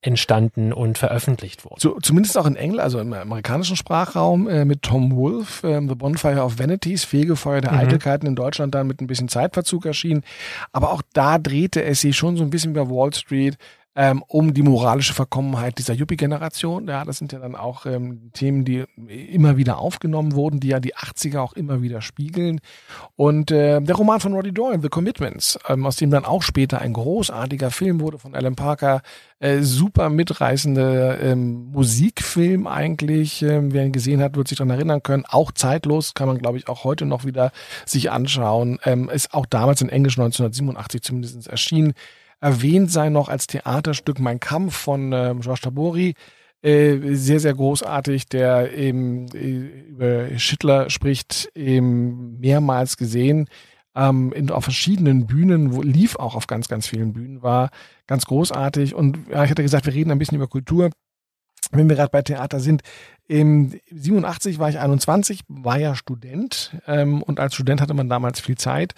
entstanden 0.00 0.72
und 0.72 0.96
veröffentlicht 0.96 1.64
wurden. 1.64 1.80
So, 1.80 1.98
zumindest 2.00 2.38
auch 2.38 2.46
in 2.46 2.54
England, 2.54 2.84
also 2.84 3.00
im 3.00 3.12
amerikanischen 3.12 3.76
Sprachraum 3.76 4.48
äh, 4.48 4.64
mit 4.64 4.82
Tom 4.82 5.16
Wolfe, 5.16 5.66
äh, 5.66 5.80
The 5.80 5.96
Bonfire 5.96 6.42
of 6.42 6.58
Vanities, 6.58 7.04
Fegefeuer 7.04 7.60
der 7.60 7.72
mhm. 7.72 7.78
Eitelkeiten 7.78 8.28
in 8.28 8.36
Deutschland 8.36 8.76
dann 8.76 8.86
mit 8.86 9.00
ein 9.00 9.08
bisschen 9.08 9.28
Zeitverzug 9.28 9.86
erschienen. 9.86 10.22
Aber 10.72 10.92
auch 10.92 11.02
da 11.14 11.38
drehte 11.38 11.82
es 11.82 12.02
sich 12.02 12.16
schon 12.16 12.36
so 12.36 12.44
ein 12.44 12.50
bisschen 12.50 12.72
über 12.72 12.88
Wall 12.88 13.12
Street 13.12 13.58
ähm, 13.94 14.22
um 14.28 14.54
die 14.54 14.62
moralische 14.62 15.12
Verkommenheit 15.12 15.78
dieser 15.78 15.92
Yuppie-Generation. 15.92 16.86
Ja, 16.86 17.04
das 17.04 17.18
sind 17.18 17.32
ja 17.32 17.40
dann 17.40 17.56
auch 17.56 17.84
ähm, 17.84 18.30
Themen, 18.32 18.64
die 18.64 18.84
immer 19.06 19.56
wieder 19.56 19.78
aufgenommen 19.78 20.34
wurden, 20.34 20.60
die 20.60 20.68
ja 20.68 20.78
die 20.78 20.94
80er 20.94 21.40
auch 21.40 21.54
immer 21.54 21.82
wieder 21.82 22.00
spiegeln. 22.00 22.60
Und 23.16 23.50
äh, 23.50 23.80
der 23.80 23.96
Roman 23.96 24.20
von 24.20 24.34
Roddy 24.34 24.52
Doyle, 24.52 24.80
The 24.80 24.88
Commitments, 24.88 25.58
ähm, 25.68 25.84
aus 25.84 25.96
dem 25.96 26.10
dann 26.10 26.24
auch 26.24 26.42
später 26.42 26.80
ein 26.80 26.92
großartiger 26.92 27.72
Film 27.72 28.00
wurde 28.00 28.18
von 28.18 28.36
Alan 28.36 28.54
Parker, 28.54 29.02
äh, 29.40 29.62
super 29.62 30.10
mitreißende 30.10 31.18
ähm, 31.20 31.70
Musikfilm 31.72 32.68
eigentlich. 32.68 33.42
Ähm, 33.42 33.72
wer 33.72 33.84
ihn 33.84 33.92
gesehen 33.92 34.22
hat, 34.22 34.36
wird 34.36 34.46
sich 34.46 34.58
daran 34.58 34.70
erinnern 34.70 35.02
können. 35.02 35.24
Auch 35.28 35.50
zeitlos, 35.50 36.14
kann 36.14 36.28
man 36.28 36.38
glaube 36.38 36.58
ich 36.58 36.68
auch 36.68 36.84
heute 36.84 37.04
noch 37.04 37.24
wieder 37.24 37.50
sich 37.84 38.12
anschauen. 38.12 38.78
Ähm, 38.84 39.08
ist 39.10 39.34
auch 39.34 39.46
damals 39.46 39.80
in 39.80 39.88
Englisch 39.88 40.18
1987 40.18 41.02
zumindest 41.02 41.48
erschienen. 41.48 41.94
Erwähnt 42.40 42.90
sei 42.90 43.08
noch 43.08 43.28
als 43.28 43.46
Theaterstück 43.46 44.20
Mein 44.20 44.40
Kampf 44.40 44.76
von 44.76 45.12
äh, 45.12 45.34
Georges 45.38 45.62
Tabori. 45.62 46.14
Äh, 46.60 47.14
sehr, 47.14 47.38
sehr 47.38 47.54
großartig, 47.54 48.26
der 48.26 48.72
eben 48.76 49.28
äh, 49.32 49.88
über 49.88 50.38
Schittler 50.38 50.90
spricht, 50.90 51.50
eben 51.54 52.38
mehrmals 52.40 52.96
gesehen. 52.96 53.48
Ähm, 53.94 54.32
in, 54.32 54.50
auf 54.50 54.64
verschiedenen 54.64 55.26
Bühnen, 55.26 55.74
wo, 55.74 55.82
lief 55.82 56.16
auch 56.16 56.34
auf 56.34 56.46
ganz, 56.46 56.68
ganz 56.68 56.86
vielen 56.86 57.12
Bühnen, 57.12 57.42
war 57.42 57.70
ganz 58.06 58.26
großartig. 58.26 58.94
Und 58.94 59.28
ja, 59.30 59.44
ich 59.44 59.50
hatte 59.50 59.62
gesagt, 59.62 59.86
wir 59.86 59.94
reden 59.94 60.10
ein 60.10 60.18
bisschen 60.18 60.36
über 60.36 60.48
Kultur. 60.48 60.90
Wenn 61.70 61.88
wir 61.88 61.96
gerade 61.96 62.10
bei 62.10 62.22
Theater 62.22 62.60
sind, 62.60 62.82
im 63.26 63.78
87 63.90 64.58
war 64.58 64.70
ich 64.70 64.78
21, 64.78 65.42
war 65.48 65.78
ja 65.78 65.94
Student 65.94 66.76
ähm, 66.86 67.22
und 67.22 67.40
als 67.40 67.54
Student 67.54 67.80
hatte 67.80 67.94
man 67.94 68.08
damals 68.08 68.40
viel 68.40 68.56
Zeit, 68.56 68.94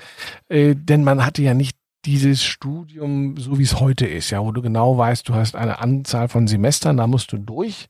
äh, 0.49 0.77
denn 0.77 1.03
man 1.03 1.27
hatte 1.27 1.43
ja 1.43 1.53
nicht 1.53 1.80
dieses 2.05 2.43
Studium, 2.43 3.37
so 3.37 3.59
wie 3.59 3.63
es 3.63 3.79
heute 3.81 4.07
ist, 4.07 4.31
ja, 4.31 4.43
wo 4.43 4.53
du 4.53 4.63
genau 4.63 4.97
weißt, 4.97 5.29
du 5.29 5.35
hast 5.35 5.55
eine 5.55 5.81
Anzahl 5.81 6.29
von 6.29 6.47
Semestern, 6.47 6.97
da 6.97 7.07
musst 7.07 7.33
du 7.33 7.39
durch 7.39 7.89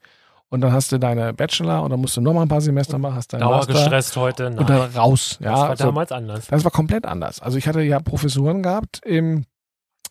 und 0.49 0.63
dann 0.63 0.73
hast 0.73 0.91
du 0.91 0.99
deine 0.99 1.33
Bachelor 1.33 1.83
und 1.83 1.91
dann 1.91 2.01
musst 2.01 2.17
du 2.17 2.21
nochmal 2.21 2.43
ein 2.45 2.49
paar 2.49 2.61
Semester 2.61 2.99
machen, 2.99 3.15
hast 3.15 3.33
deinen 3.33 3.41
Dauergestresst 3.41 4.17
heute. 4.17 4.51
Nein. 4.51 4.59
Und 4.59 4.69
dann 4.69 4.91
raus. 4.91 5.39
Ja, 5.41 5.69
das 5.69 5.81
war 5.81 5.87
damals 5.87 6.13
anders. 6.13 6.47
Das 6.49 6.65
war 6.65 6.73
komplett 6.73 7.07
anders. 7.07 7.41
Also 7.41 7.57
ich 7.57 7.69
hatte 7.69 7.81
ja 7.83 8.01
Professoren 8.01 8.63
gehabt 8.63 9.01
im 9.05 9.45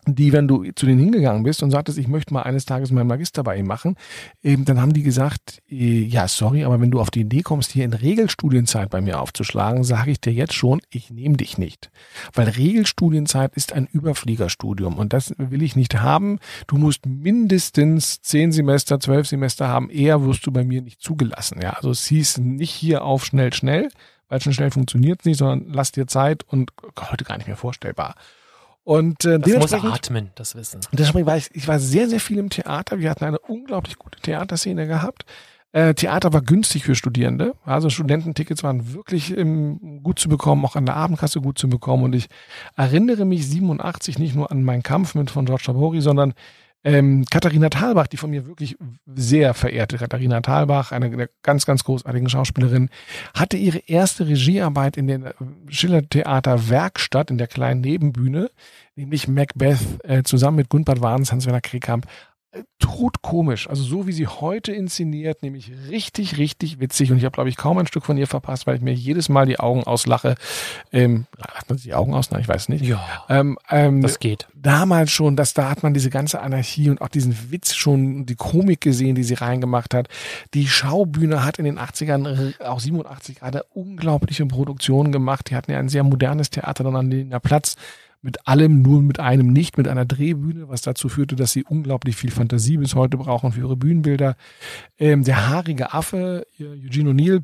die, 0.06 0.32
wenn 0.32 0.48
du 0.48 0.64
zu 0.72 0.86
denen 0.86 0.98
hingegangen 0.98 1.42
bist 1.42 1.62
und 1.62 1.70
sagtest, 1.70 1.98
ich 1.98 2.08
möchte 2.08 2.32
mal 2.32 2.42
eines 2.42 2.64
Tages 2.64 2.90
meinen 2.90 3.06
Magister 3.06 3.42
bei 3.42 3.56
ihm 3.56 3.66
machen, 3.66 3.96
eben, 4.42 4.64
dann 4.64 4.80
haben 4.80 4.92
die 4.92 5.02
gesagt, 5.02 5.62
äh, 5.68 6.02
ja, 6.02 6.26
sorry, 6.28 6.64
aber 6.64 6.80
wenn 6.80 6.90
du 6.90 7.00
auf 7.00 7.10
die 7.10 7.20
Idee 7.20 7.42
kommst, 7.42 7.70
hier 7.70 7.84
in 7.84 7.92
Regelstudienzeit 7.92 8.90
bei 8.90 9.00
mir 9.00 9.20
aufzuschlagen, 9.20 9.84
sage 9.84 10.10
ich 10.10 10.20
dir 10.20 10.32
jetzt 10.32 10.54
schon, 10.54 10.80
ich 10.90 11.10
nehme 11.10 11.36
dich 11.36 11.58
nicht. 11.58 11.90
Weil 12.32 12.48
Regelstudienzeit 12.48 13.54
ist 13.54 13.72
ein 13.72 13.86
Überfliegerstudium 13.86 14.96
und 14.96 15.12
das 15.12 15.34
will 15.36 15.62
ich 15.62 15.76
nicht 15.76 16.00
haben. 16.00 16.38
Du 16.66 16.76
musst 16.76 17.06
mindestens 17.06 18.22
zehn 18.22 18.52
Semester, 18.52 19.00
zwölf 19.00 19.26
Semester 19.26 19.68
haben, 19.68 19.90
eher 19.90 20.24
wirst 20.24 20.46
du 20.46 20.52
bei 20.52 20.64
mir 20.64 20.82
nicht 20.82 21.00
zugelassen. 21.00 21.60
Ja, 21.62 21.70
also 21.70 21.90
es 21.90 22.06
hieß 22.06 22.38
nicht 22.38 22.72
hier 22.72 23.04
auf 23.04 23.24
schnell, 23.24 23.52
schnell, 23.52 23.90
weil 24.28 24.40
schon 24.40 24.52
schnell 24.52 24.70
funktioniert 24.70 25.20
es 25.20 25.26
nicht, 25.26 25.38
sondern 25.38 25.72
lass 25.72 25.92
dir 25.92 26.06
Zeit 26.06 26.44
und 26.44 26.70
heute 27.10 27.24
gar 27.24 27.36
nicht 27.36 27.48
mehr 27.48 27.56
vorstellbar. 27.56 28.14
Und 28.84 29.24
äh, 29.24 29.38
das 29.38 29.56
muss 29.56 29.72
atmen, 29.72 30.30
das 30.34 30.54
Wissen. 30.54 30.80
Deswegen 30.92 31.26
war 31.26 31.36
ich, 31.36 31.50
ich 31.52 31.68
war 31.68 31.78
sehr, 31.78 32.08
sehr 32.08 32.20
viel 32.20 32.38
im 32.38 32.50
Theater. 32.50 32.98
Wir 32.98 33.10
hatten 33.10 33.24
eine 33.24 33.38
unglaublich 33.38 33.98
gute 33.98 34.18
Theaterszene 34.20 34.86
gehabt. 34.86 35.24
Äh, 35.72 35.94
Theater 35.94 36.32
war 36.32 36.42
günstig 36.42 36.84
für 36.84 36.96
Studierende. 36.96 37.54
Also 37.64 37.90
Studententickets 37.90 38.64
waren 38.64 38.92
wirklich 38.92 39.36
ähm, 39.36 40.00
gut 40.02 40.18
zu 40.18 40.28
bekommen, 40.28 40.64
auch 40.64 40.74
an 40.74 40.86
der 40.86 40.96
Abendkasse 40.96 41.40
gut 41.40 41.58
zu 41.58 41.68
bekommen. 41.68 42.04
Und 42.04 42.14
ich 42.14 42.28
erinnere 42.76 43.24
mich 43.24 43.46
87 43.46 44.18
nicht 44.18 44.34
nur 44.34 44.50
an 44.50 44.64
meinen 44.64 44.82
Kampf 44.82 45.14
mit 45.14 45.30
von 45.30 45.46
George 45.46 45.64
Tabori, 45.66 46.00
sondern 46.00 46.34
ähm, 46.82 47.24
Katharina 47.30 47.68
Thalbach, 47.68 48.06
die 48.06 48.16
von 48.16 48.30
mir 48.30 48.46
wirklich 48.46 48.76
sehr 49.06 49.52
verehrte 49.54 49.98
Katharina 49.98 50.40
Thalbach, 50.40 50.92
eine 50.92 51.10
der 51.10 51.28
ganz, 51.42 51.66
ganz 51.66 51.84
großartigen 51.84 52.28
Schauspielerin, 52.28 52.88
hatte 53.34 53.56
ihre 53.56 53.78
erste 53.78 54.26
Regiearbeit 54.26 54.96
in 54.96 55.06
der 55.06 55.34
Schillertheater 55.68 56.70
Werkstatt 56.70 57.30
in 57.30 57.38
der 57.38 57.48
kleinen 57.48 57.82
Nebenbühne, 57.82 58.50
nämlich 58.96 59.28
Macbeth, 59.28 59.78
äh, 60.04 60.22
zusammen 60.22 60.56
mit 60.56 60.68
Gunpert 60.70 61.02
Warns, 61.02 61.32
Hans-Werner 61.32 61.60
Krekamp 61.60 62.06
totkomisch. 62.80 63.68
Also 63.68 63.82
so 63.82 64.06
wie 64.06 64.12
sie 64.12 64.26
heute 64.26 64.72
inszeniert, 64.72 65.42
nämlich 65.42 65.70
richtig, 65.88 66.38
richtig 66.38 66.80
witzig. 66.80 67.12
Und 67.12 67.18
ich 67.18 67.24
habe, 67.24 67.34
glaube 67.34 67.48
ich, 67.48 67.56
kaum 67.56 67.78
ein 67.78 67.86
Stück 67.86 68.04
von 68.04 68.18
ihr 68.18 68.26
verpasst, 68.26 68.66
weil 68.66 68.76
ich 68.76 68.82
mir 68.82 68.92
jedes 68.92 69.28
Mal 69.28 69.46
die 69.46 69.60
Augen 69.60 69.84
auslache. 69.84 70.34
Ähm, 70.92 71.26
hat 71.38 71.68
man 71.68 71.78
die 71.78 71.94
Augen 71.94 72.12
aus? 72.14 72.30
Nein, 72.30 72.40
ich 72.40 72.48
weiß 72.48 72.68
nicht. 72.68 72.84
Ja, 72.84 73.00
ähm, 73.28 73.56
ähm, 73.70 74.00
das 74.00 74.18
geht. 74.18 74.48
Damals 74.54 75.12
schon, 75.12 75.36
dass 75.36 75.54
da 75.54 75.70
hat 75.70 75.82
man 75.82 75.94
diese 75.94 76.10
ganze 76.10 76.40
Anarchie 76.40 76.90
und 76.90 77.00
auch 77.00 77.08
diesen 77.08 77.52
Witz 77.52 77.74
schon, 77.74 78.26
die 78.26 78.36
Komik 78.36 78.80
gesehen, 78.80 79.14
die 79.14 79.24
sie 79.24 79.34
reingemacht 79.34 79.94
hat. 79.94 80.08
Die 80.54 80.66
Schaubühne 80.66 81.44
hat 81.44 81.58
in 81.58 81.64
den 81.64 81.78
80ern, 81.78 82.60
auch 82.60 82.80
87 82.80 83.36
gerade, 83.36 83.64
unglaubliche 83.72 84.44
Produktionen 84.46 85.12
gemacht. 85.12 85.50
Die 85.50 85.56
hatten 85.56 85.70
ja 85.70 85.78
ein 85.78 85.88
sehr 85.88 86.02
modernes 86.02 86.50
Theater 86.50 86.82
dann 86.82 86.96
an 86.96 87.10
den 87.10 87.30
Platz 87.42 87.76
mit 88.22 88.46
allem, 88.46 88.82
nur 88.82 89.02
mit 89.02 89.18
einem 89.18 89.52
nicht, 89.52 89.78
mit 89.78 89.88
einer 89.88 90.04
Drehbühne, 90.04 90.68
was 90.68 90.82
dazu 90.82 91.08
führte, 91.08 91.36
dass 91.36 91.52
sie 91.52 91.64
unglaublich 91.64 92.16
viel 92.16 92.30
Fantasie 92.30 92.76
bis 92.76 92.94
heute 92.94 93.16
brauchen 93.16 93.52
für 93.52 93.60
ihre 93.60 93.76
Bühnenbilder. 93.76 94.36
Ähm, 94.98 95.24
der 95.24 95.48
haarige 95.48 95.94
Affe, 95.94 96.46
Eugene 96.58 97.10
O'Neill, 97.10 97.42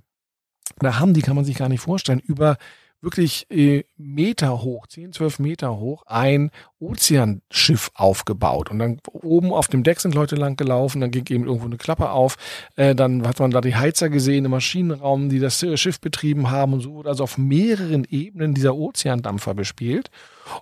da 0.78 0.98
haben 0.98 1.14
die, 1.14 1.22
kann 1.22 1.36
man 1.36 1.44
sich 1.44 1.56
gar 1.56 1.68
nicht 1.68 1.80
vorstellen, 1.80 2.20
über 2.20 2.58
wirklich 3.00 3.46
äh, 3.50 3.84
Meter 3.96 4.62
hoch, 4.62 4.86
10, 4.86 5.12
12 5.12 5.38
Meter 5.38 5.78
hoch, 5.78 6.02
ein 6.06 6.50
Ozeanschiff 6.80 7.90
aufgebaut. 7.94 8.70
Und 8.70 8.78
dann 8.78 8.98
oben 9.12 9.52
auf 9.52 9.68
dem 9.68 9.82
Deck 9.82 10.00
sind 10.00 10.14
Leute 10.14 10.34
lang 10.36 10.56
gelaufen, 10.56 11.00
dann 11.00 11.10
ging 11.10 11.24
eben 11.28 11.44
irgendwo 11.46 11.66
eine 11.66 11.76
Klappe 11.76 12.10
auf. 12.10 12.36
Äh, 12.74 12.94
dann 12.94 13.26
hat 13.26 13.38
man 13.38 13.50
da 13.50 13.60
die 13.60 13.76
Heizer 13.76 14.08
gesehen 14.08 14.44
im 14.44 14.50
Maschinenraum, 14.50 15.28
die 15.28 15.38
das 15.38 15.64
Schiff 15.74 16.00
betrieben 16.00 16.50
haben 16.50 16.72
und 16.72 16.80
so 16.80 16.94
wurde 16.94 17.10
also 17.10 17.24
auf 17.24 17.38
mehreren 17.38 18.04
Ebenen 18.04 18.54
dieser 18.54 18.74
Ozeandampfer 18.74 19.54
bespielt. 19.54 20.10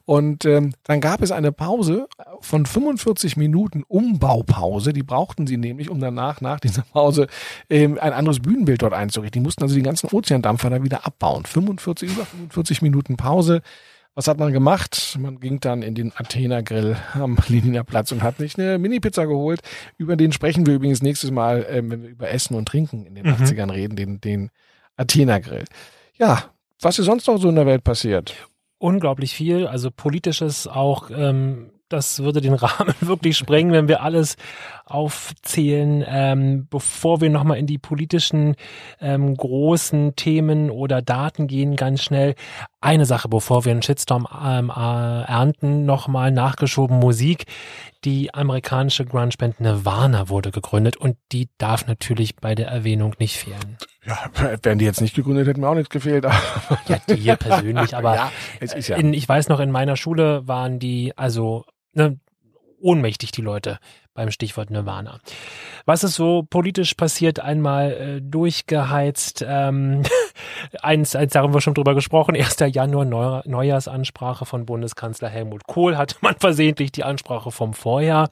Und 0.04 0.44
ähm, 0.44 0.72
dann 0.84 1.00
gab 1.00 1.22
es 1.22 1.30
eine 1.30 1.52
Pause 1.52 2.08
von 2.40 2.66
45 2.66 3.36
Minuten 3.36 3.82
Umbaupause. 3.86 4.92
Die 4.92 5.02
brauchten 5.02 5.46
sie 5.46 5.56
nämlich, 5.56 5.90
um 5.90 6.00
danach 6.00 6.40
nach 6.40 6.60
dieser 6.60 6.82
Pause 6.82 7.26
ähm, 7.70 7.98
ein 8.00 8.12
anderes 8.12 8.40
Bühnenbild 8.40 8.82
dort 8.82 8.92
einzurichten. 8.92 9.40
Die 9.40 9.44
mussten 9.44 9.62
also 9.62 9.74
die 9.74 9.82
ganzen 9.82 10.08
Ozeandampfer 10.08 10.70
da 10.70 10.82
wieder 10.82 11.06
abbauen. 11.06 11.44
45, 11.44 12.12
über 12.12 12.24
45 12.24 12.82
Minuten 12.82 13.16
Pause. 13.16 13.62
Was 14.16 14.28
hat 14.28 14.38
man 14.38 14.52
gemacht? 14.52 15.18
Man 15.18 15.40
ging 15.40 15.58
dann 15.58 15.82
in 15.82 15.96
den 15.96 16.12
Athener 16.14 16.62
Grill 16.62 16.96
am 17.14 17.36
Leniner 17.48 17.82
Platz 17.82 18.12
und 18.12 18.22
hat 18.22 18.38
sich 18.38 18.56
eine 18.56 18.78
Mini-Pizza 18.78 19.26
geholt. 19.26 19.60
Über 19.98 20.16
den 20.16 20.30
sprechen 20.30 20.66
wir 20.66 20.74
übrigens 20.74 21.02
nächstes 21.02 21.32
Mal, 21.32 21.66
ähm, 21.68 21.90
wenn 21.90 22.02
wir 22.02 22.10
über 22.10 22.30
Essen 22.30 22.54
und 22.54 22.68
Trinken 22.68 23.06
in 23.06 23.16
den 23.16 23.26
mhm. 23.26 23.32
80ern 23.32 23.72
reden, 23.72 23.96
den, 23.96 24.20
den 24.20 24.50
Athener 24.96 25.40
Grill. 25.40 25.64
Ja, 26.16 26.44
was 26.80 26.98
ist 26.98 27.06
sonst 27.06 27.26
noch 27.26 27.38
so 27.38 27.48
in 27.48 27.56
der 27.56 27.66
Welt 27.66 27.82
passiert? 27.82 28.34
Unglaublich 28.78 29.34
viel, 29.34 29.66
also 29.66 29.90
politisches 29.90 30.66
auch, 30.66 31.10
ähm, 31.10 31.70
das 31.88 32.22
würde 32.22 32.40
den 32.40 32.54
Rahmen 32.54 32.94
wirklich 33.00 33.36
sprengen, 33.36 33.72
wenn 33.72 33.88
wir 33.88 34.02
alles 34.02 34.36
aufzählen. 34.86 36.04
Ähm, 36.06 36.66
bevor 36.68 37.20
wir 37.20 37.30
nochmal 37.30 37.58
in 37.58 37.66
die 37.66 37.78
politischen 37.78 38.56
ähm, 39.00 39.36
großen 39.36 40.16
Themen 40.16 40.70
oder 40.70 41.02
Daten 41.02 41.46
gehen, 41.46 41.76
ganz 41.76 42.02
schnell 42.02 42.34
eine 42.80 43.06
Sache, 43.06 43.28
bevor 43.28 43.64
wir 43.64 43.72
einen 43.72 43.82
Shitstorm 43.82 44.28
ähm, 44.44 44.70
äh, 44.70 44.72
ernten, 44.74 45.86
nochmal 45.86 46.30
nachgeschoben 46.30 46.98
Musik. 46.98 47.46
Die 48.04 48.34
amerikanische 48.34 49.06
Grunge-Band 49.06 49.60
Nirvana 49.60 50.28
wurde 50.28 50.50
gegründet 50.50 50.98
und 50.98 51.16
die 51.32 51.48
darf 51.56 51.86
natürlich 51.86 52.36
bei 52.36 52.54
der 52.54 52.68
Erwähnung 52.68 53.14
nicht 53.18 53.38
fehlen. 53.38 53.78
Ja, 54.04 54.18
wären 54.62 54.78
die 54.78 54.84
jetzt 54.84 55.00
nicht 55.00 55.16
gegründet, 55.16 55.48
hätten 55.48 55.62
mir 55.62 55.68
auch 55.68 55.74
nichts 55.74 55.88
gefehlt. 55.88 56.24
ja, 56.86 56.98
dir 57.08 57.36
persönlich, 57.36 57.96
aber 57.96 58.14
ja, 58.14 58.30
ja. 58.60 58.96
In, 58.96 59.14
ich 59.14 59.26
weiß 59.26 59.48
noch, 59.48 59.60
in 59.60 59.70
meiner 59.70 59.96
Schule 59.96 60.46
waren 60.46 60.78
die, 60.78 61.16
also 61.16 61.64
ne, 61.94 62.20
ohnmächtig, 62.78 63.32
die 63.32 63.40
Leute 63.40 63.78
beim 64.14 64.30
Stichwort 64.30 64.70
Nirvana. 64.70 65.18
Was 65.86 66.04
ist 66.04 66.14
so 66.14 66.44
politisch 66.48 66.94
passiert, 66.94 67.40
einmal 67.40 67.92
äh, 67.92 68.20
durchgeheizt. 68.22 69.44
Ähm, 69.46 70.02
eins, 70.82 71.14
eins, 71.14 71.32
da 71.32 71.42
haben 71.42 71.52
wir 71.52 71.60
schon 71.60 71.74
drüber 71.74 71.94
gesprochen. 71.94 72.36
1. 72.36 72.56
Januar 72.72 73.04
Neu 73.04 73.42
Neujahrsansprache 73.44 74.46
von 74.46 74.66
Bundeskanzler 74.66 75.28
Helmut 75.28 75.66
Kohl. 75.66 75.96
Hatte 75.96 76.16
man 76.20 76.36
versehentlich 76.38 76.92
die 76.92 77.04
Ansprache 77.04 77.50
vom 77.50 77.74
Vorjahr 77.74 78.30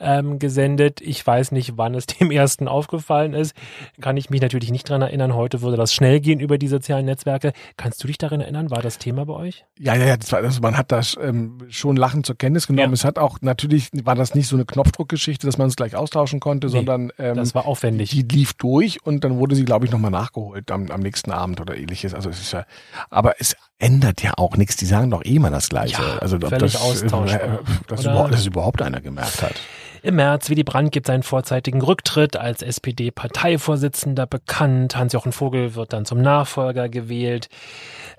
ähm, 0.00 0.38
gesendet. 0.38 1.00
Ich 1.00 1.26
weiß 1.26 1.52
nicht, 1.52 1.76
wann 1.76 1.94
es 1.94 2.06
dem 2.06 2.30
ersten 2.30 2.68
aufgefallen 2.68 3.34
ist. 3.34 3.54
Kann 4.00 4.16
ich 4.16 4.30
mich 4.30 4.40
natürlich 4.40 4.70
nicht 4.70 4.88
dran 4.88 5.02
erinnern. 5.02 5.34
Heute 5.34 5.60
würde 5.60 5.76
das 5.76 5.92
schnell 5.92 6.20
gehen 6.20 6.40
über 6.40 6.56
die 6.56 6.68
sozialen 6.68 7.04
Netzwerke. 7.04 7.52
Kannst 7.76 8.02
du 8.02 8.06
dich 8.06 8.18
daran 8.18 8.40
erinnern? 8.40 8.70
War 8.70 8.80
das 8.80 8.98
Thema 8.98 9.26
bei 9.26 9.34
euch? 9.34 9.64
Ja, 9.78 9.94
ja, 9.96 10.06
ja. 10.06 10.16
Das 10.16 10.30
war, 10.30 10.38
also 10.38 10.60
man 10.60 10.78
hat 10.78 10.92
das 10.92 11.16
ähm, 11.20 11.58
schon 11.68 11.96
lachend 11.96 12.26
zur 12.26 12.38
Kenntnis 12.38 12.66
genommen. 12.66 12.90
Ja. 12.90 12.94
Es 12.94 13.04
hat 13.04 13.18
auch 13.18 13.38
natürlich 13.40 13.90
war 14.04 14.14
das 14.14 14.34
nicht 14.34 14.46
so 14.46 14.56
eine 14.56 14.64
Knopfdruck 14.64 15.15
Rückgeschichte, 15.16 15.46
dass 15.46 15.58
man 15.58 15.68
es 15.68 15.76
gleich 15.76 15.96
austauschen 15.96 16.40
konnte, 16.40 16.66
Nee, 16.66 16.72
sondern 16.74 17.10
ähm, 17.18 17.36
Das 17.36 17.54
war 17.54 17.66
aufwendig. 17.66 18.10
die 18.10 18.22
lief 18.22 18.52
durch 18.54 19.02
und 19.04 19.24
dann 19.24 19.38
wurde 19.38 19.56
sie, 19.56 19.64
glaube 19.64 19.86
ich, 19.86 19.90
nochmal 19.92 20.10
nachgeholt 20.10 20.70
am, 20.70 20.90
am 20.90 21.00
nächsten 21.00 21.32
Abend 21.32 21.60
oder 21.60 21.76
ähnliches. 21.76 22.14
Also 22.14 22.28
es 22.30 22.40
ist 22.40 22.52
ja, 22.52 22.64
aber 23.10 23.34
es 23.40 23.56
ändert 23.78 24.22
ja 24.22 24.34
auch 24.36 24.56
nichts. 24.56 24.76
Die 24.76 24.86
sagen 24.86 25.10
doch 25.10 25.24
eh 25.24 25.36
immer 25.36 25.50
das 25.50 25.68
Gleiche. 25.68 26.02
Ja, 26.02 26.18
also 26.18 26.36
ob 26.36 26.58
das, 26.58 26.76
austauschbar. 26.76 27.42
äh, 27.42 27.58
dass, 27.88 28.04
überhaupt, 28.04 28.34
dass 28.34 28.46
überhaupt 28.46 28.82
einer 28.82 29.00
gemerkt 29.00 29.42
hat. 29.42 29.54
Im 30.02 30.16
März, 30.16 30.50
Willy 30.50 30.62
Brandt 30.62 30.92
gibt 30.92 31.06
seinen 31.06 31.22
vorzeitigen 31.22 31.80
Rücktritt 31.80 32.36
als 32.36 32.62
SPD-Parteivorsitzender 32.62 34.26
bekannt. 34.26 34.96
Hans-Jochen 34.96 35.32
Vogel 35.32 35.74
wird 35.74 35.92
dann 35.92 36.04
zum 36.04 36.20
Nachfolger 36.20 36.88
gewählt. 36.88 37.48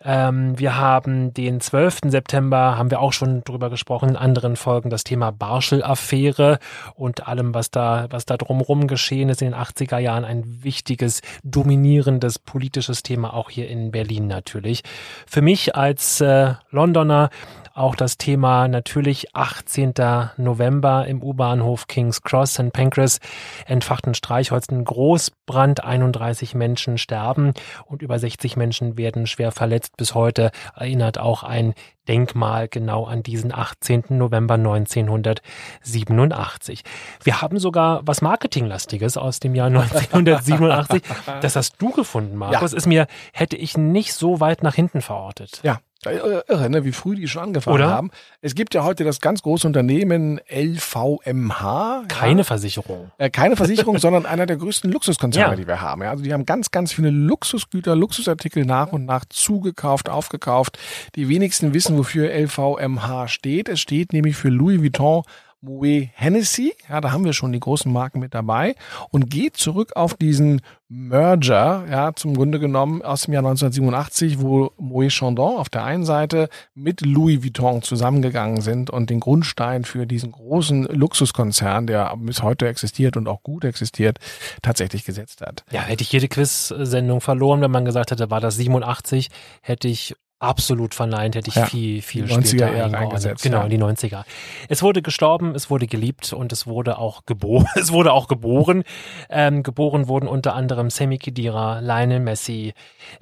Ähm, 0.03 0.57
wir 0.57 0.77
haben 0.77 1.33
den 1.33 1.59
12. 1.59 1.99
September, 2.07 2.77
haben 2.77 2.91
wir 2.91 2.99
auch 2.99 3.13
schon 3.13 3.43
drüber 3.43 3.69
gesprochen, 3.69 4.09
in 4.09 4.15
anderen 4.15 4.55
Folgen 4.55 4.89
das 4.89 5.03
Thema 5.03 5.31
Barschel-Affäre 5.31 6.59
und 6.95 7.27
allem, 7.27 7.53
was 7.53 7.71
da, 7.71 8.07
was 8.09 8.25
da 8.25 8.37
drumherum 8.37 8.87
geschehen 8.87 9.29
ist 9.29 9.41
in 9.41 9.51
den 9.51 9.59
80er 9.59 9.97
Jahren. 9.97 10.25
Ein 10.25 10.63
wichtiges, 10.63 11.21
dominierendes 11.43 12.39
politisches 12.39 13.03
Thema, 13.03 13.33
auch 13.33 13.49
hier 13.49 13.69
in 13.69 13.91
Berlin 13.91 14.27
natürlich. 14.27 14.83
Für 15.25 15.41
mich 15.41 15.75
als 15.75 16.21
äh, 16.21 16.53
Londoner 16.71 17.29
auch 17.77 17.95
das 17.95 18.17
Thema 18.17 18.67
natürlich 18.67 19.35
18. 19.35 19.93
November 20.37 21.05
im 21.07 21.21
U-Bahnhof 21.21 21.85
King's 21.87 22.23
Cross 22.23 22.55
St. 22.55 22.73
Pancras 22.73 23.19
entfachten 23.65 24.15
Streichholzen 24.15 24.83
Großbrand. 24.83 25.83
31 25.83 26.55
Menschen 26.55 26.97
sterben 26.97 27.53
und 27.85 28.01
über 28.01 28.17
60 28.19 28.57
Menschen 28.57 28.97
werden 28.97 29.27
schwer 29.27 29.51
verletzt. 29.51 29.95
Bis 29.95 30.15
heute 30.15 30.49
erinnert 30.75 31.19
auch 31.19 31.43
ein 31.43 31.75
Denkmal 32.07 32.67
genau 32.67 33.05
an 33.05 33.21
diesen 33.21 33.53
18. 33.53 34.05
November 34.09 34.55
1987. 34.55 36.83
Wir 37.23 37.41
haben 37.41 37.59
sogar 37.59 38.01
was 38.03 38.21
Marketinglastiges 38.21 39.17
aus 39.17 39.39
dem 39.39 39.53
Jahr 39.55 39.67
1987. 39.67 41.03
Das 41.41 41.55
hast 41.55 41.75
du 41.79 41.91
gefunden, 41.91 42.37
Markus. 42.37 42.73
Ist 42.73 42.87
mir, 42.87 43.07
hätte 43.33 43.57
ich 43.57 43.77
nicht 43.77 44.13
so 44.13 44.39
weit 44.39 44.63
nach 44.63 44.75
hinten 44.75 45.01
verortet. 45.01 45.59
Ja, 45.63 45.79
irre, 46.05 46.69
ne? 46.69 46.85
wie 46.85 46.91
früh 46.91 47.15
die 47.15 47.27
schon 47.27 47.43
angefangen 47.43 47.75
Oder? 47.75 47.89
haben. 47.89 48.11
Es 48.41 48.55
gibt 48.55 48.73
ja 48.73 48.83
heute 48.83 49.03
das 49.03 49.19
ganz 49.19 49.41
große 49.41 49.65
Unternehmen 49.67 50.39
LVMH. 50.49 52.03
Keine 52.07 52.41
ja. 52.41 52.43
Versicherung. 52.43 53.11
Äh, 53.17 53.29
keine 53.29 53.55
Versicherung, 53.55 53.97
sondern 53.99 54.25
einer 54.25 54.45
der 54.45 54.57
größten 54.57 54.91
Luxuskonzerne, 54.91 55.53
Ja. 55.53 55.55
die 55.55 55.67
wir 55.67 55.81
haben. 55.81 56.03
Ja, 56.03 56.11
also 56.11 56.23
die 56.23 56.33
haben 56.33 56.45
ganz, 56.45 56.71
ganz 56.71 56.93
viele 56.93 57.09
Luxusgüter, 57.09 57.95
Luxusartikel 57.95 58.65
nach 58.65 58.91
und 58.91 59.05
nach 59.05 59.25
zugekauft, 59.25 60.09
aufgekauft. 60.09 60.77
Die 61.15 61.29
wenigsten 61.29 61.73
wissen, 61.73 61.97
wofür 61.97 62.31
LVMH 62.33 63.27
steht. 63.27 63.69
Es 63.69 63.79
steht 63.79 64.13
nämlich 64.13 64.35
für 64.35 64.49
Louis 64.49 64.81
Vuitton 64.81 65.23
Moet 65.61 66.09
Hennessy, 66.13 66.73
ja, 66.87 67.01
da 67.01 67.11
haben 67.11 67.25
wir 67.25 67.33
schon 67.33 67.51
die 67.51 67.59
großen 67.59 67.91
Marken 67.91 68.19
mit 68.19 68.33
dabei 68.33 68.75
und 69.09 69.29
geht 69.29 69.57
zurück 69.57 69.95
auf 69.95 70.13
diesen 70.13 70.61
Merger, 70.87 71.85
ja, 71.89 72.13
zum 72.13 72.35
Grunde 72.35 72.59
genommen 72.59 73.01
aus 73.01 73.23
dem 73.23 73.33
Jahr 73.33 73.43
1987, 73.43 74.39
wo 74.39 74.71
Moet 74.77 75.11
Chandon 75.11 75.57
auf 75.57 75.69
der 75.69 75.83
einen 75.83 76.05
Seite 76.05 76.47
mit 76.75 77.01
Louis 77.01 77.43
Vuitton 77.43 77.81
zusammengegangen 77.81 78.61
sind 78.61 78.89
und 78.89 79.09
den 79.09 79.19
Grundstein 79.19 79.83
für 79.83 80.05
diesen 80.05 80.31
großen 80.31 80.83
Luxuskonzern, 80.85 81.87
der 81.87 82.15
bis 82.17 82.43
heute 82.43 82.67
existiert 82.67 83.17
und 83.17 83.27
auch 83.27 83.43
gut 83.43 83.65
existiert, 83.65 84.19
tatsächlich 84.61 85.03
gesetzt 85.05 85.41
hat. 85.41 85.65
Ja, 85.71 85.81
hätte 85.81 86.03
ich 86.03 86.11
jede 86.11 86.27
Quiz-Sendung 86.27 87.19
verloren, 87.19 87.61
wenn 87.61 87.71
man 87.71 87.83
gesagt 87.83 88.11
hätte, 88.11 88.29
war 88.29 88.39
das 88.39 88.55
87, 88.55 89.29
hätte 89.61 89.87
ich 89.87 90.15
absolut 90.39 90.93
verneint, 90.93 91.35
hätte 91.35 91.49
ich 91.49 91.55
Ja, 91.55 91.65
viel, 91.65 92.01
viel 92.01 92.25
die 92.25 92.33
90er 92.33 92.47
später 92.47 92.93
reingesetzt, 92.93 93.43
Genau, 93.43 93.63
in 93.63 93.69
die 93.69 93.79
90er. 93.79 94.23
Es 94.69 94.83
wurde 94.83 95.01
gestorben, 95.01 95.55
es 95.55 95.69
wurde 95.69 95.87
geliebt 95.87 96.31
und 96.31 96.51
es 96.53 96.67
wurde 96.67 96.99
auch 96.99 97.25
geboren. 97.25 97.65
Es 97.75 97.91
wurde 97.91 98.11
auch 98.11 98.27
geboren. 98.27 98.83
Ähm, 99.29 99.63
geboren 99.63 100.07
wurden 100.07 100.27
unter 100.27 100.55
anderem 100.55 100.89
Sammy 100.89 101.17
Khedira, 101.17 101.79
Lionel 101.79 102.19
Messi, 102.19 102.73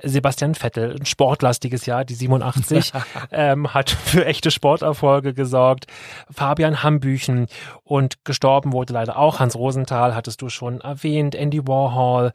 Sebastian 0.01 0.55
Vettel. 0.55 0.95
Ein 0.99 1.05
sportlastiges 1.05 1.85
Jahr, 1.85 2.03
die 2.03 2.15
87, 2.15 2.91
ähm, 3.31 3.73
hat 3.73 3.89
für 3.89 4.25
echte 4.25 4.51
Sporterfolge 4.51 5.33
gesorgt. 5.33 5.85
Fabian 6.31 6.83
Hambüchen 6.83 7.47
und 7.83 8.25
gestorben 8.25 8.73
wurde 8.73 8.93
leider 8.93 9.17
auch 9.17 9.39
Hans 9.39 9.55
Rosenthal, 9.55 10.15
hattest 10.15 10.41
du 10.41 10.49
schon 10.49 10.81
erwähnt, 10.81 11.35
Andy 11.35 11.67
Warhol, 11.67 12.31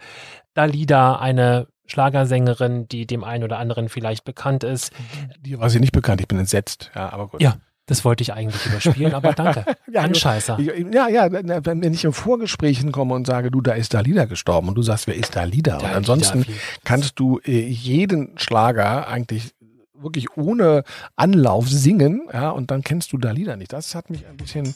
Dalida, 0.54 1.16
eine 1.16 1.66
Schlagersängerin, 1.90 2.88
die 2.88 3.06
dem 3.06 3.24
einen 3.24 3.44
oder 3.44 3.58
anderen 3.58 3.88
vielleicht 3.88 4.24
bekannt 4.24 4.64
ist. 4.64 4.92
Die 5.40 5.58
war 5.58 5.68
sie 5.70 5.80
nicht 5.80 5.92
bekannt, 5.92 6.20
ich 6.20 6.28
bin 6.28 6.38
entsetzt. 6.38 6.90
Ja, 6.94 7.12
aber 7.12 7.28
gut. 7.28 7.42
Ja, 7.42 7.56
das 7.86 8.04
wollte 8.04 8.22
ich 8.22 8.32
eigentlich 8.32 8.64
überspielen, 8.66 9.14
aber 9.14 9.32
danke. 9.32 9.64
Ja, 9.92 10.02
Ein 10.02 10.12
du- 10.12 10.18
Scheißer. 10.20 10.56
Ich, 10.60 10.70
ja, 10.94 11.08
ja, 11.08 11.26
wenn 11.30 11.82
ich 11.92 12.04
im 12.04 12.12
Vorgespräch 12.12 12.78
hinkomme 12.78 13.12
und 13.14 13.26
sage, 13.26 13.50
du, 13.50 13.60
da 13.60 13.72
ist 13.72 13.92
Dalida 13.92 14.26
gestorben 14.26 14.68
und 14.68 14.76
du 14.76 14.82
sagst, 14.82 15.08
wer 15.08 15.16
ist 15.16 15.34
Dalida? 15.34 15.74
Und 15.74 15.82
Dalida, 15.82 15.96
ansonsten 15.96 16.46
wie- 16.46 16.54
kannst 16.84 17.18
du 17.18 17.40
äh, 17.44 17.66
jeden 17.66 18.38
Schlager 18.38 19.08
eigentlich 19.08 19.50
wirklich 19.94 20.36
ohne 20.36 20.84
Anlauf 21.16 21.68
singen, 21.68 22.28
ja, 22.32 22.50
und 22.50 22.70
dann 22.70 22.82
kennst 22.82 23.12
du 23.12 23.18
Dalida 23.18 23.56
nicht. 23.56 23.72
Das 23.72 23.94
hat 23.96 24.08
mich 24.10 24.24
ein 24.26 24.36
bisschen, 24.36 24.74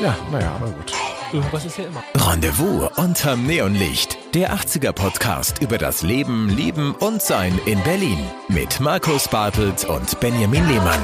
ja, 0.00 0.16
naja, 0.32 0.52
aber 0.54 0.70
gut. 0.70 0.92
Irgendwas 1.34 1.64
ist 1.64 1.78
ja 1.78 1.86
immer. 1.86 2.04
Rendezvous 2.14 2.96
unterm 2.96 3.44
Neonlicht. 3.44 4.16
Der 4.34 4.54
80er 4.54 4.92
Podcast 4.92 5.60
über 5.60 5.78
das 5.78 6.02
Leben, 6.02 6.48
Lieben 6.48 6.94
und 6.94 7.20
Sein 7.20 7.58
in 7.66 7.82
Berlin. 7.82 8.18
Mit 8.46 8.78
Markus 8.78 9.26
Bartelt 9.26 9.84
und 9.84 10.20
Benjamin 10.20 10.64
Lehmann. 10.68 11.00